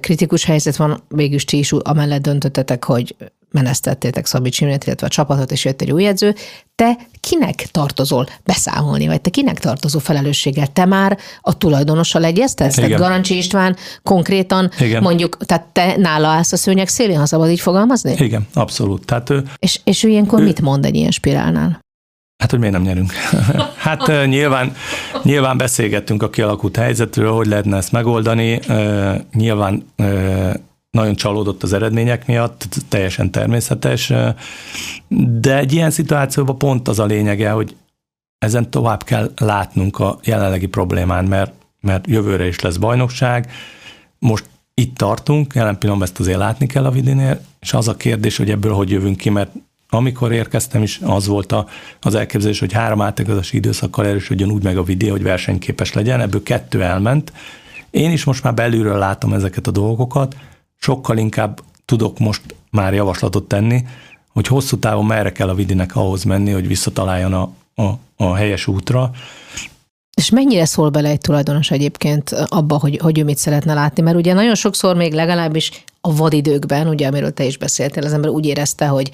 kritikus 0.00 0.44
helyzet 0.44 0.76
van, 0.76 1.02
végülis 1.08 1.44
ti 1.44 1.58
is 1.58 1.72
amellett 1.72 2.22
döntöttetek, 2.22 2.84
hogy 2.84 3.16
menesztettétek 3.50 4.26
Szabics 4.26 4.60
Imrét, 4.60 4.84
illetve 4.84 5.06
a 5.06 5.10
csapatot, 5.10 5.52
és 5.52 5.64
jött 5.64 5.80
egy 5.80 5.92
új 5.92 6.06
edző, 6.06 6.34
te 6.74 6.96
kinek 7.20 7.54
tartozol 7.54 8.26
beszámolni, 8.44 9.06
vagy 9.06 9.20
te 9.20 9.30
kinek 9.30 9.58
tartozó 9.58 9.98
felelősséggel? 9.98 10.66
Te 10.66 10.84
már 10.84 11.18
a 11.40 11.58
tulajdonossal 11.58 12.24
egyeztetsz? 12.24 12.74
Tehát 12.74 12.90
Garancsi 12.90 13.36
István 13.36 13.76
konkrétan 14.02 14.70
Igen. 14.80 15.02
mondjuk, 15.02 15.36
tehát 15.46 15.64
te 15.64 15.96
nála 15.96 16.28
állsz 16.28 16.52
a 16.52 16.56
szőnyeg 16.56 16.88
szélén, 16.88 17.18
ha 17.18 17.26
szabad 17.26 17.50
így 17.50 17.60
fogalmazni? 17.60 18.14
Igen, 18.18 18.46
abszolút. 18.54 19.06
Tehát 19.06 19.30
ő, 19.30 19.42
és, 19.58 19.80
és 19.84 20.02
ő 20.02 20.08
ilyenkor 20.08 20.40
ő, 20.40 20.44
mit 20.44 20.60
mond 20.60 20.84
egy 20.84 20.94
ilyen 20.94 21.10
spirálnál? 21.10 21.84
Hát, 22.38 22.50
hogy 22.50 22.58
miért 22.58 22.74
nem 22.74 22.82
nyerünk? 22.82 23.12
hát 23.86 24.26
nyilván, 24.26 24.72
nyilván 25.22 25.56
beszélgettünk 25.56 26.22
a 26.22 26.30
kialakult 26.30 26.76
helyzetről, 26.76 27.32
hogy 27.32 27.46
lehetne 27.46 27.76
ezt 27.76 27.92
megoldani. 27.92 28.60
Nyilván 29.32 29.86
nagyon 30.96 31.14
csalódott 31.14 31.62
az 31.62 31.72
eredmények 31.72 32.26
miatt, 32.26 32.68
teljesen 32.88 33.30
természetes, 33.30 34.12
de 35.40 35.58
egy 35.58 35.72
ilyen 35.72 35.90
szituációban 35.90 36.58
pont 36.58 36.88
az 36.88 36.98
a 36.98 37.04
lényege, 37.04 37.50
hogy 37.50 37.76
ezen 38.38 38.70
tovább 38.70 39.02
kell 39.02 39.32
látnunk 39.36 39.98
a 39.98 40.18
jelenlegi 40.24 40.66
problémán, 40.66 41.24
mert, 41.24 41.52
mert 41.80 42.06
jövőre 42.06 42.46
is 42.46 42.60
lesz 42.60 42.76
bajnokság, 42.76 43.50
most 44.18 44.44
itt 44.74 44.96
tartunk, 44.96 45.54
jelen 45.54 45.78
pillanatban 45.78 46.08
ezt 46.08 46.20
azért 46.20 46.38
látni 46.38 46.66
kell 46.66 46.84
a 46.84 46.90
vidinél, 46.90 47.40
és 47.60 47.72
az 47.72 47.88
a 47.88 47.96
kérdés, 47.96 48.36
hogy 48.36 48.50
ebből 48.50 48.72
hogy 48.72 48.90
jövünk 48.90 49.16
ki, 49.16 49.30
mert 49.30 49.50
amikor 49.90 50.32
érkeztem 50.32 50.82
is, 50.82 51.00
az 51.02 51.26
volt 51.26 51.52
a, 51.52 51.66
az 52.00 52.14
elképzelés, 52.14 52.58
hogy 52.58 52.72
három 52.72 53.00
átigazási 53.00 53.56
időszakkal 53.56 54.06
erősödjön 54.06 54.50
úgy 54.50 54.62
meg 54.62 54.76
a 54.76 54.82
videó, 54.82 55.10
hogy 55.10 55.22
versenyképes 55.22 55.92
legyen, 55.92 56.20
ebből 56.20 56.42
kettő 56.42 56.82
elment. 56.82 57.32
Én 57.90 58.10
is 58.10 58.24
most 58.24 58.42
már 58.42 58.54
belülről 58.54 58.98
látom 58.98 59.32
ezeket 59.32 59.66
a 59.66 59.70
dolgokat, 59.70 60.36
sokkal 60.78 61.18
inkább 61.18 61.60
tudok 61.84 62.18
most 62.18 62.42
már 62.70 62.94
javaslatot 62.94 63.48
tenni, 63.48 63.84
hogy 64.32 64.46
hosszú 64.46 64.78
távon 64.78 65.06
merre 65.06 65.32
kell 65.32 65.48
a 65.48 65.54
vidinek 65.54 65.96
ahhoz 65.96 66.24
menni, 66.24 66.50
hogy 66.50 66.66
visszataláljon 66.66 67.32
a, 67.32 67.50
a, 67.74 67.98
a 68.16 68.34
helyes 68.34 68.66
útra. 68.66 69.10
És 70.14 70.30
mennyire 70.30 70.64
szól 70.64 70.90
bele 70.90 71.08
egy 71.08 71.20
tulajdonos 71.20 71.70
egyébként 71.70 72.30
abba, 72.30 72.78
hogy, 72.78 72.98
hogy 73.02 73.18
ő 73.18 73.24
mit 73.24 73.38
szeretne 73.38 73.74
látni? 73.74 74.02
Mert 74.02 74.16
ugye 74.16 74.32
nagyon 74.32 74.54
sokszor 74.54 74.96
még 74.96 75.12
legalábbis 75.12 75.70
a 76.00 76.14
vadidőkben, 76.14 76.88
ugye 76.88 77.06
amiről 77.06 77.32
te 77.32 77.44
is 77.44 77.58
beszéltél, 77.58 78.04
az 78.04 78.12
ember 78.12 78.30
úgy 78.30 78.46
érezte, 78.46 78.86
hogy 78.86 79.10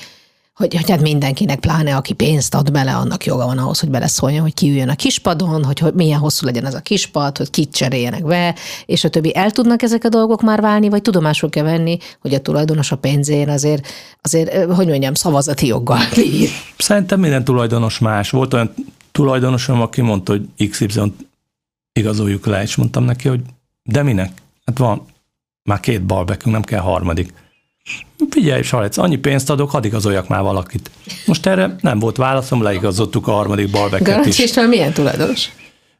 hogy, 0.54 0.74
hogy 0.74 0.90
hát 0.90 1.00
mindenkinek, 1.00 1.58
pláne 1.60 1.96
aki 1.96 2.12
pénzt 2.12 2.54
ad 2.54 2.72
bele, 2.72 2.96
annak 2.96 3.24
joga 3.24 3.46
van 3.46 3.58
ahhoz, 3.58 3.80
hogy 3.80 3.90
beleszóljon, 3.90 4.40
hogy 4.40 4.54
kiüljön 4.54 4.88
a 4.88 4.94
kispadon, 4.94 5.64
hogy, 5.64 5.78
hogy 5.78 5.94
milyen 5.94 6.18
hosszú 6.18 6.46
legyen 6.46 6.66
ez 6.66 6.74
a 6.74 6.80
kispad, 6.80 7.36
hogy 7.36 7.50
kit 7.50 7.72
cseréljenek 7.74 8.24
be, 8.24 8.54
és 8.86 9.04
a 9.04 9.08
többi. 9.08 9.36
El 9.36 9.50
tudnak 9.50 9.82
ezek 9.82 10.04
a 10.04 10.08
dolgok 10.08 10.42
már 10.42 10.60
válni, 10.60 10.88
vagy 10.88 11.02
tudomásul 11.02 11.50
kell 11.50 11.64
venni, 11.64 11.98
hogy 12.20 12.34
a 12.34 12.40
tulajdonos 12.40 12.92
a 12.92 12.96
pénzén 12.96 13.48
azért, 13.48 13.86
azért 14.20 14.72
hogy 14.72 14.86
mondjam, 14.86 15.14
szavazati 15.14 15.66
joggal 15.66 16.02
bír. 16.14 16.48
Szerintem 16.78 17.20
minden 17.20 17.44
tulajdonos 17.44 17.98
más. 17.98 18.30
Volt 18.30 18.54
olyan 18.54 18.74
tulajdonosom, 19.12 19.80
aki 19.80 20.00
mondta, 20.00 20.32
hogy 20.32 20.68
XY 20.70 21.12
igazoljuk 21.92 22.46
le, 22.46 22.62
és 22.62 22.76
mondtam 22.76 23.04
neki, 23.04 23.28
hogy 23.28 23.40
de 23.82 24.02
minek? 24.02 24.42
Hát 24.64 24.78
van 24.78 25.06
már 25.62 25.80
két 25.80 26.02
balbekünk, 26.02 26.54
nem 26.54 26.62
kell 26.62 26.80
harmadik. 26.80 27.32
Figyelj, 28.30 28.62
Salec, 28.62 28.96
annyi 28.96 29.16
pénzt 29.16 29.50
adok, 29.50 29.70
hadd 29.70 29.84
igazoljak 29.84 30.28
már 30.28 30.42
valakit. 30.42 30.90
Most 31.26 31.46
erre 31.46 31.76
nem 31.80 31.98
volt 31.98 32.16
válaszom, 32.16 32.62
leigazottuk 32.62 33.28
a 33.28 33.32
harmadik 33.32 33.70
balbeket 33.70 34.26
is. 34.26 34.38
És 34.38 34.54
milyen 34.68 34.92
tulajdonos? 34.92 35.48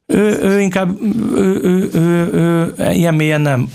Ő, 0.07 0.39
ő 0.43 0.61
inkább, 0.61 0.99
ő, 1.35 1.61
ő, 1.62 1.91
ő, 1.93 2.33
ő, 2.33 2.74
ilyen 2.93 3.14
mélyen 3.14 3.41
nem, 3.41 3.68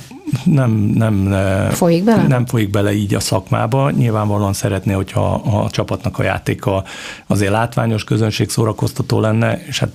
nem, 0.43 0.71
nem, 0.71 1.33
folyik 1.71 2.03
bele? 2.03 2.27
nem 2.27 2.45
folyik 2.45 2.69
bele 2.69 2.93
így 2.93 3.13
a 3.13 3.19
szakmába. 3.19 3.89
Nyilvánvalóan 3.89 4.53
szeretné, 4.53 4.93
hogyha 4.93 5.33
a 5.33 5.69
csapatnak 5.69 6.19
a 6.19 6.23
játéka 6.23 6.83
azért 7.27 7.51
látványos, 7.51 8.03
közönség 8.03 8.49
szórakoztató 8.49 9.19
lenne, 9.19 9.61
és 9.67 9.79
hát 9.79 9.91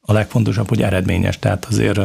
a 0.00 0.12
legfontosabb, 0.12 0.68
hogy 0.68 0.82
eredményes. 0.82 1.38
Tehát 1.38 1.64
azért 1.70 1.98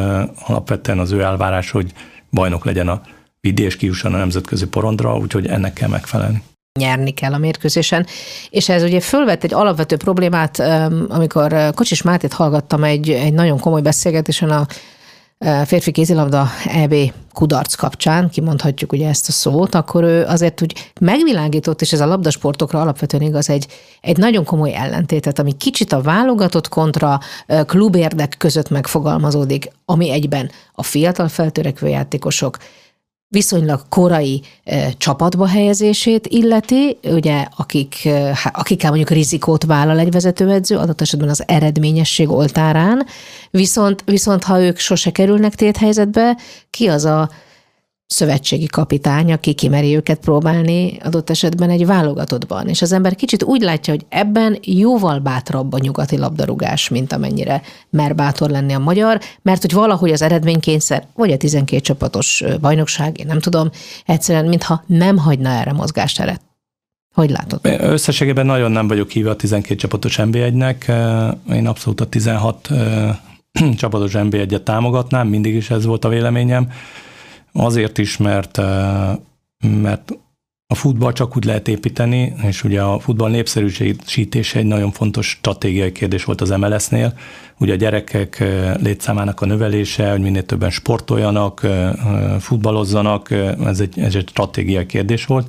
alapvetően 0.46 1.00
az 1.00 1.12
ő 1.12 1.22
elvárás, 1.22 1.72
hogy 1.72 1.94
bajnok 2.30 2.66
legyen 2.66 2.88
a 2.88 3.02
vidi 3.42 3.64
és 3.64 3.76
kijusson 3.76 4.14
a 4.14 4.18
nemzetközi 4.18 4.68
porondra, 4.68 5.18
úgyhogy 5.18 5.48
ennek 5.48 5.74
kell 5.74 5.90
megfelelni 5.90 6.44
nyerni 6.80 7.12
kell 7.12 7.34
a 7.34 7.38
mérkőzésen. 7.38 8.06
És 8.50 8.70
ez 8.70 8.84
ugye 8.84 9.00
fölvett 9.00 9.44
egy 9.44 9.54
alapvető 9.54 9.98
problémát, 9.98 10.60
amikor 11.10 11.72
Kocsis 11.76 12.02
Mátét 12.02 12.34
hallgattam 12.34 12.84
egy, 12.84 13.10
egy 13.10 13.34
nagyon 13.34 13.60
komoly 13.60 13.82
beszélgetésen 13.82 14.50
a 14.50 14.68
férfi 15.66 15.92
kézilabda 15.92 16.50
EB 16.66 16.96
kudarc 17.34 17.76
kapcsán, 17.76 18.30
kimondhatjuk 18.30 18.92
ugye 18.92 19.08
ezt 19.08 19.28
a 19.28 19.32
szót, 19.32 19.76
akkor 19.76 20.04
ő 20.04 20.24
azért 20.24 20.62
úgy 20.62 20.92
megvilágított, 21.00 21.82
és 21.82 21.94
ez 21.94 22.00
a 22.00 22.06
labdasportokra 22.06 22.82
alapvetően 22.82 23.24
igaz, 23.24 23.50
egy, 23.50 23.68
egy 24.02 24.18
nagyon 24.18 24.44
komoly 24.44 24.76
ellentétet, 24.76 25.40
ami 25.40 25.58
kicsit 25.58 25.92
a 25.92 26.02
válogatott 26.02 26.68
kontra 26.68 27.20
klubérdek 27.66 28.36
között 28.38 28.70
megfogalmazódik, 28.70 29.72
ami 29.86 30.12
egyben 30.12 30.52
a 30.74 30.84
fiatal 30.84 31.28
feltörekvő 31.28 31.88
játékosok 31.88 32.58
viszonylag 33.32 33.82
korai 33.90 34.42
e, 34.64 34.92
csapatba 34.98 35.48
helyezését 35.48 36.28
illeti, 36.28 36.98
ugye 37.04 37.46
akik, 37.58 38.06
e, 38.06 38.38
akikkel 38.52 38.90
mondjuk 38.90 39.10
rizikót 39.10 39.64
vállal 39.64 40.00
egy 40.00 40.12
vezetőedző, 40.12 40.78
adott 40.78 41.02
esetben 41.02 41.30
az 41.30 41.44
eredményesség 41.48 42.30
oltárán, 42.30 43.06
viszont, 43.50 44.04
viszont 44.06 44.44
ha 44.44 44.62
ők 44.62 44.78
sose 44.78 45.12
kerülnek 45.12 45.56
téthelyzetbe, 45.56 46.38
ki 46.70 46.88
az 46.88 47.06
a 47.06 47.30
szövetségi 48.12 48.66
kapitány, 48.66 49.32
aki 49.32 49.54
kimeri 49.54 49.96
őket 49.96 50.20
próbálni 50.20 50.98
adott 51.04 51.30
esetben 51.30 51.70
egy 51.70 51.86
válogatottban. 51.86 52.68
És 52.68 52.82
az 52.82 52.92
ember 52.92 53.16
kicsit 53.16 53.44
úgy 53.44 53.62
látja, 53.62 53.94
hogy 53.94 54.06
ebben 54.10 54.58
jóval 54.62 55.20
bátrabb 55.20 55.74
a 55.74 55.78
nyugati 55.78 56.18
labdarúgás, 56.18 56.90
mint 56.90 57.14
amennyire 57.14 57.62
mer 57.90 58.16
bátor 58.16 58.50
lenni 58.50 58.74
a 58.74 58.80
magyar, 58.80 59.20
mert 59.42 59.62
hogy 59.62 59.74
valahogy 59.74 60.12
az 60.12 60.22
eredménykényszer, 60.22 61.08
vagy 61.16 61.32
a 61.32 61.38
12 61.38 61.82
csapatos 61.82 62.44
bajnokság, 62.62 63.20
én 63.20 63.26
nem 63.26 63.40
tudom, 63.40 63.70
egyszerűen 64.06 64.46
mintha 64.46 64.84
nem 64.86 65.18
hagyna 65.18 65.50
erre 65.50 65.74
mozgásteret. 65.74 66.42
Hogy 67.14 67.30
látod? 67.30 67.60
Összességében 67.80 68.46
nagyon 68.46 68.72
nem 68.72 68.88
vagyok 68.88 69.10
híve 69.10 69.30
a 69.30 69.36
12 69.36 69.76
csapatos 69.76 70.16
NB1-nek. 70.22 70.76
Én 71.54 71.68
abszolút 71.68 72.02
a 72.02 72.06
16 72.06 72.70
csapatos 73.78 74.12
NB1-et 74.16 74.64
támogatnám, 74.64 75.28
mindig 75.28 75.56
is 75.56 75.70
ez 75.70 75.86
volt 75.86 76.06
a 76.06 76.10
véleményem. 76.10 76.72
Azért 77.54 77.98
is, 77.98 78.18
mert, 78.18 78.58
mert 79.82 80.14
a 80.68 80.76
futball 80.76 81.14
csak 81.14 81.36
úgy 81.38 81.46
lehet 81.46 81.68
építeni, 81.68 82.34
és 82.48 82.64
ugye 82.64 82.82
a 82.82 83.00
futball 83.00 83.30
népszerűsítése 83.30 84.60
egy 84.60 84.66
nagyon 84.66 84.92
fontos 84.92 85.30
stratégiai 85.30 85.92
kérdés 85.92 86.24
volt 86.24 86.42
az 86.42 86.50
MLS-nél. 86.50 87.14
Ugye 87.60 87.74
a 87.74 87.76
gyerekek 87.76 88.44
létszámának 88.82 89.42
a 89.42 89.46
növelése, 89.46 90.12
hogy 90.12 90.22
minél 90.22 90.46
többen 90.46 90.70
sportoljanak, 90.70 91.68
futballozzanak, 92.40 93.32
ez 93.66 93.80
egy, 93.80 94.00
ez 94.00 94.16
egy 94.16 94.30
stratégiai 94.30 94.86
kérdés 94.86 95.26
volt. 95.26 95.48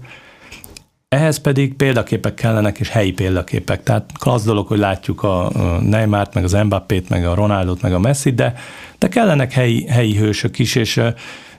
Ehhez 1.09 1.38
pedig 1.38 1.74
példaképek 1.74 2.34
kellenek, 2.34 2.78
és 2.78 2.88
helyi 2.88 3.12
példaképek. 3.12 3.82
Tehát 3.82 4.11
klassz 4.18 4.44
dolog, 4.44 4.66
hogy 4.66 4.78
látjuk 4.78 5.22
a 5.22 5.50
Neymart, 5.80 6.34
meg 6.34 6.44
az 6.44 6.53
Mbappét, 6.53 7.09
meg 7.09 7.26
a 7.26 7.34
Ronaldot, 7.34 7.82
meg 7.82 7.94
a 7.94 7.98
Messi, 7.98 8.30
de, 8.30 8.55
de 8.98 9.09
kellenek 9.09 9.53
helyi, 9.53 9.86
helyi 9.86 10.16
hősök 10.16 10.59
is, 10.59 10.74
és 10.74 11.00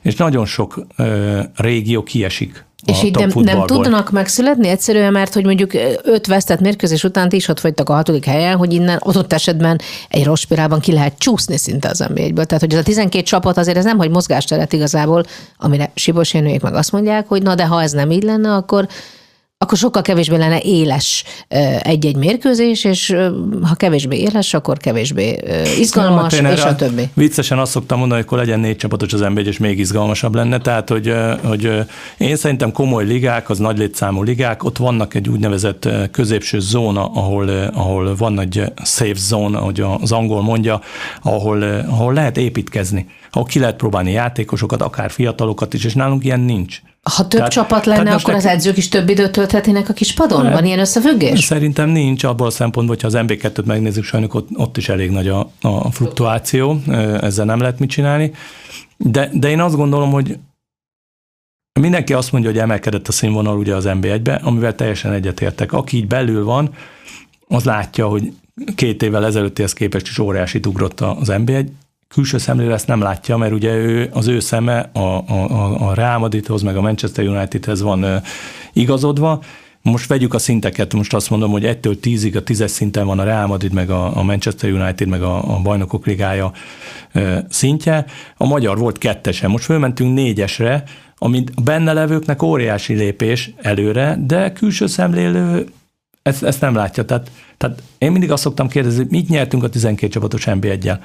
és 0.03 0.15
nagyon 0.15 0.45
sok 0.45 0.85
ö, 0.95 1.39
régió 1.55 2.03
kiesik 2.03 2.65
és 2.85 3.03
így 3.03 3.15
nem, 3.15 3.31
nem 3.35 3.65
tudnak 3.65 4.11
megszületni? 4.11 4.67
Egyszerűen, 4.67 5.11
mert 5.11 5.33
hogy 5.33 5.45
mondjuk 5.45 5.71
öt 6.03 6.27
vesztett 6.27 6.59
mérkőzés 6.59 7.03
után 7.03 7.27
is 7.31 7.47
ott 7.47 7.59
vagytok 7.59 7.89
a 7.89 7.93
hatodik 7.93 8.25
helyen, 8.25 8.57
hogy 8.57 8.73
innen 8.73 8.97
adott 8.97 9.33
esetben 9.33 9.79
egy 10.09 10.23
rossz 10.23 10.41
spirálban 10.41 10.79
ki 10.79 10.91
lehet 10.91 11.17
csúszni 11.17 11.57
szinte 11.57 11.89
az 11.89 11.99
nba 11.99 12.45
Tehát, 12.45 12.59
hogy 12.59 12.73
ez 12.73 12.79
a 12.79 12.83
12 12.83 13.23
csapat 13.23 13.57
azért 13.57 13.77
ez 13.77 13.83
nem, 13.83 13.97
hogy 13.97 14.09
mozgásteret 14.09 14.73
igazából, 14.73 15.23
amire 15.57 15.91
Sibos 15.95 16.31
meg 16.31 16.73
azt 16.73 16.91
mondják, 16.91 17.27
hogy 17.27 17.41
na 17.41 17.55
de 17.55 17.65
ha 17.65 17.81
ez 17.81 17.91
nem 17.91 18.11
így 18.11 18.23
lenne, 18.23 18.53
akkor 18.53 18.87
akkor 19.63 19.77
sokkal 19.77 20.01
kevésbé 20.01 20.35
lenne 20.35 20.59
éles 20.59 21.23
egy-egy 21.81 22.15
mérkőzés, 22.15 22.83
és 22.83 23.15
ha 23.61 23.75
kevésbé 23.75 24.17
éles, 24.17 24.53
akkor 24.53 24.77
kevésbé 24.77 25.39
izgalmas, 25.79 26.39
ja, 26.39 26.51
és 26.51 26.63
a 26.63 26.75
többi. 26.75 27.09
Viccesen 27.13 27.59
azt 27.59 27.71
szoktam 27.71 27.99
mondani, 27.99 28.19
hogy 28.21 28.29
akkor 28.29 28.45
legyen 28.45 28.59
négy 28.59 28.75
csapatos 28.75 29.13
az 29.13 29.21
ember, 29.21 29.47
és 29.47 29.57
még 29.57 29.79
izgalmasabb 29.79 30.35
lenne. 30.35 30.57
Tehát, 30.57 30.89
hogy, 30.89 31.13
hogy 31.43 31.69
én 32.17 32.35
szerintem 32.35 32.71
komoly 32.71 33.05
ligák, 33.05 33.49
az 33.49 33.57
nagy 33.57 33.77
létszámú 33.77 34.23
ligák, 34.23 34.63
ott 34.63 34.77
vannak 34.77 35.13
egy 35.13 35.29
úgynevezett 35.29 35.89
középső 36.11 36.59
zóna, 36.59 37.05
ahol, 37.05 37.49
ahol 37.73 38.15
van 38.15 38.39
egy 38.39 38.63
safe 38.83 39.13
zone, 39.17 39.57
ahogy 39.57 39.83
az 40.01 40.11
angol 40.11 40.41
mondja, 40.41 40.81
ahol, 41.21 41.63
ahol 41.89 42.13
lehet 42.13 42.37
építkezni, 42.37 43.05
ahol 43.35 43.47
ki 43.47 43.59
lehet 43.59 43.75
próbálni 43.75 44.11
játékosokat, 44.11 44.81
akár 44.81 45.11
fiatalokat 45.11 45.73
is, 45.73 45.83
és 45.83 45.93
nálunk 45.93 46.23
ilyen 46.25 46.39
nincs. 46.39 46.81
Ha 47.01 47.21
több 47.21 47.29
tehát, 47.29 47.51
csapat 47.51 47.85
lenne, 47.85 48.03
tehát 48.03 48.19
akkor 48.19 48.33
az 48.33 48.45
edzők 48.45 48.77
is 48.77 48.89
több 48.89 49.09
időt 49.09 49.31
tölthetnének 49.31 49.89
a 49.89 49.93
kis 49.93 50.13
padon? 50.13 50.51
Van 50.51 50.65
ilyen 50.65 50.79
összefüggés? 50.79 51.43
Szerintem 51.43 51.89
nincs 51.89 52.23
abból 52.23 52.47
a 52.47 52.49
szempontból, 52.49 52.95
hogyha 52.95 53.17
az 53.17 53.25
MB2-t 53.27 53.65
megnézzük, 53.65 54.03
sajnos 54.03 54.33
ott, 54.33 54.47
ott 54.53 54.77
is 54.77 54.89
elég 54.89 55.09
nagy 55.09 55.27
a, 55.27 55.51
a 55.61 55.91
fluktuáció, 55.91 56.79
ezzel 57.21 57.45
nem 57.45 57.59
lehet 57.59 57.79
mit 57.79 57.89
csinálni. 57.89 58.31
De, 58.97 59.29
de 59.33 59.49
én 59.49 59.59
azt 59.59 59.75
gondolom, 59.75 60.11
hogy 60.11 60.37
mindenki 61.79 62.13
azt 62.13 62.31
mondja, 62.31 62.49
hogy 62.49 62.59
emelkedett 62.59 63.07
a 63.07 63.11
színvonal 63.11 63.57
ugye 63.57 63.75
az 63.75 63.85
MB1-be, 63.87 64.41
amivel 64.43 64.75
teljesen 64.75 65.11
egyetértek. 65.11 65.71
Aki 65.71 65.97
így 65.97 66.07
belül 66.07 66.43
van, 66.43 66.69
az 67.47 67.63
látja, 67.63 68.07
hogy 68.07 68.33
két 68.75 69.03
évvel 69.03 69.25
ezelőttihez 69.25 69.73
képest 69.73 70.07
is 70.07 70.19
óriási 70.19 70.59
ugrott 70.67 70.99
az 71.01 71.27
MB1, 71.31 71.65
külső 72.13 72.37
szemlélő 72.37 72.73
ezt 72.73 72.87
nem 72.87 73.01
látja, 73.01 73.37
mert 73.37 73.53
ugye 73.53 73.75
ő, 73.75 74.09
az 74.13 74.27
ő 74.27 74.39
szeme 74.39 74.79
a, 74.79 74.99
a, 74.99 75.89
a 75.89 75.93
Real 75.93 76.17
Madridhoz, 76.17 76.61
meg 76.61 76.77
a 76.77 76.81
Manchester 76.81 77.27
Unitedhez 77.27 77.81
van 77.81 78.21
igazodva, 78.73 79.41
most 79.81 80.07
vegyük 80.07 80.33
a 80.33 80.39
szinteket, 80.39 80.93
most 80.93 81.13
azt 81.13 81.29
mondom, 81.29 81.51
hogy 81.51 81.63
1-től 81.63 81.97
10-ig 82.01 82.35
a 82.35 82.43
tízes 82.43 82.71
szinten 82.71 83.05
van 83.05 83.19
a 83.19 83.23
Real 83.23 83.47
Madrid, 83.47 83.73
meg 83.73 83.89
a, 83.89 84.17
a 84.17 84.23
Manchester 84.23 84.71
United, 84.71 85.07
meg 85.07 85.21
a, 85.21 85.55
a 85.55 85.61
bajnokok 85.61 86.05
ligája 86.05 86.51
szintje. 87.49 88.05
A 88.37 88.45
magyar 88.45 88.77
volt 88.77 88.97
kettesen, 88.97 89.49
most 89.49 89.63
fölmentünk 89.63 90.13
négyesre, 90.13 90.83
amit 91.17 91.51
a 91.55 91.61
benne 91.61 91.93
levőknek 91.93 92.41
óriási 92.41 92.93
lépés 92.93 93.53
előre, 93.61 94.17
de 94.25 94.51
külső 94.51 94.87
szemlélő 94.87 95.67
ezt, 96.21 96.43
ezt 96.43 96.61
nem 96.61 96.75
látja. 96.75 97.05
Tehát, 97.05 97.31
tehát 97.57 97.83
én 97.97 98.11
mindig 98.11 98.31
azt 98.31 98.43
szoktam 98.43 98.67
kérdezni, 98.67 99.05
mit 99.09 99.29
nyertünk 99.29 99.63
a 99.63 99.69
12 99.69 100.11
csapatos 100.11 100.43
NB1-jel. 100.47 100.97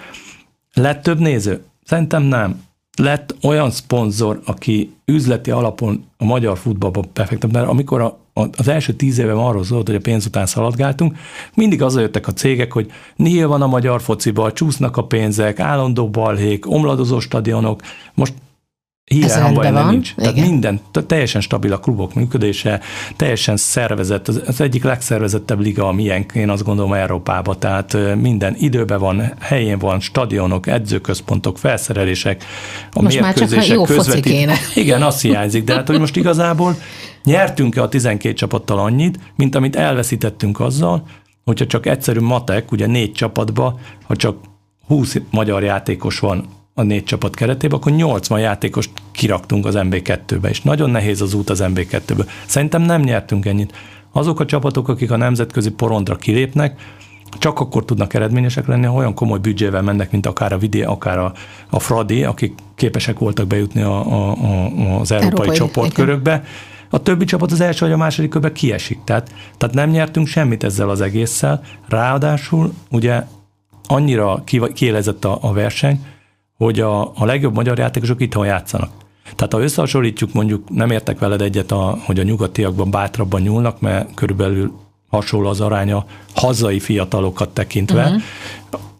Lett 0.74 1.02
több 1.02 1.18
néző? 1.18 1.64
Szerintem 1.84 2.22
nem. 2.22 2.62
Lett 2.96 3.36
olyan 3.42 3.70
szponzor, 3.70 4.40
aki 4.44 4.94
üzleti 5.04 5.50
alapon 5.50 6.04
a 6.16 6.24
magyar 6.24 6.58
futballba 6.58 7.02
befektet, 7.12 7.52
mert 7.52 7.68
amikor 7.68 8.00
a, 8.00 8.18
az 8.56 8.68
első 8.68 8.92
tíz 8.92 9.18
évem 9.18 9.38
arról 9.38 9.64
szólt, 9.64 9.86
hogy 9.86 9.96
a 9.96 10.00
pénz 10.00 10.26
után 10.26 10.46
szaladgáltunk, 10.46 11.16
mindig 11.54 11.82
az 11.82 11.96
jöttek 11.96 12.26
a 12.26 12.32
cégek, 12.32 12.72
hogy 12.72 12.90
nél 13.16 13.48
van 13.48 13.62
a 13.62 13.66
magyar 13.66 14.00
fociba, 14.00 14.52
csúsznak 14.52 14.96
a 14.96 15.04
pénzek, 15.04 15.60
állandó 15.60 16.10
balhék, 16.10 16.70
omladozó 16.70 17.20
stadionok, 17.20 17.82
most 18.14 18.34
híre 19.08 19.50
van. 19.70 19.88
nincs. 19.88 20.10
Igen. 20.16 20.34
Tehát 20.34 20.48
minden, 20.48 20.80
teljesen 21.06 21.40
stabil 21.40 21.72
a 21.72 21.78
klubok 21.78 22.14
működése, 22.14 22.80
teljesen 23.16 23.56
szervezett, 23.56 24.28
az, 24.28 24.60
egyik 24.60 24.84
legszervezettebb 24.84 25.60
liga 25.60 25.88
a 25.88 25.92
miénk, 25.92 26.32
én 26.32 26.50
azt 26.50 26.64
gondolom 26.64 26.92
Európában, 26.92 27.58
tehát 27.58 27.96
minden 28.16 28.54
időben 28.58 28.98
van, 28.98 29.32
helyén 29.40 29.78
van, 29.78 30.00
stadionok, 30.00 30.66
edzőközpontok, 30.66 31.58
felszerelések, 31.58 32.44
a 32.92 33.02
most 33.02 33.20
mérkőzések 33.20 33.76
már 33.76 33.86
csak 33.86 33.96
közvetít. 33.96 34.50
Igen, 34.74 35.02
azt 35.02 35.20
hiányzik, 35.20 35.64
de 35.64 35.74
hát 35.74 35.86
hogy 35.86 35.98
most 35.98 36.16
igazából 36.16 36.76
nyertünk-e 37.24 37.82
a 37.82 37.88
12 37.88 38.34
csapattal 38.34 38.78
annyit, 38.78 39.18
mint 39.36 39.54
amit 39.54 39.76
elveszítettünk 39.76 40.60
azzal, 40.60 41.06
hogyha 41.44 41.66
csak 41.66 41.86
egyszerű 41.86 42.20
matek, 42.20 42.72
ugye 42.72 42.86
négy 42.86 43.12
csapatba, 43.12 43.78
ha 44.06 44.16
csak 44.16 44.36
20 44.86 45.16
magyar 45.30 45.62
játékos 45.62 46.18
van 46.18 46.57
a 46.78 46.82
négy 46.82 47.04
csapat 47.04 47.34
keretében, 47.34 47.78
akkor 47.78 47.92
80 47.92 48.40
játékost 48.40 48.90
kiraktunk 49.12 49.66
az 49.66 49.74
MB2-be, 49.78 50.48
és 50.48 50.62
nagyon 50.62 50.90
nehéz 50.90 51.20
az 51.20 51.34
út 51.34 51.50
az 51.50 51.62
MB2-ből. 51.62 52.26
Szerintem 52.46 52.82
nem 52.82 53.00
nyertünk 53.00 53.46
ennyit. 53.46 53.76
Azok 54.12 54.40
a 54.40 54.44
csapatok, 54.44 54.88
akik 54.88 55.10
a 55.10 55.16
nemzetközi 55.16 55.70
porondra 55.70 56.16
kilépnek, 56.16 56.80
csak 57.38 57.60
akkor 57.60 57.84
tudnak 57.84 58.14
eredményesek 58.14 58.66
lenni, 58.66 58.86
ha 58.86 58.92
olyan 58.92 59.14
komoly 59.14 59.38
büdzsével 59.38 59.82
mennek, 59.82 60.10
mint 60.10 60.26
akár 60.26 60.52
a 60.52 60.58
Vidé, 60.58 60.82
akár 60.82 61.18
a, 61.18 61.32
a 61.70 61.78
Fradi, 61.78 62.24
akik 62.24 62.54
képesek 62.74 63.18
voltak 63.18 63.46
bejutni 63.46 63.82
a, 63.82 64.12
a, 64.12 64.30
a, 64.30 65.00
az 65.00 65.12
európai, 65.12 65.30
európai 65.30 65.56
csoportkörökbe. 65.56 66.44
A 66.90 67.02
többi 67.02 67.24
csapat 67.24 67.52
az 67.52 67.60
első 67.60 67.84
vagy 67.84 67.94
a 67.94 67.96
második 67.96 68.30
körbe 68.30 68.52
kiesik. 68.52 68.98
Tehát, 69.04 69.34
tehát 69.56 69.74
nem 69.74 69.90
nyertünk 69.90 70.26
semmit 70.26 70.64
ezzel 70.64 70.88
az 70.88 71.00
egésszel. 71.00 71.62
Ráadásul 71.88 72.72
ugye 72.90 73.22
annyira 73.86 74.42
kiélezett 74.74 75.24
a, 75.24 75.38
a 75.40 75.52
verseny, 75.52 76.00
hogy 76.58 76.80
a, 76.80 77.00
a 77.02 77.24
legjobb 77.24 77.54
magyar 77.54 77.78
játékosok 77.78 78.20
itthon 78.20 78.46
játszanak. 78.46 78.90
Tehát 79.36 79.52
ha 79.52 79.60
összehasonlítjuk, 79.60 80.32
mondjuk 80.32 80.68
nem 80.70 80.90
értek 80.90 81.18
veled 81.18 81.40
egyet, 81.40 81.72
a, 81.72 81.98
hogy 82.04 82.18
a 82.18 82.22
nyugatiakban 82.22 82.90
bátrabban 82.90 83.40
nyúlnak, 83.40 83.80
mert 83.80 84.14
körülbelül 84.14 84.72
hasonló 85.08 85.48
az 85.48 85.60
aránya 85.60 86.04
hazai 86.34 86.80
fiatalokat 86.80 87.48
tekintve. 87.48 88.04
Uh-huh. 88.04 88.20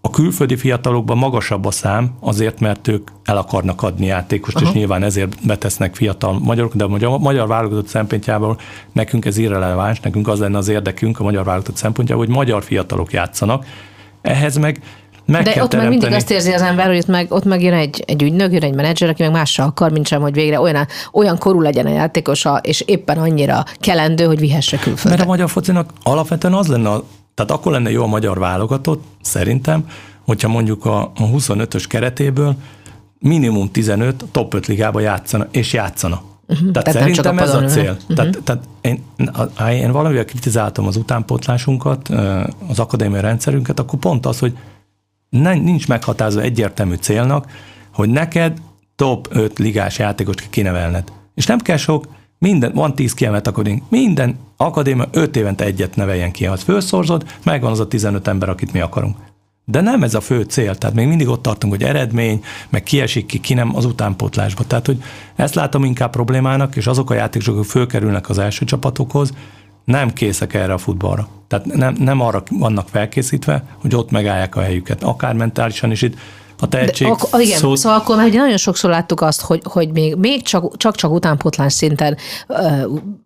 A 0.00 0.10
külföldi 0.10 0.56
fiatalokban 0.56 1.18
magasabb 1.18 1.64
a 1.64 1.70
szám, 1.70 2.14
azért, 2.20 2.60
mert 2.60 2.88
ők 2.88 3.08
el 3.24 3.36
akarnak 3.36 3.82
adni 3.82 4.06
játékost, 4.06 4.56
uh-huh. 4.56 4.70
és 4.70 4.76
nyilván 4.76 5.02
ezért 5.02 5.46
betesznek 5.46 5.94
fiatal 5.94 6.38
magyarok, 6.38 6.74
de 6.74 6.84
a 6.84 7.18
magyar, 7.18 7.46
válogatott 7.46 7.88
szempontjából 7.88 8.58
nekünk 8.92 9.24
ez 9.24 9.36
irreleváns, 9.36 10.00
nekünk 10.00 10.28
az 10.28 10.38
lenne 10.38 10.58
az 10.58 10.68
érdekünk 10.68 11.20
a 11.20 11.22
magyar 11.22 11.44
válogatott 11.44 11.76
szempontjából, 11.76 12.24
hogy 12.24 12.34
magyar 12.34 12.62
fiatalok 12.64 13.12
játszanak. 13.12 13.66
Ehhez 14.22 14.56
meg 14.56 14.80
meg 15.32 15.42
De 15.42 15.50
ott 15.50 15.54
teremteni. 15.54 15.82
meg 15.82 15.90
mindig 15.90 16.12
azt 16.12 16.30
érzi 16.30 16.52
az 16.52 16.62
ember, 16.62 16.86
hogy 16.86 16.96
ott 16.96 17.06
meg, 17.06 17.32
ott 17.32 17.44
meg 17.44 17.62
jön 17.62 17.72
egy, 17.72 18.04
egy 18.06 18.22
ügynök, 18.22 18.52
jön 18.52 18.62
egy 18.62 18.74
menedzser, 18.74 19.08
aki 19.08 19.22
meg 19.22 19.32
mással 19.32 19.66
akar, 19.66 19.90
mint 19.90 20.06
sem, 20.06 20.20
hogy 20.20 20.32
végre 20.32 20.60
olyan, 20.60 20.86
olyan 21.12 21.38
korú 21.38 21.60
legyen 21.60 21.86
a 21.86 21.90
játékosa, 21.90 22.56
és 22.56 22.80
éppen 22.80 23.18
annyira 23.18 23.64
kelendő, 23.80 24.24
hogy 24.24 24.38
vihesse 24.38 24.76
külföldre. 24.76 25.10
Mert 25.10 25.22
a 25.22 25.26
magyar 25.26 25.50
focinak 25.50 25.90
alapvetően 26.02 26.54
az 26.54 26.66
lenne, 26.66 26.90
tehát 27.34 27.50
akkor 27.50 27.72
lenne 27.72 27.90
jó 27.90 28.02
a 28.02 28.06
magyar 28.06 28.38
válogatott, 28.38 29.04
szerintem, 29.22 29.84
hogyha 30.24 30.48
mondjuk 30.48 30.84
a, 30.84 31.00
a 31.00 31.30
25-ös 31.36 31.84
keretéből 31.88 32.54
minimum 33.18 33.70
15 33.70 34.24
top 34.30 34.54
5 34.54 34.66
ligába 34.66 35.00
játszana, 35.00 35.46
és 35.50 35.72
játszana. 35.72 36.22
Uh-huh, 36.48 36.70
tehát, 36.70 36.92
tehát 36.92 37.08
szerintem 37.08 37.38
ez 37.38 37.54
a 37.54 37.64
cél. 37.64 37.90
Uh-huh. 37.90 38.16
Tehát, 38.16 38.38
tehát 38.44 38.62
én, 38.80 39.02
én 39.70 39.92
valamivel 39.92 40.24
kritizáltam 40.24 40.86
az 40.86 40.96
utánpótlásunkat, 40.96 42.08
az 42.68 42.78
akadémiai 42.78 43.20
rendszerünket, 43.20 43.80
akkor 43.80 43.98
pont 43.98 44.26
az, 44.26 44.38
hogy 44.38 44.56
nincs 45.30 45.88
meghatározva 45.88 46.40
egyértelmű 46.40 46.94
célnak, 46.94 47.50
hogy 47.92 48.08
neked 48.08 48.58
top 48.96 49.28
5 49.30 49.58
ligás 49.58 49.98
játékost 49.98 50.46
kinevelned. 50.50 51.12
És 51.34 51.46
nem 51.46 51.58
kell 51.58 51.76
sok, 51.76 52.06
minden, 52.38 52.72
van 52.72 52.94
10 52.94 53.14
kiemelt 53.14 53.46
akadémia, 53.46 53.82
minden 53.88 54.38
akadémia 54.56 55.08
5 55.10 55.36
évente 55.36 55.64
egyet 55.64 55.96
neveljen 55.96 56.32
ki. 56.32 56.44
Ha 56.44 56.56
felszorzod, 56.56 57.24
megvan 57.44 57.70
az 57.70 57.80
a 57.80 57.88
15 57.88 58.28
ember, 58.28 58.48
akit 58.48 58.72
mi 58.72 58.80
akarunk. 58.80 59.16
De 59.64 59.80
nem 59.80 60.02
ez 60.02 60.14
a 60.14 60.20
fő 60.20 60.42
cél, 60.42 60.74
tehát 60.74 60.96
még 60.96 61.06
mindig 61.06 61.28
ott 61.28 61.42
tartunk, 61.42 61.72
hogy 61.72 61.82
eredmény, 61.82 62.44
meg 62.68 62.82
kiesik 62.82 63.26
ki, 63.26 63.40
ki 63.40 63.54
nem 63.54 63.76
az 63.76 63.84
utánpótlásba. 63.84 64.64
Tehát, 64.66 64.86
hogy 64.86 65.02
ezt 65.36 65.54
látom 65.54 65.84
inkább 65.84 66.10
problémának, 66.10 66.76
és 66.76 66.86
azok 66.86 67.10
a 67.10 67.14
játékosok, 67.14 67.56
akik 67.56 67.70
fölkerülnek 67.70 68.28
az 68.28 68.38
első 68.38 68.64
csapatokhoz, 68.64 69.32
nem 69.88 70.12
készek 70.12 70.54
erre 70.54 70.72
a 70.72 70.78
futballra. 70.78 71.28
Tehát 71.46 71.66
nem, 71.66 71.96
nem 71.98 72.20
arra 72.20 72.42
vannak 72.50 72.88
felkészítve, 72.88 73.64
hogy 73.80 73.94
ott 73.94 74.10
megállják 74.10 74.56
a 74.56 74.60
helyüket, 74.60 75.02
akár 75.02 75.34
mentálisan 75.34 75.90
is 75.90 76.02
itt 76.02 76.16
a 76.60 76.68
tehetség. 76.68 77.06
De, 77.06 77.12
ak- 77.12 77.42
igen, 77.42 77.58
szó... 77.58 77.74
szóval 77.74 77.98
akkor 77.98 78.16
már 78.16 78.26
ugye 78.26 78.38
nagyon 78.38 78.56
sokszor 78.56 78.90
láttuk 78.90 79.20
azt, 79.20 79.40
hogy, 79.40 79.60
hogy 79.64 79.92
még, 79.92 80.14
még 80.14 80.42
csak, 80.42 80.76
csak-csak 80.76 81.12
utánpotlás 81.12 81.72
szinten 81.72 82.16
uh, 82.48 82.84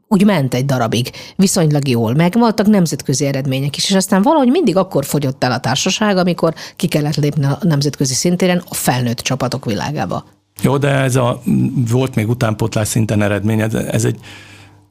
úgy 0.09 0.25
ment 0.25 0.55
egy 0.55 0.65
darabig, 0.65 1.11
viszonylag 1.37 1.89
jól, 1.89 2.15
meg 2.15 2.33
voltak 2.39 2.67
nemzetközi 2.67 3.27
eredmények 3.27 3.77
is, 3.77 3.91
és 3.91 3.97
aztán 3.97 4.23
valahogy 4.23 4.51
mindig 4.51 4.77
akkor 4.77 5.05
fogyott 5.05 5.45
el 5.45 5.53
a 5.53 5.61
társaság, 5.61 6.17
amikor 6.17 6.55
ki 6.77 6.87
kellett 6.87 7.17
lépni 7.17 7.45
a 7.45 7.59
nemzetközi 7.63 8.15
szintéren 8.15 8.63
a 8.69 8.75
felnőtt 8.75 9.19
csapatok 9.19 9.65
világába. 9.65 10.25
Jó, 10.63 10.77
de 10.77 10.89
ez 10.89 11.17
a, 11.17 11.43
volt 11.91 12.15
még 12.15 12.29
utánpotlás 12.29 12.89
szinten 12.89 13.23
eredmény, 13.23 13.61
ez, 13.61 13.75
ez 13.75 14.05
egy, 14.05 14.19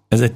ez 0.08 0.22
egy 0.22 0.34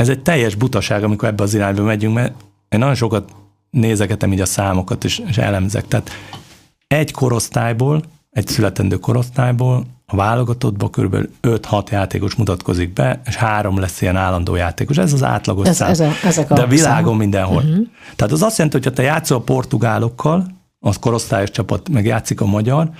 ez 0.00 0.08
egy 0.08 0.22
teljes 0.22 0.54
butaság, 0.54 1.04
amikor 1.04 1.28
ebbe 1.28 1.42
az 1.42 1.54
irányba 1.54 1.82
megyünk, 1.82 2.14
mert 2.14 2.34
én 2.68 2.78
nagyon 2.78 2.94
sokat 2.94 3.30
nézegetem 3.70 4.32
így 4.32 4.40
a 4.40 4.46
számokat, 4.46 5.04
és, 5.04 5.22
és 5.28 5.38
elemzek. 5.38 5.88
Tehát 5.88 6.10
egy 6.86 7.12
korosztályból, 7.12 8.02
egy 8.30 8.46
születendő 8.46 8.96
korosztályból 8.96 9.84
a 10.06 10.16
válogatottban 10.16 10.90
kb. 10.90 11.16
5-6 11.42 11.90
játékos 11.90 12.34
mutatkozik 12.34 12.92
be, 12.92 13.20
és 13.24 13.36
három 13.36 13.78
lesz 13.78 14.00
ilyen 14.02 14.16
állandó 14.16 14.54
játékos. 14.54 14.96
Ez 14.96 15.12
az 15.12 15.22
átlagos 15.22 15.68
ez, 15.68 15.76
szám. 15.76 15.90
Ez 15.90 16.00
a, 16.00 16.10
ezek 16.24 16.50
a 16.50 16.54
De 16.54 16.66
világon 16.66 17.08
szám. 17.08 17.16
mindenhol. 17.16 17.62
Uh-huh. 17.62 17.86
Tehát 18.16 18.32
az 18.32 18.42
azt 18.42 18.56
jelenti, 18.58 18.76
hogy 18.78 18.86
ha 18.86 18.92
te 18.92 19.02
játszol 19.02 19.36
a 19.36 19.40
portugálokkal, 19.40 20.46
az 20.78 20.96
korosztályos 20.98 21.50
csapat, 21.50 21.88
meg 21.88 22.04
játszik 22.04 22.40
a 22.40 22.46
magyar, 22.46 22.90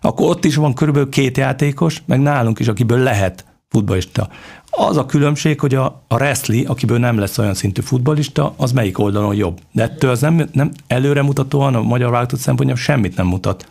akkor 0.00 0.30
ott 0.30 0.44
is 0.44 0.54
van 0.54 0.74
körülbelül 0.74 1.08
két 1.08 1.36
játékos, 1.36 2.02
meg 2.06 2.20
nálunk 2.20 2.58
is, 2.58 2.68
akiből 2.68 2.98
lehet 2.98 3.44
futballista. 3.68 4.28
Az 4.70 4.96
a 4.96 5.06
különbség, 5.06 5.60
hogy 5.60 5.74
a, 5.74 6.04
a 6.08 6.14
wrestling, 6.14 6.70
akiből 6.70 6.98
nem 6.98 7.18
lesz 7.18 7.38
olyan 7.38 7.54
szintű 7.54 7.80
futbalista, 7.80 8.54
az 8.56 8.72
melyik 8.72 8.98
oldalon 8.98 9.34
jobb. 9.34 9.60
De 9.72 9.82
ettől 9.82 10.10
az 10.10 10.20
nem, 10.20 10.48
nem 10.52 10.70
előremutatóan 10.86 11.74
a 11.74 11.82
magyar 11.82 12.10
válogatott 12.10 12.40
szempontjából 12.40 12.84
semmit 12.84 13.16
nem 13.16 13.26
mutat. 13.26 13.68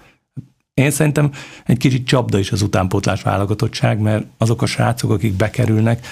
Én 0.73 0.91
szerintem 0.91 1.31
egy 1.65 1.77
kicsit 1.77 2.07
csapda 2.07 2.37
is 2.39 2.51
az 2.51 2.61
utánpótlás 2.61 3.21
válogatottság, 3.21 3.99
mert 3.99 4.25
azok 4.37 4.61
a 4.61 4.65
srácok, 4.65 5.11
akik 5.11 5.33
bekerülnek, 5.33 6.07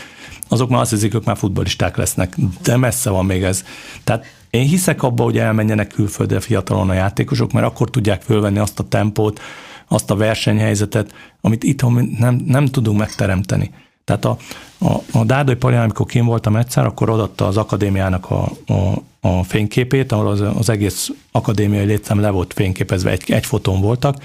azok 0.48 0.70
már 0.70 0.82
azt 0.82 0.92
hiszik, 0.92 1.12
hogy 1.12 1.26
már 1.26 1.38
futbalisták 1.38 1.98
lesznek, 1.98 2.36
de 2.64 2.78
messze 2.78 3.10
van 3.10 3.26
még 3.26 3.44
ez. 3.44 3.64
Tehát 4.04 4.26
én 4.50 4.68
hiszek 4.68 5.04
abba, 5.04 5.24
hogy 5.24 5.38
elmenjenek 5.38 5.88
külföldre 5.88 6.40
fiatalon 6.40 6.90
a 6.90 6.94
játékosok, 6.94 7.52
mert 7.52 7.66
akkor 7.66 7.90
tudják 7.90 8.22
fölvenni 8.22 8.60
azt 8.60 8.80
a 8.80 8.88
tempót, 8.88 9.40
azt 9.88 10.12
a 10.12 10.16
versenyhelyzetet, 10.16 11.14
amit 11.42 11.64
itthon 11.64 12.16
nem, 12.20 12.44
nem 12.46 12.66
tudunk 12.66 13.00
megteremteni. 13.00 13.72
Tehát 14.04 14.26
a, 14.26 14.38
a, 14.80 14.94
a 15.12 15.24
Dárdai 15.24 15.56
Palján, 15.56 15.84
amikor 15.84 16.06
kim 16.06 16.26
voltam 16.26 16.56
egyszer, 16.56 16.86
akkor 16.86 17.10
odatta 17.10 17.48
az 17.48 17.58
akadémiának 17.58 18.32
a, 18.32 18.50
a, 18.66 19.02
a 19.28 19.44
fényképét, 19.44 20.12
ahol 20.12 20.28
az, 20.28 20.42
az 20.42 20.70
egész 20.70 21.12
akadémiai 21.32 21.86
létszám 21.86 22.20
le 22.20 22.30
volt 22.30 22.54
fényképezve, 22.54 23.12
egy, 23.12 23.32
egy 23.32 23.46
fotón 23.46 23.82
voltak, 23.82 24.18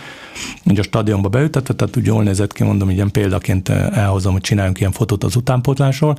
így 0.71 0.79
a 0.79 0.83
stadionba 0.83 1.29
beültetve, 1.29 1.75
tehát 1.75 1.97
úgy 1.97 2.07
jól 2.07 2.23
nézett 2.23 2.53
ki, 2.53 2.65
mondom, 2.65 2.91
ilyen 2.91 3.11
példaként 3.11 3.69
elhozom, 3.69 4.33
hogy 4.33 4.41
csináljunk 4.41 4.81
ilyen 4.81 4.93
fotót 4.93 5.25
az 5.25 5.37
utánpótlásról, 5.37 6.19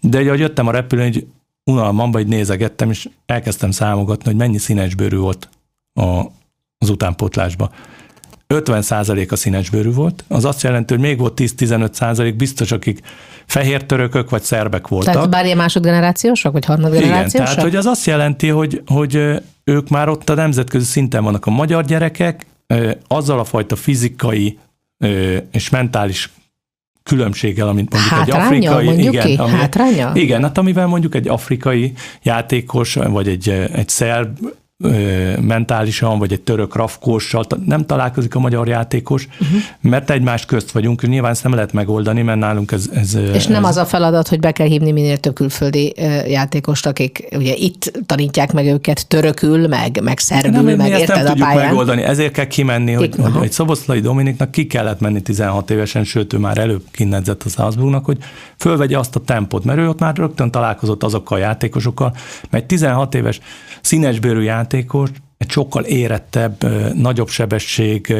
de 0.00 0.18
ugye, 0.18 0.26
ahogy 0.26 0.40
jöttem 0.40 0.66
a 0.66 0.70
repülőn, 0.70 1.06
egy 1.06 1.26
unalmamba, 1.64 2.20
így 2.20 2.26
nézegettem, 2.26 2.90
és 2.90 3.08
elkezdtem 3.26 3.70
számogatni, 3.70 4.24
hogy 4.24 4.36
mennyi 4.36 4.58
színesbőrű 4.58 5.16
volt 5.16 5.48
a, 5.92 6.20
az 6.78 6.88
utánpótlásba. 6.90 7.70
50% 8.48 9.30
a 9.30 9.36
színesbőrű 9.36 9.92
volt, 9.92 10.24
az 10.28 10.44
azt 10.44 10.62
jelenti, 10.62 10.94
hogy 10.94 11.02
még 11.02 11.18
volt 11.18 11.40
10-15% 11.42 12.34
biztos, 12.36 12.72
akik 12.72 13.00
fehér 13.46 13.84
törökök 13.84 14.30
vagy 14.30 14.42
szerbek 14.42 14.88
voltak. 14.88 15.14
Tehát 15.14 15.30
bár 15.30 15.44
ilyen 15.44 15.56
másodgenerációsok, 15.56 16.52
vagy 16.52 16.64
harmadgenerációsok? 16.64 17.34
Igen, 17.34 17.44
tehát 17.44 17.62
hogy 17.62 17.76
az 17.76 17.86
azt 17.86 18.06
jelenti, 18.06 18.48
hogy, 18.48 18.82
hogy 18.86 19.42
ők 19.64 19.88
már 19.88 20.08
ott 20.08 20.28
a 20.28 20.34
nemzetközi 20.34 20.84
szinten 20.84 21.24
vannak 21.24 21.46
a 21.46 21.50
magyar 21.50 21.84
gyerekek, 21.84 22.46
azzal 23.06 23.38
a 23.38 23.44
fajta 23.44 23.76
fizikai 23.76 24.58
és 25.50 25.70
mentális 25.70 26.30
különbséggel, 27.02 27.68
amit 27.68 27.90
mondjuk 27.90 28.12
Hátránya, 28.12 28.44
egy 28.44 28.66
afrikai... 28.66 28.84
Mondjuk 28.84 29.12
igen, 29.12 29.26
ki? 29.26 29.34
Ami, 29.34 29.50
Hátránya? 29.50 30.10
Igen, 30.14 30.42
hát 30.42 30.58
amivel 30.58 30.86
mondjuk 30.86 31.14
egy 31.14 31.28
afrikai 31.28 31.92
játékos, 32.22 32.94
vagy 32.94 33.28
egy, 33.28 33.48
egy 33.72 33.88
szerb 33.88 34.38
mentálisan, 35.40 36.18
vagy 36.18 36.32
egy 36.32 36.40
török 36.40 36.74
rafkóssal 36.74 37.44
nem 37.64 37.86
találkozik 37.86 38.34
a 38.34 38.38
magyar 38.38 38.68
játékos, 38.68 39.28
uh-huh. 39.40 39.60
mert 39.80 40.10
egymás 40.10 40.44
közt 40.44 40.70
vagyunk, 40.70 41.06
nyilván 41.06 41.30
ezt 41.30 41.42
nem 41.42 41.54
lehet 41.54 41.72
megoldani, 41.72 42.22
mert 42.22 42.38
nálunk 42.38 42.72
ez... 42.72 42.90
ez 42.94 43.14
és 43.34 43.46
nem 43.46 43.64
ez... 43.64 43.70
az 43.70 43.76
a 43.76 43.84
feladat, 43.84 44.28
hogy 44.28 44.40
be 44.40 44.52
kell 44.52 44.66
hívni 44.66 44.92
minél 44.92 45.16
több 45.18 45.34
külföldi 45.34 45.94
játékost, 46.26 46.86
akik 46.86 47.28
ugye 47.36 47.54
itt 47.54 47.92
tanítják 48.06 48.52
meg 48.52 48.66
őket 48.66 49.06
törökül, 49.06 49.68
meg, 49.68 50.00
meg 50.02 50.18
szerbül, 50.18 50.62
nem, 50.62 50.76
meg 50.76 50.90
érted 50.90 51.22
nem 51.22 51.32
a 51.40 51.44
pályán. 51.44 51.66
megoldani, 51.66 52.02
ezért 52.02 52.32
kell 52.32 52.46
kimenni, 52.46 52.92
hogy, 52.92 53.14
hogy, 53.16 53.32
hogy 53.32 53.52
Szoboszlai 53.52 54.00
Dominiknak 54.00 54.50
ki 54.50 54.66
kellett 54.66 55.00
menni 55.00 55.22
16 55.22 55.70
évesen, 55.70 56.04
sőt 56.04 56.32
ő 56.32 56.38
már 56.38 56.58
előbb 56.58 56.82
kinedzett 56.90 57.42
a 57.42 57.48
Salzburgnak, 57.48 58.04
hogy 58.04 58.18
fölvegye 58.56 58.98
azt 58.98 59.16
a 59.16 59.20
tempót, 59.20 59.64
mert 59.64 59.78
ő 59.78 59.88
ott 59.88 59.98
már 59.98 60.16
rögtön 60.16 60.50
találkozott 60.50 61.02
azokkal 61.02 61.38
a 61.38 61.40
játékosokkal, 61.40 62.16
mert 62.50 62.64
16 62.64 63.14
éves 63.14 63.40
színesbőrű 63.80 64.40
játékos, 64.40 64.64
egy 64.72 65.50
sokkal 65.50 65.84
érettebb, 65.84 66.64
nagyobb 66.94 67.28
sebesség, 67.28 68.14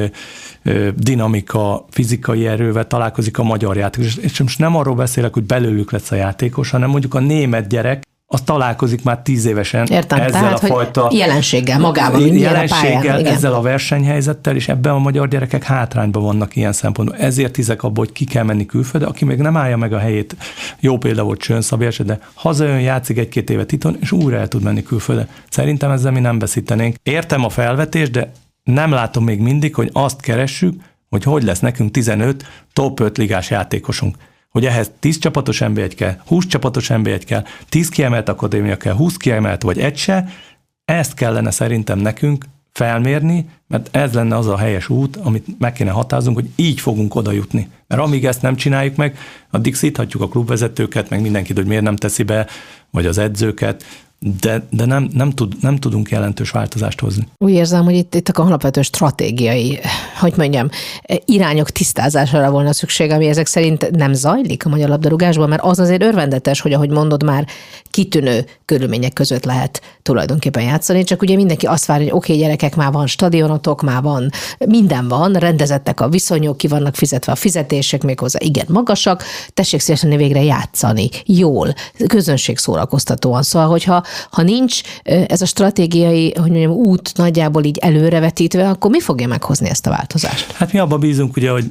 dinamika, 0.97 1.85
fizikai 1.91 2.47
erővel 2.47 2.87
találkozik 2.87 3.39
a 3.39 3.43
magyar 3.43 3.77
játékos. 3.77 4.17
És 4.17 4.41
most 4.41 4.59
nem 4.59 4.77
arról 4.77 4.95
beszélek, 4.95 5.33
hogy 5.33 5.45
belőlük 5.45 5.93
lesz 5.93 6.11
a 6.11 6.15
játékos, 6.15 6.71
hanem 6.71 6.91
mondjuk 6.91 7.15
a 7.15 7.21
német 7.21 7.69
gyerek, 7.69 8.05
az 8.29 8.41
találkozik 8.41 9.03
már 9.03 9.23
tíz 9.23 9.45
évesen 9.45 9.87
Értem, 9.87 10.21
ezzel 10.21 10.31
tehát, 10.31 10.63
a 10.63 10.67
fajta 10.67 11.11
jelenséggel 11.13 11.79
magában, 11.79 12.37
jelenséggel, 12.37 12.97
a 12.97 13.01
pályán, 13.01 13.27
ezzel 13.27 13.55
a 13.55 13.61
versenyhelyzettel, 13.61 14.55
és 14.55 14.69
ebben 14.69 14.93
a 14.93 14.99
magyar 14.99 15.29
gyerekek 15.29 15.63
hátrányban 15.63 16.23
vannak 16.23 16.57
ilyen 16.57 16.73
szempontból. 16.73 17.19
Ezért 17.19 17.57
hiszek 17.57 17.83
abból, 17.83 18.05
hogy 18.05 18.15
ki 18.15 18.25
kell 18.25 18.43
menni 18.43 18.67
külföldre, 18.67 19.09
aki 19.09 19.25
még 19.25 19.39
nem 19.39 19.57
állja 19.57 19.77
meg 19.77 19.93
a 19.93 19.99
helyét. 19.99 20.37
Jó 20.81 20.99
példa 20.99 21.23
volt 21.23 21.41
Csön 21.41 21.61
Szabélyes, 21.61 21.99
de 21.99 22.19
hazajön, 22.35 22.81
játszik 22.81 23.19
egy-két 23.19 23.51
évet 23.51 23.73
itt, 23.73 23.85
és 24.01 24.13
újra 24.13 24.37
el 24.37 24.49
tud 24.49 24.63
menni 24.63 24.83
külföldre. 24.83 25.29
Szerintem 25.51 25.91
ezzel 25.91 26.13
mi 26.13 26.21
nem 26.21 26.39
veszítenénk. 26.39 26.97
Értem 27.03 27.45
a 27.45 27.49
felvetést, 27.49 28.11
de 28.11 28.33
nem 28.63 28.91
látom 28.91 29.25
még 29.25 29.41
mindig, 29.41 29.75
hogy 29.75 29.91
azt 29.93 30.21
keressük, 30.21 30.83
hogy 31.09 31.23
hogy 31.23 31.43
lesz 31.43 31.61
nekünk 31.61 31.91
15 31.91 32.45
top 32.73 33.01
5 33.01 33.19
ligás 33.19 33.51
játékosunk 33.51 34.17
hogy 34.57 34.67
ehhez 34.67 34.91
10 35.01 35.19
csapatos 35.19 35.61
nb 35.61 35.95
kell, 35.95 36.17
20 36.27 36.47
csapatos 36.47 36.89
nb 36.89 37.25
kell, 37.25 37.45
10 37.69 37.89
kiemelt 37.89 38.29
akadémia 38.29 38.77
kell, 38.77 38.95
20 38.95 39.17
kiemelt 39.17 39.63
vagy 39.63 39.79
egy 39.79 39.97
se, 39.97 40.29
ezt 40.85 41.15
kellene 41.15 41.51
szerintem 41.51 41.99
nekünk 41.99 42.45
felmérni, 42.73 43.49
mert 43.69 43.97
ez 43.97 44.13
lenne 44.13 44.37
az 44.37 44.47
a 44.47 44.57
helyes 44.57 44.89
út, 44.89 45.17
amit 45.17 45.47
meg 45.59 45.73
kéne 45.73 45.91
határozunk, 45.91 46.37
hogy 46.37 46.49
így 46.55 46.81
fogunk 46.81 47.15
oda 47.15 47.33
jutni. 47.33 47.69
Mert 47.87 48.03
amíg 48.03 48.25
ezt 48.25 48.43
nem 48.43 48.57
csináljuk 48.57 48.97
meg, 48.97 49.19
addig 49.51 49.75
szíthatjuk 49.75 50.23
a 50.23 50.29
klubvezetőket, 50.29 51.11
meg 51.11 51.21
mindenkit, 51.21 51.57
hogy 51.57 51.67
miért 51.67 51.83
nem 51.83 51.97
teszi 51.97 52.23
be, 52.23 52.47
vagy 52.91 53.07
az 53.07 53.19
edzőket, 53.19 53.85
de, 54.19 54.67
de 54.71 54.85
nem, 54.85 55.09
nem, 55.13 55.31
tud, 55.31 55.55
nem 55.61 55.77
tudunk 55.77 56.11
jelentős 56.11 56.51
változást 56.51 57.01
hozni. 57.01 57.29
Úgy 57.39 57.53
érzem, 57.53 57.85
hogy 57.85 57.95
itt, 57.95 58.15
itt 58.15 58.29
a 58.29 58.43
alapvető 58.43 58.83
stratégiai, 58.83 59.79
hogy 60.21 60.33
mondjam, 60.37 60.69
irányok 61.25 61.71
tisztázására 61.71 62.51
volna 62.51 62.73
szükség, 62.73 63.11
ami 63.11 63.27
ezek 63.27 63.47
szerint 63.47 63.91
nem 63.91 64.13
zajlik 64.13 64.67
a 64.67 64.69
magyar 64.69 64.89
labdarúgásban, 64.89 65.49
mert 65.49 65.63
az 65.63 65.79
azért 65.79 66.03
örvendetes, 66.03 66.61
hogy 66.61 66.73
ahogy 66.73 66.91
mondod 66.91 67.23
már, 67.23 67.47
kitűnő 67.91 68.47
körülmények 68.65 69.13
között 69.13 69.45
lehet 69.45 69.81
tulajdonképpen 70.03 70.63
játszani, 70.63 71.05
csak 71.05 71.23
ugye 71.23 71.35
mindenki 71.35 71.67
azt 71.67 71.87
várja, 71.87 72.05
hogy 72.05 72.15
oké, 72.15 72.33
okay, 72.33 72.45
gyerekek, 72.45 72.77
már 72.77 72.93
van 72.93 73.07
stadionotok, 73.07 73.83
már 73.83 74.03
van, 74.03 74.31
minden 74.59 75.09
van, 75.09 75.33
rendezettek 75.33 76.01
a 76.01 76.09
viszonyok, 76.09 76.57
ki 76.57 76.69
vannak 76.69 76.95
fizetve 76.95 77.33
a 77.33 77.35
fizetések, 77.35 78.03
méghozzá 78.03 78.39
igen 78.43 78.67
magasak, 78.69 79.23
tessék 79.55 79.81
szívesen 79.81 80.17
végre 80.17 80.43
játszani, 80.43 81.09
jól, 81.25 81.75
közönség 82.07 82.59
szórakoztatóan. 82.59 83.43
Szóval, 83.43 83.69
hogyha 83.69 84.05
ha 84.31 84.43
nincs 84.43 84.81
ez 85.03 85.43
a 85.43 85.47
stratégiai, 85.47 86.35
hogy 86.41 86.51
mondjam, 86.51 86.71
út 86.71 87.17
nagyjából 87.17 87.65
így 87.65 87.79
előrevetítve, 87.79 88.69
akkor 88.69 88.91
mi 88.91 89.01
fogja 89.01 89.27
meghozni 89.27 89.69
ezt 89.69 89.87
a 89.87 89.91
változást? 89.91 90.53
Hát 90.53 90.73
mi 90.73 90.79
abban 90.79 91.01
bízunk, 91.01 91.37
ugye, 91.37 91.51
hogy 91.51 91.71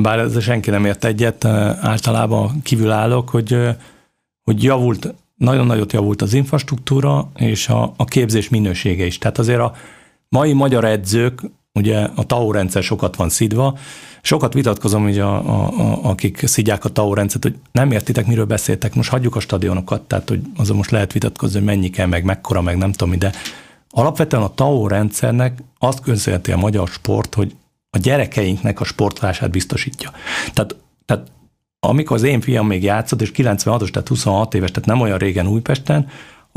bár 0.00 0.18
ez 0.18 0.42
senki 0.42 0.70
nem 0.70 0.84
ért 0.84 1.04
egyet, 1.04 1.44
általában 1.44 2.62
kívülállok, 2.62 3.28
hogy, 3.28 3.58
hogy 4.42 4.62
javult, 4.62 5.14
nagyon 5.36 5.66
nagyot 5.66 5.92
javult 5.92 6.22
az 6.22 6.34
infrastruktúra 6.34 7.30
és 7.36 7.68
a, 7.68 7.92
a 7.96 8.04
képzés 8.04 8.48
minősége 8.48 9.06
is. 9.06 9.18
Tehát 9.18 9.38
azért 9.38 9.60
a 9.60 9.74
mai 10.28 10.52
magyar 10.52 10.84
edzők, 10.84 11.40
ugye 11.76 12.08
a 12.14 12.24
TAO 12.24 12.50
rendszer 12.50 12.82
sokat 12.82 13.16
van 13.16 13.28
szidva, 13.28 13.78
Sokat 14.26 14.52
vitatkozom, 14.52 15.02
hogy 15.02 15.18
a, 15.18 15.34
a, 15.34 15.68
a, 15.78 15.98
akik 16.02 16.46
szidják 16.46 16.84
a 16.84 16.88
TAO 16.88 17.14
rendszert, 17.14 17.42
hogy 17.42 17.56
nem 17.72 17.90
értitek, 17.90 18.26
miről 18.26 18.44
beszéltek, 18.44 18.94
most 18.94 19.10
hagyjuk 19.10 19.36
a 19.36 19.40
stadionokat, 19.40 20.02
tehát 20.02 20.28
hogy 20.28 20.40
azon 20.56 20.76
most 20.76 20.90
lehet 20.90 21.12
vitatkozni, 21.12 21.56
hogy 21.56 21.66
mennyi 21.66 21.90
kell, 21.90 22.06
meg 22.06 22.24
mekkora, 22.24 22.60
meg 22.60 22.76
nem 22.76 22.92
tudom, 22.92 23.18
de 23.18 23.32
alapvetően 23.90 24.42
a 24.42 24.54
TAO 24.54 24.88
rendszernek 24.88 25.62
azt 25.78 26.00
köszönheti 26.00 26.52
a 26.52 26.56
magyar 26.56 26.88
sport, 26.88 27.34
hogy 27.34 27.54
a 27.90 27.98
gyerekeinknek 27.98 28.80
a 28.80 28.84
sportlását 28.84 29.50
biztosítja. 29.50 30.10
Tehát, 30.52 30.76
tehát 31.04 31.26
amikor 31.80 32.16
az 32.16 32.22
én 32.22 32.40
fiam 32.40 32.66
még 32.66 32.82
játszott, 32.82 33.22
és 33.22 33.32
96-os, 33.34 33.90
tehát 33.90 34.08
26 34.08 34.54
éves, 34.54 34.70
tehát 34.70 34.88
nem 34.88 35.00
olyan 35.00 35.18
régen 35.18 35.46
Újpesten, 35.46 36.08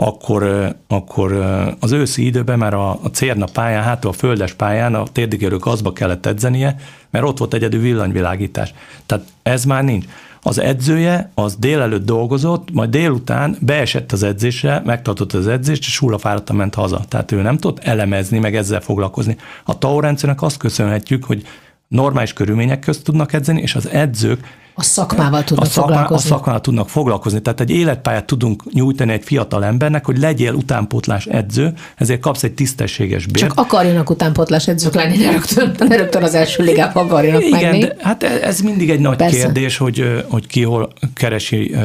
akkor, 0.01 0.75
akkor 0.87 1.31
az 1.79 1.91
őszi 1.91 2.25
időben 2.25 2.57
már 2.57 2.73
a, 2.73 2.89
a 2.89 3.07
Cérna 3.11 3.45
pályán, 3.53 3.83
hát 3.83 4.05
a 4.05 4.11
földes 4.11 4.53
pályán 4.53 4.95
a 4.95 5.03
térdigérő 5.11 5.57
gazba 5.57 5.93
kellett 5.93 6.25
edzenie, 6.25 6.75
mert 7.09 7.25
ott 7.25 7.37
volt 7.37 7.53
egyedül 7.53 7.81
villanyvilágítás. 7.81 8.73
Tehát 9.05 9.25
ez 9.43 9.65
már 9.65 9.83
nincs. 9.83 10.05
Az 10.41 10.59
edzője 10.59 11.31
az 11.35 11.55
délelőtt 11.55 12.05
dolgozott, 12.05 12.71
majd 12.71 12.89
délután 12.89 13.57
beesett 13.61 14.11
az 14.11 14.23
edzésre, 14.23 14.81
megtartott 14.85 15.33
az 15.33 15.47
edzést, 15.47 15.85
és 15.85 15.97
hullafáradtan 15.97 16.55
ment 16.55 16.75
haza. 16.75 17.01
Tehát 17.07 17.31
ő 17.31 17.41
nem 17.41 17.57
tudott 17.57 17.83
elemezni, 17.83 18.39
meg 18.39 18.55
ezzel 18.55 18.81
foglalkozni. 18.81 19.37
A 19.63 19.77
TAO 19.77 19.99
rendszernek 19.99 20.41
azt 20.41 20.57
köszönhetjük, 20.57 21.23
hogy 21.23 21.43
normális 21.87 22.33
körülmények 22.33 22.79
közt 22.79 23.03
tudnak 23.03 23.33
edzeni, 23.33 23.61
és 23.61 23.75
az 23.75 23.89
edzők 23.89 24.39
a 24.73 24.83
szakmával 24.83 25.43
tudnak 25.43 25.65
a 25.65 25.69
szakmá, 25.69 25.91
foglalkozni. 25.91 26.29
A 26.29 26.33
szakmával 26.33 26.61
tudnak 26.61 26.89
foglalkozni. 26.89 27.41
Tehát 27.41 27.59
egy 27.59 27.69
életpályát 27.69 28.25
tudunk 28.25 28.73
nyújtani 28.73 29.11
egy 29.11 29.23
fiatal 29.23 29.65
embernek, 29.65 30.05
hogy 30.05 30.17
legyél 30.17 30.53
utánpótlás 30.53 31.25
edző, 31.25 31.73
ezért 31.95 32.19
kapsz 32.19 32.43
egy 32.43 32.53
tisztességes 32.53 33.25
bért. 33.25 33.47
Csak 33.47 33.57
akarjanak 33.57 34.09
utánpótlás 34.09 34.67
edzők 34.67 34.93
lenni, 34.93 35.17
ne 35.17 35.31
rögtön, 35.31 35.75
ne 35.87 35.95
rögtön 35.95 36.23
az 36.23 36.33
első 36.33 36.63
ligában 36.63 37.05
akarjanak 37.05 37.43
Igen, 37.43 37.61
menni. 37.61 37.79
De, 37.79 37.95
hát 37.99 38.23
ez 38.23 38.59
mindig 38.59 38.89
egy 38.89 38.99
nagy 38.99 39.17
Persze. 39.17 39.37
kérdés, 39.37 39.77
hogy, 39.77 40.23
hogy 40.29 40.47
ki 40.47 40.63
hol 40.63 40.89
keresi 41.13 41.75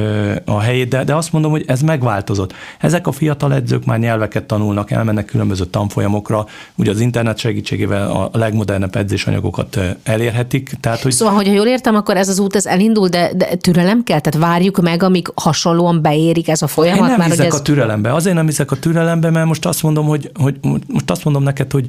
a 0.44 0.60
helyét, 0.60 0.88
de, 0.88 1.04
de 1.04 1.14
azt 1.14 1.32
mondom, 1.32 1.50
hogy 1.50 1.64
ez 1.66 1.80
megváltozott. 1.80 2.52
Ezek 2.80 3.06
a 3.06 3.12
fiatal 3.12 3.54
edzők 3.54 3.84
már 3.84 3.98
nyelveket 3.98 4.44
tanulnak, 4.44 4.90
elmennek 4.90 5.24
különböző 5.24 5.64
tanfolyamokra, 5.64 6.46
ugye 6.74 6.90
az 6.90 7.00
internet 7.00 7.38
segítségével 7.38 8.10
a 8.10 8.30
legmodernebb 8.32 8.96
edzésanyagokat 8.96 9.78
elérhetik. 10.02 10.72
Tehát, 10.80 11.02
hogy... 11.02 11.12
Szóval, 11.12 11.34
hogyha 11.34 11.52
jól 11.52 11.66
értem, 11.66 11.94
akkor 11.94 12.16
ez 12.16 12.28
az 12.28 12.38
út 12.38 12.56
ez 12.56 12.66
elindul, 12.74 13.08
de, 13.08 13.32
de 13.34 13.54
türelem 13.54 14.02
kell? 14.02 14.20
Tehát 14.20 14.48
várjuk 14.48 14.80
meg, 14.80 15.02
amíg 15.02 15.30
hasonlóan 15.34 16.02
beérik 16.02 16.48
ez 16.48 16.62
a 16.62 16.66
folyamat? 16.66 17.00
Én 17.00 17.06
nem 17.06 17.18
már, 17.18 17.30
hiszek 17.30 17.46
ez... 17.46 17.54
a 17.54 17.62
türelembe. 17.62 18.14
Azért 18.14 18.34
nem 18.34 18.46
hiszek 18.46 18.70
a 18.70 18.76
türelembe, 18.76 19.30
mert 19.30 19.46
most 19.46 19.66
azt 19.66 19.82
mondom, 19.82 20.06
hogy, 20.06 20.30
hogy 20.34 20.56
most 20.86 21.10
azt 21.10 21.24
mondom 21.24 21.42
neked, 21.42 21.72
hogy, 21.72 21.86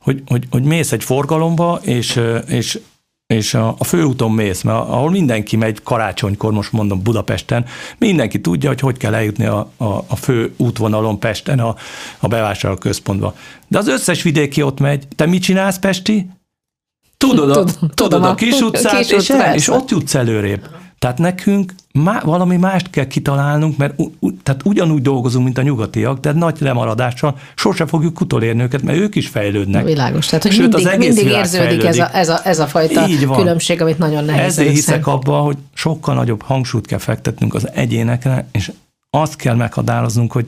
hogy, 0.00 0.22
hogy, 0.26 0.44
hogy 0.50 0.62
mész 0.62 0.92
egy 0.92 1.04
forgalomba, 1.04 1.80
és, 1.82 2.20
és 2.46 2.78
és 3.34 3.54
a, 3.54 3.74
a 3.78 3.84
főúton 3.84 4.32
mész, 4.32 4.62
mert 4.62 4.78
ahol 4.78 5.10
mindenki 5.10 5.56
megy 5.56 5.82
karácsonykor, 5.82 6.52
most 6.52 6.72
mondom 6.72 7.02
Budapesten, 7.02 7.64
mindenki 7.98 8.40
tudja, 8.40 8.68
hogy 8.68 8.80
hogy 8.80 8.96
kell 8.96 9.14
eljutni 9.14 9.44
a, 9.44 9.70
a, 9.76 9.84
a 9.84 10.16
fő 10.16 10.54
útvonalon 10.56 11.18
Pesten, 11.18 11.58
a, 11.58 11.74
a 12.18 12.26
bevásárló 12.26 12.76
központba. 12.76 13.34
De 13.68 13.78
az 13.78 13.88
összes 13.88 14.22
vidéki 14.22 14.62
ott 14.62 14.80
megy. 14.80 15.08
Te 15.16 15.26
mit 15.26 15.42
csinálsz, 15.42 15.78
Pesti? 15.78 16.30
Tudod, 17.18 17.50
a, 17.50 17.64
tudod 17.94 18.24
a 18.24 18.34
kis 18.34 18.60
utcát, 18.60 18.98
kis 18.98 19.10
és, 19.10 19.30
el, 19.30 19.54
és 19.54 19.68
ott 19.68 19.90
jutsz 19.90 20.14
előrébb. 20.14 20.68
Tehát 20.98 21.18
nekünk 21.18 21.74
má, 21.92 22.20
valami 22.24 22.56
mást 22.56 22.90
kell 22.90 23.06
kitalálnunk, 23.06 23.76
mert 23.76 23.94
u, 23.96 24.10
u, 24.18 24.36
tehát 24.42 24.60
ugyanúgy 24.64 25.02
dolgozunk, 25.02 25.44
mint 25.44 25.58
a 25.58 25.62
nyugatiak, 25.62 26.18
de 26.18 26.32
nagy 26.32 26.56
lemaradással 26.60 27.38
sose 27.54 27.86
fogjuk 27.86 28.20
utolérni 28.20 28.62
őket, 28.62 28.82
mert 28.82 28.98
ők 28.98 29.14
is 29.14 29.28
fejlődnek. 29.28 29.84
Világos, 29.84 30.26
tehát 30.26 30.44
hogy 30.44 30.52
Sőt, 30.52 30.74
mindig, 30.74 30.86
az 30.86 30.96
mindig 30.96 31.26
érződik 31.26 31.84
ez 31.84 31.98
a, 31.98 32.16
ez, 32.16 32.28
a, 32.28 32.40
ez 32.44 32.58
a 32.58 32.66
fajta 32.66 33.06
különbség, 33.36 33.80
amit 33.80 33.98
nagyon 33.98 34.24
nehéz. 34.24 34.44
Ezért 34.44 34.70
hiszek 34.70 35.06
abban, 35.06 35.42
hogy 35.42 35.56
sokkal 35.74 36.14
nagyobb 36.14 36.42
hangsúlyt 36.42 36.86
kell 36.86 36.98
fektetnünk 36.98 37.54
az 37.54 37.68
egyénekre, 37.72 38.48
és 38.52 38.72
azt 39.10 39.36
kell 39.36 39.54
meghatároznunk, 39.54 40.32
hogy, 40.32 40.46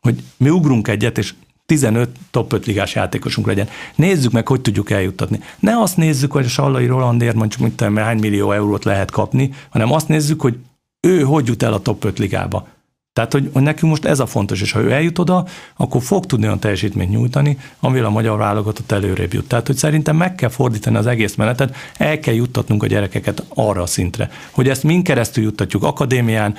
hogy 0.00 0.22
mi 0.36 0.48
ugrunk 0.48 0.88
egyet, 0.88 1.18
és 1.18 1.34
15 1.70 2.08
top 2.30 2.52
5 2.52 2.66
ligás 2.66 2.94
játékosunk 2.94 3.46
legyen. 3.46 3.68
Nézzük 3.94 4.32
meg, 4.32 4.48
hogy 4.48 4.60
tudjuk 4.60 4.90
eljuttatni. 4.90 5.40
Ne 5.58 5.80
azt 5.80 5.96
nézzük, 5.96 6.32
hogy 6.32 6.44
a 6.44 6.48
Sallai 6.48 6.86
Rolandért 6.86 7.34
mondjuk 7.34 7.60
mit 7.60 7.72
tudom, 7.72 7.96
hány 7.96 8.18
millió 8.18 8.52
eurót 8.52 8.84
lehet 8.84 9.10
kapni, 9.10 9.50
hanem 9.68 9.92
azt 9.92 10.08
nézzük, 10.08 10.40
hogy 10.40 10.56
ő 11.00 11.22
hogy 11.22 11.46
jut 11.46 11.62
el 11.62 11.72
a 11.72 11.80
top 11.80 12.04
5 12.04 12.18
ligába. 12.18 12.66
Tehát, 13.12 13.32
hogy, 13.32 13.50
nekünk 13.52 13.90
most 13.92 14.04
ez 14.04 14.20
a 14.20 14.26
fontos, 14.26 14.60
és 14.60 14.72
ha 14.72 14.80
ő 14.80 14.92
eljut 14.92 15.18
oda, 15.18 15.46
akkor 15.76 16.02
fog 16.02 16.26
tudni 16.26 16.46
olyan 16.46 16.58
teljesítményt 16.58 17.10
nyújtani, 17.10 17.58
amivel 17.80 18.06
a 18.06 18.10
magyar 18.10 18.38
válogatott 18.38 18.92
előrébb 18.92 19.32
jut. 19.32 19.48
Tehát, 19.48 19.66
hogy 19.66 19.76
szerintem 19.76 20.16
meg 20.16 20.34
kell 20.34 20.48
fordítani 20.48 20.96
az 20.96 21.06
egész 21.06 21.34
menetet, 21.34 21.76
el 21.96 22.18
kell 22.18 22.34
juttatnunk 22.34 22.82
a 22.82 22.86
gyerekeket 22.86 23.44
arra 23.54 23.82
a 23.82 23.86
szintre, 23.86 24.30
hogy 24.50 24.68
ezt 24.68 24.82
mind 24.82 25.04
keresztül 25.04 25.44
juttatjuk 25.44 25.82
akadémián, 25.82 26.54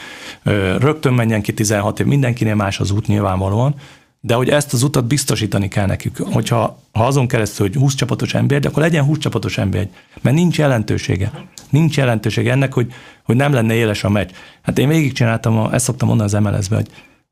rögtön 0.79 1.13
menjen 1.13 1.41
ki 1.41 1.53
16 1.53 1.99
év, 1.99 2.05
mindenkinél 2.05 2.55
más 2.55 2.79
az 2.79 2.91
út 2.91 3.07
nyilvánvalóan, 3.07 3.75
de 4.21 4.33
hogy 4.33 4.49
ezt 4.49 4.73
az 4.73 4.83
utat 4.83 5.05
biztosítani 5.05 5.67
kell 5.67 5.85
nekük. 5.85 6.17
Hogyha 6.17 6.79
ha 6.91 7.05
azon 7.05 7.27
keresztül, 7.27 7.67
hogy 7.67 7.75
20 7.75 7.95
csapatos 7.95 8.33
ember, 8.33 8.65
akkor 8.65 8.81
legyen 8.81 9.03
20 9.03 9.17
csapatos 9.17 9.57
ember, 9.57 9.87
mert 10.21 10.35
nincs 10.35 10.57
jelentősége. 10.57 11.31
Nincs 11.69 11.97
jelentősége 11.97 12.51
ennek, 12.51 12.73
hogy, 12.73 12.93
hogy 13.23 13.35
nem 13.35 13.53
lenne 13.53 13.73
éles 13.73 14.03
a 14.03 14.09
meccs. 14.09 14.29
Hát 14.61 14.79
én 14.79 14.87
végigcsináltam, 14.87 15.57
a, 15.57 15.73
ezt 15.73 15.85
szoktam 15.85 16.07
mondani 16.07 16.33
az 16.33 16.43
MLS-be, 16.43 16.75
hogy, 16.75 16.89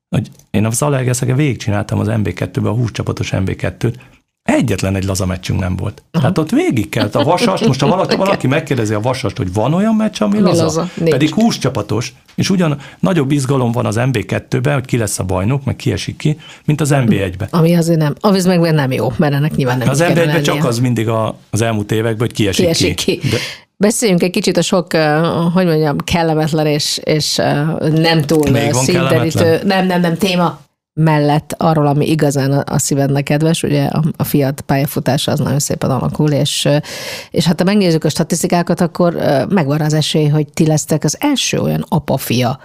hogy 0.09 0.29
én 0.51 0.65
a 0.65 0.69
Zalaegerszegen 0.69 1.35
végigcsináltam 1.35 1.99
az 1.99 2.07
MB2-be, 2.11 2.69
a 2.69 2.73
20 2.73 2.91
csapatos 2.91 3.29
MB2-t, 3.33 3.93
Egyetlen 4.43 4.95
egy 4.95 5.03
laza 5.03 5.25
meccsünk 5.25 5.59
nem 5.59 5.75
volt. 5.75 6.03
Aha. 6.11 6.21
Tehát 6.21 6.37
ott 6.37 6.49
végig 6.49 6.89
kellett 6.89 7.15
a 7.15 7.23
vasast, 7.23 7.67
most 7.67 7.79
ha 7.79 7.87
valaki, 7.95 8.15
valaki 8.15 8.47
megkérdezi 8.47 8.93
a 8.93 8.99
vasast, 8.99 9.37
hogy 9.37 9.53
van 9.53 9.73
olyan 9.73 9.95
meccs, 9.95 10.21
ami, 10.21 10.37
ami 10.37 10.47
laza, 10.47 10.63
laza? 10.63 10.89
pedig 11.03 11.33
20 11.33 11.57
csapatos, 11.57 12.13
és 12.35 12.49
ugyan 12.49 12.77
nagyobb 12.99 13.31
izgalom 13.31 13.71
van 13.71 13.85
az 13.85 13.95
MB2-ben, 13.99 14.73
hogy 14.73 14.85
ki 14.85 14.97
lesz 14.97 15.19
a 15.19 15.23
bajnok, 15.23 15.63
meg 15.63 15.75
ki 15.75 15.91
esik 15.91 16.17
ki, 16.17 16.39
mint 16.65 16.81
az 16.81 16.89
MB1-ben. 16.93 17.47
Ami 17.51 17.75
azért 17.75 17.99
nem, 17.99 18.13
az 18.19 18.45
meg 18.45 18.59
nem 18.59 18.91
jó, 18.91 19.11
mert 19.17 19.33
ennek 19.33 19.55
nyilván 19.55 19.77
nem 19.77 19.89
Az 19.89 20.03
MB1-ben 20.03 20.43
csak 20.43 20.65
az 20.65 20.79
mindig 20.79 21.07
a, 21.07 21.37
az 21.49 21.61
elmúlt 21.61 21.91
években, 21.91 22.27
hogy 22.27 22.33
ki 22.33 22.47
esik 22.47 22.65
ki. 22.65 22.71
Esik 22.71 22.95
ki. 22.95 23.17
ki. 23.17 23.27
De, 23.27 23.37
Beszéljünk 23.77 24.23
egy 24.23 24.31
kicsit 24.31 24.57
a 24.57 24.61
sok, 24.61 24.91
hogy 25.53 25.65
mondjam, 25.65 25.97
kellemetlen 25.97 26.65
és, 26.65 26.99
és 27.03 27.35
nem 27.95 28.21
túl 28.21 28.49
Még 28.49 28.73
színterítő, 28.73 29.59
nem, 29.63 29.85
nem, 29.85 30.01
nem 30.01 30.17
téma 30.17 30.59
mellett 30.99 31.55
arról, 31.57 31.87
ami 31.87 32.09
igazán 32.09 32.51
a 32.51 32.77
szívednek 32.77 33.23
kedves, 33.23 33.63
ugye 33.63 33.85
a, 33.85 34.03
a 34.17 34.23
fiat 34.23 34.61
pályafutása 34.61 35.31
az 35.31 35.39
nagyon 35.39 35.59
szépen 35.59 35.89
alakul, 35.89 36.31
és, 36.31 36.67
és 37.31 37.45
hát 37.45 37.59
ha 37.59 37.65
megnézzük 37.65 38.03
a 38.03 38.09
statisztikákat, 38.09 38.81
akkor 38.81 39.13
megvan 39.49 39.81
az 39.81 39.93
esély, 39.93 40.27
hogy 40.27 40.47
ti 40.53 40.65
lesztek 40.65 41.03
az 41.03 41.17
első 41.19 41.59
olyan 41.59 41.85
apa-fia 41.89 42.59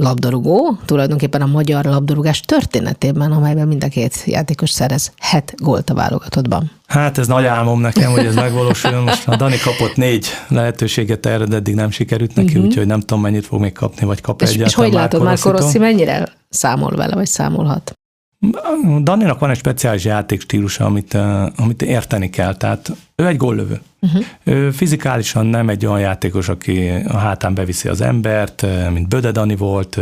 labdarúgó, 0.00 0.78
tulajdonképpen 0.84 1.42
a 1.42 1.46
magyar 1.46 1.84
labdarúgás 1.84 2.40
történetében, 2.40 3.32
amelyben 3.32 3.68
mind 3.68 3.84
a 3.84 3.88
két 3.88 4.22
játékos 4.26 4.70
szerez 4.70 5.12
het 5.18 5.54
gólt 5.56 5.90
a 5.90 5.94
válogatottban. 5.94 6.70
Hát 6.86 7.18
ez 7.18 7.26
nagy 7.26 7.44
álmom 7.44 7.80
nekem, 7.80 8.10
hogy 8.10 8.26
ez 8.26 8.34
megvalósuljon. 8.34 9.02
Most 9.02 9.28
a 9.28 9.36
Dani 9.36 9.58
kapott 9.58 9.96
négy 9.96 10.26
lehetőséget 10.48 11.26
erre, 11.26 11.44
de 11.44 11.56
eddig 11.56 11.74
nem 11.74 11.90
sikerült 11.90 12.34
neki, 12.34 12.48
uh-huh. 12.48 12.64
úgyhogy 12.64 12.86
nem 12.86 13.00
tudom, 13.00 13.20
mennyit 13.20 13.46
fog 13.46 13.60
még 13.60 13.72
kapni, 13.72 14.06
vagy 14.06 14.20
kap 14.20 14.42
és, 14.42 14.56
És 14.56 14.74
hogy 14.74 14.92
látod, 14.92 15.22
már 15.22 15.38
Rossi 15.42 15.78
mennyire 15.78 16.28
számol 16.48 16.96
vele, 16.96 17.14
vagy 17.14 17.26
számolhat? 17.26 17.92
Daninak 19.02 19.38
van 19.38 19.50
egy 19.50 19.56
speciális 19.56 20.04
játékstílusa, 20.04 20.84
amit, 20.84 21.14
amit 21.56 21.82
érteni 21.82 22.30
kell. 22.30 22.54
Tehát 22.56 22.92
ő 23.16 23.26
egy 23.26 23.36
góllövő. 23.36 23.80
Uh-huh. 24.00 24.24
Ő 24.44 24.70
fizikálisan 24.70 25.46
nem 25.46 25.68
egy 25.68 25.86
olyan 25.86 26.00
játékos, 26.00 26.48
aki 26.48 26.88
a 26.88 27.16
hátán 27.16 27.54
beviszi 27.54 27.88
az 27.88 28.00
embert, 28.00 28.66
mint 28.92 29.08
Böde 29.08 29.30
Dani 29.30 29.56
volt, 29.56 29.96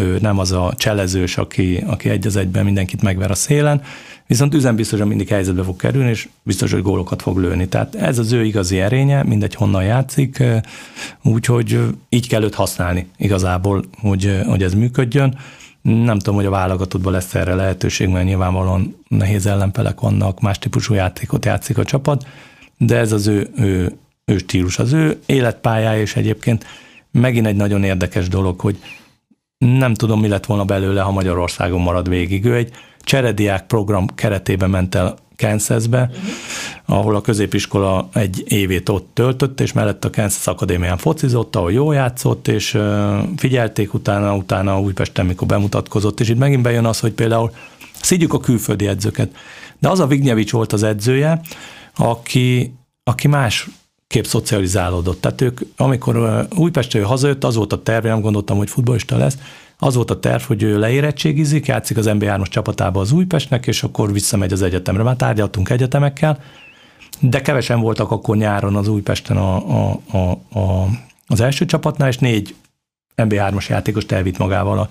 ő 0.00 0.18
nem 0.20 0.38
az 0.38 0.52
a 0.52 0.74
cselezős, 0.76 1.36
aki, 1.36 1.84
aki 1.86 2.08
egy 2.08 2.26
az 2.26 2.36
egyben 2.36 2.64
mindenkit 2.64 3.02
megver 3.02 3.30
a 3.30 3.34
szélen, 3.34 3.82
viszont 4.26 4.54
üzenbiztosan 4.54 5.08
mindig 5.08 5.28
helyzetbe 5.28 5.62
fog 5.62 5.76
kerülni, 5.76 6.10
és 6.10 6.28
biztos, 6.42 6.72
hogy 6.72 6.82
gólokat 6.82 7.22
fog 7.22 7.38
lőni. 7.38 7.68
Tehát 7.68 7.94
ez 7.94 8.18
az 8.18 8.32
ő 8.32 8.44
igazi 8.44 8.80
erénye, 8.80 9.22
mindegy 9.22 9.54
honnan 9.54 9.84
játszik, 9.84 10.42
úgyhogy 11.22 11.80
így 12.08 12.28
kell 12.28 12.42
őt 12.42 12.54
használni 12.54 13.06
igazából, 13.16 13.84
hogy, 14.00 14.40
hogy 14.46 14.62
ez 14.62 14.74
működjön. 14.74 15.38
Nem 15.84 16.18
tudom, 16.18 16.34
hogy 16.34 16.46
a 16.46 16.50
válogatottban 16.50 17.12
lesz 17.12 17.34
erre 17.34 17.54
lehetőség, 17.54 18.08
mert 18.08 18.24
nyilvánvalóan 18.24 18.96
nehéz 19.08 19.46
ellenpelek 19.46 20.00
vannak, 20.00 20.40
más 20.40 20.58
típusú 20.58 20.94
játékot 20.94 21.44
játszik 21.44 21.78
a 21.78 21.84
csapat, 21.84 22.26
de 22.78 22.96
ez 22.96 23.12
az 23.12 23.26
ő, 23.26 23.50
ő, 23.56 23.96
ő 24.24 24.38
stílus, 24.38 24.78
az 24.78 24.92
ő 24.92 25.20
életpályája, 25.26 26.00
és 26.00 26.16
egyébként 26.16 26.64
megint 27.10 27.46
egy 27.46 27.56
nagyon 27.56 27.84
érdekes 27.84 28.28
dolog, 28.28 28.60
hogy 28.60 28.78
nem 29.58 29.94
tudom, 29.94 30.20
mi 30.20 30.28
lett 30.28 30.46
volna 30.46 30.64
belőle, 30.64 31.00
ha 31.00 31.10
Magyarországon 31.10 31.80
marad 31.80 32.08
végig. 32.08 32.44
Ő 32.44 32.56
egy 32.56 32.70
cserediák 33.00 33.66
program 33.66 34.06
keretében 34.06 34.70
ment 34.70 34.94
el 34.94 35.14
Kansasbe, 35.36 36.10
uh-huh. 36.10 36.98
ahol 36.98 37.16
a 37.16 37.20
középiskola 37.20 38.08
egy 38.12 38.44
évét 38.46 38.88
ott 38.88 39.10
töltött, 39.12 39.60
és 39.60 39.72
mellett 39.72 40.04
a 40.04 40.10
Kansas 40.10 40.46
Akadémián 40.46 40.96
focizott, 40.96 41.56
ahol 41.56 41.72
jól 41.72 41.94
játszott, 41.94 42.48
és 42.48 42.78
figyelték 43.36 43.94
utána, 43.94 44.36
utána 44.36 44.80
Újpesten, 44.80 45.26
mikor 45.26 45.46
bemutatkozott, 45.46 46.20
és 46.20 46.28
itt 46.28 46.38
megint 46.38 46.62
bejön 46.62 46.84
az, 46.84 47.00
hogy 47.00 47.12
például 47.12 47.50
szígyük 48.00 48.32
a 48.32 48.40
külföldi 48.40 48.86
edzőket. 48.86 49.36
De 49.78 49.88
az 49.88 50.00
a 50.00 50.06
Vignyevics 50.06 50.52
volt 50.52 50.72
az 50.72 50.82
edzője, 50.82 51.40
aki, 51.96 52.74
aki 53.04 53.28
más 53.28 53.68
kép 54.06 54.26
szocializálódott. 54.26 55.20
Tehát 55.20 55.40
ők, 55.40 55.60
amikor 55.76 56.46
Újpestről 56.56 57.04
hazajött, 57.04 57.44
az 57.44 57.54
volt 57.54 57.72
a 57.72 57.82
terve, 57.82 58.08
nem 58.08 58.20
gondoltam, 58.20 58.56
hogy 58.56 58.70
futbolista 58.70 59.16
lesz, 59.16 59.38
az 59.78 59.94
volt 59.94 60.10
a 60.10 60.20
terv, 60.20 60.42
hogy 60.42 60.62
ő 60.62 60.78
leérettségizik, 60.78 61.66
játszik 61.66 61.96
az 61.96 62.06
MB3-as 62.08 62.48
csapatába 62.48 63.00
az 63.00 63.12
Újpestnek, 63.12 63.66
és 63.66 63.82
akkor 63.82 64.12
visszamegy 64.12 64.52
az 64.52 64.62
egyetemre. 64.62 65.02
Már 65.02 65.16
tárgyaltunk 65.16 65.70
egyetemekkel, 65.70 66.38
de 67.20 67.42
kevesen 67.42 67.80
voltak 67.80 68.10
akkor 68.10 68.36
nyáron 68.36 68.76
az 68.76 68.88
Újpesten 68.88 69.36
a, 69.36 69.56
a, 69.56 70.00
a, 70.10 70.58
a, 70.58 70.88
az 71.26 71.40
első 71.40 71.64
csapatnál, 71.64 72.08
és 72.08 72.18
négy 72.18 72.54
MB3-as 73.16 73.68
játékost 73.68 74.12
elvitt 74.12 74.38
magával 74.38 74.78
a, 74.78 74.90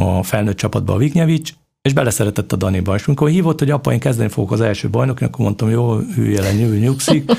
a 0.00 0.22
felnőtt 0.22 0.56
csapatba 0.56 0.92
a 0.92 0.96
Vignyevics, 0.96 1.52
és 1.82 1.92
beleszeretett 1.92 2.52
a 2.52 2.56
Daniba. 2.56 2.94
És 2.94 3.06
amikor 3.06 3.28
hívott, 3.28 3.58
hogy 3.58 3.70
apa, 3.70 3.92
én 3.92 3.98
kezdeni 3.98 4.28
fogok 4.28 4.52
az 4.52 4.60
első 4.60 4.90
bajnoknak, 4.90 5.28
akkor 5.28 5.44
mondtam, 5.44 5.70
jó, 5.70 5.96
hülye 5.96 6.40
le, 6.40 6.52
nyugszik. 6.52 7.30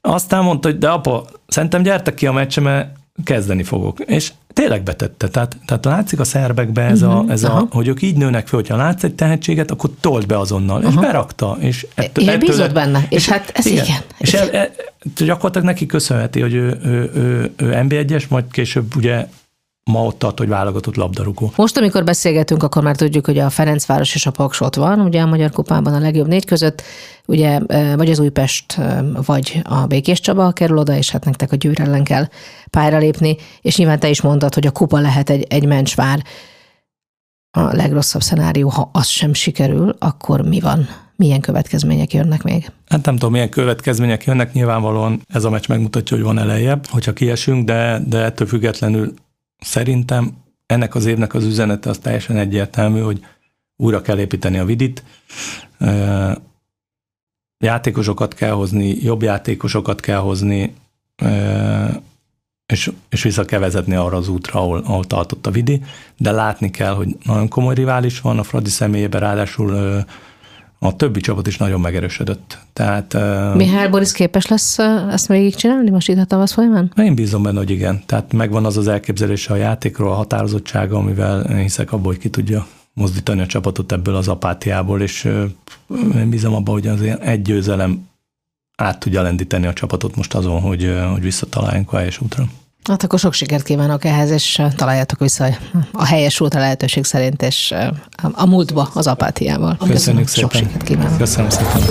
Aztán 0.00 0.44
mondta, 0.44 0.68
hogy 0.68 0.78
de 0.78 0.88
apa, 0.88 1.26
szerintem 1.46 1.82
gyertek 1.82 2.14
ki 2.14 2.26
a 2.26 2.32
meccse, 2.32 2.60
mert 2.60 2.96
kezdeni 3.24 3.62
fogok. 3.62 4.00
És 4.00 4.32
tényleg 4.52 4.82
betette. 4.82 5.28
Tehát, 5.28 5.56
tehát 5.66 5.84
látszik 5.84 6.20
a 6.20 6.24
szerbekbe 6.24 6.82
ez, 6.82 7.02
uh-huh, 7.02 7.18
a, 7.18 7.22
mhm, 7.22 7.30
ez 7.30 7.44
a, 7.44 7.68
hogy 7.70 7.88
ők 7.88 8.02
így 8.02 8.16
nőnek 8.16 8.46
föl, 8.46 8.60
hogyha 8.60 8.76
látsz 8.76 9.04
egy 9.04 9.14
tehetséget, 9.14 9.70
akkor 9.70 9.90
told 10.00 10.26
be 10.26 10.38
azonnal, 10.38 10.76
uh-huh. 10.76 10.92
és 10.92 11.00
berakta. 11.00 11.56
És 11.60 11.86
ettől, 11.94 12.30
ettől, 12.30 12.68
benne, 12.72 13.06
és, 13.08 13.16
és 13.16 13.28
hát 13.28 13.50
ez 13.54 13.66
igen. 13.66 13.84
igen. 13.84 14.00
És 14.18 14.34
el, 14.34 14.50
el, 14.50 14.70
gyakorlatilag 15.16 15.66
neki 15.66 15.86
köszönheti, 15.86 16.40
hogy 16.40 16.54
ő, 16.54 16.78
ő, 16.84 17.10
ő, 17.14 17.52
ő 17.56 17.80
NB1-es, 17.82 18.28
majd 18.28 18.44
később 18.50 18.96
ugye 18.96 19.26
ma 19.90 20.04
ott 20.04 20.18
tart, 20.18 20.38
hogy 20.38 20.48
válogatott 20.48 20.96
labdarúgó. 20.96 21.52
Most, 21.56 21.76
amikor 21.76 22.04
beszélgetünk, 22.04 22.62
akkor 22.62 22.82
már 22.82 22.96
tudjuk, 22.96 23.26
hogy 23.26 23.38
a 23.38 23.50
Ferencváros 23.50 24.14
és 24.14 24.26
a 24.26 24.30
Paks 24.30 24.60
ott 24.60 24.74
van, 24.74 25.00
ugye 25.00 25.20
a 25.20 25.26
Magyar 25.26 25.50
Kupában 25.50 25.94
a 25.94 25.98
legjobb 25.98 26.26
négy 26.26 26.44
között, 26.44 26.82
ugye 27.26 27.60
vagy 27.96 28.10
az 28.10 28.18
Újpest, 28.18 28.80
vagy 29.26 29.60
a 29.64 29.86
Békés 29.86 30.20
Csaba 30.20 30.52
kerül 30.52 30.78
oda, 30.78 30.96
és 30.96 31.10
hát 31.10 31.24
nektek 31.24 31.52
a 31.52 31.56
Győr 31.56 31.80
ellen 31.80 32.04
kell 32.04 32.28
pályára 32.70 32.98
lépni, 32.98 33.36
és 33.60 33.76
nyilván 33.76 33.98
te 33.98 34.08
is 34.08 34.20
mondtad, 34.20 34.54
hogy 34.54 34.66
a 34.66 34.70
kupa 34.70 34.98
lehet 34.98 35.30
egy, 35.30 35.46
egy 35.48 35.66
mencsvár. 35.66 36.24
A 37.50 37.60
legrosszabb 37.60 38.22
szenárió, 38.22 38.68
ha 38.68 38.90
az 38.92 39.06
sem 39.06 39.34
sikerül, 39.34 39.96
akkor 39.98 40.40
mi 40.40 40.60
van? 40.60 40.88
Milyen 41.16 41.40
következmények 41.40 42.12
jönnek 42.12 42.42
még? 42.42 42.70
Hát 42.86 43.04
nem 43.04 43.14
tudom, 43.14 43.32
milyen 43.32 43.48
következmények 43.48 44.24
jönnek, 44.24 44.52
nyilvánvalóan 44.52 45.22
ez 45.28 45.44
a 45.44 45.50
meccs 45.50 45.68
megmutatja, 45.68 46.16
hogy 46.16 46.26
van 46.26 46.38
elejjebb, 46.38 46.86
hogyha 46.86 47.12
kiesünk, 47.12 47.64
de, 47.64 48.02
de 48.06 48.18
ettől 48.18 48.46
függetlenül 48.46 49.14
Szerintem 49.60 50.36
ennek 50.66 50.94
az 50.94 51.06
évnek 51.06 51.34
az 51.34 51.44
üzenete 51.44 51.90
az 51.90 51.98
teljesen 51.98 52.36
egyértelmű, 52.36 53.00
hogy 53.00 53.24
újra 53.76 54.02
kell 54.02 54.18
építeni 54.18 54.58
a 54.58 54.64
vidit, 54.64 55.04
játékosokat 57.58 58.34
kell 58.34 58.52
hozni, 58.52 59.02
jobb 59.02 59.22
játékosokat 59.22 60.00
kell 60.00 60.18
hozni, 60.18 60.74
és, 62.66 62.90
és 63.08 63.22
vissza 63.22 63.44
kell 63.44 63.60
vezetni 63.60 63.94
arra 63.94 64.16
az 64.16 64.28
útra, 64.28 64.60
ahol, 64.60 64.82
ahol 64.84 65.04
tartott 65.04 65.46
a 65.46 65.50
vidi, 65.50 65.82
de 66.16 66.30
látni 66.30 66.70
kell, 66.70 66.94
hogy 66.94 67.16
nagyon 67.22 67.48
komoly 67.48 67.74
rivális 67.74 68.20
van 68.20 68.38
a 68.38 68.42
Fradi 68.42 68.70
személyében, 68.70 69.20
ráadásul 69.20 70.04
a 70.82 70.96
többi 70.96 71.20
csapat 71.20 71.46
is 71.46 71.56
nagyon 71.56 71.80
megerősödött. 71.80 72.58
Tehát, 72.72 73.16
Mihály 73.54 73.88
Boris 73.88 74.12
képes 74.12 74.46
lesz 74.46 74.78
ezt 75.10 75.26
végigcsinálni 75.26 75.90
most 75.90 76.08
itt 76.08 76.18
a 76.18 76.24
tavasz 76.24 76.52
folyamán? 76.52 76.92
Én 76.96 77.14
bízom 77.14 77.42
benne, 77.42 77.58
hogy 77.58 77.70
igen. 77.70 78.02
Tehát 78.06 78.32
megvan 78.32 78.64
az 78.64 78.76
az 78.76 78.88
elképzelése 78.88 79.52
a 79.52 79.56
játékról, 79.56 80.10
a 80.10 80.14
határozottsága, 80.14 80.96
amivel 80.96 81.56
hiszek 81.56 81.92
abból, 81.92 82.12
hogy 82.12 82.20
ki 82.20 82.30
tudja 82.30 82.66
mozdítani 82.92 83.40
a 83.40 83.46
csapatot 83.46 83.92
ebből 83.92 84.14
az 84.14 84.28
apátiából, 84.28 85.00
és 85.00 85.24
én 86.16 86.30
bízom 86.30 86.54
abban, 86.54 86.74
hogy 86.74 86.86
az 86.86 87.00
egy 87.20 87.42
győzelem 87.42 88.08
át 88.76 88.98
tudja 88.98 89.22
lendíteni 89.22 89.66
a 89.66 89.72
csapatot 89.72 90.16
most 90.16 90.34
azon, 90.34 90.60
hogy, 90.60 90.94
hogy 91.12 91.22
visszataláljunk 91.22 91.92
a 91.92 91.96
helyes 91.96 92.20
útra. 92.20 92.44
Hát 92.82 93.02
akkor 93.02 93.18
sok 93.18 93.32
sikert 93.32 93.62
kívánok 93.62 94.04
ehhez, 94.04 94.30
és 94.30 94.62
találjátok 94.76 95.18
vissza 95.18 95.46
a 95.92 96.04
helyes 96.04 96.40
út 96.40 96.54
a 96.54 96.58
lehetőség 96.58 97.04
szerint, 97.04 97.42
és 97.42 97.74
a 98.32 98.46
múltba 98.46 98.90
az 98.94 99.06
apátiával. 99.06 99.76
Köszönjük 99.88 100.28
szépen. 100.28 100.50
Sok 100.50 100.60
sikert 100.60 100.82
kívánok. 100.82 101.18
Köszönöm 101.18 101.50
szépen. 101.50 101.82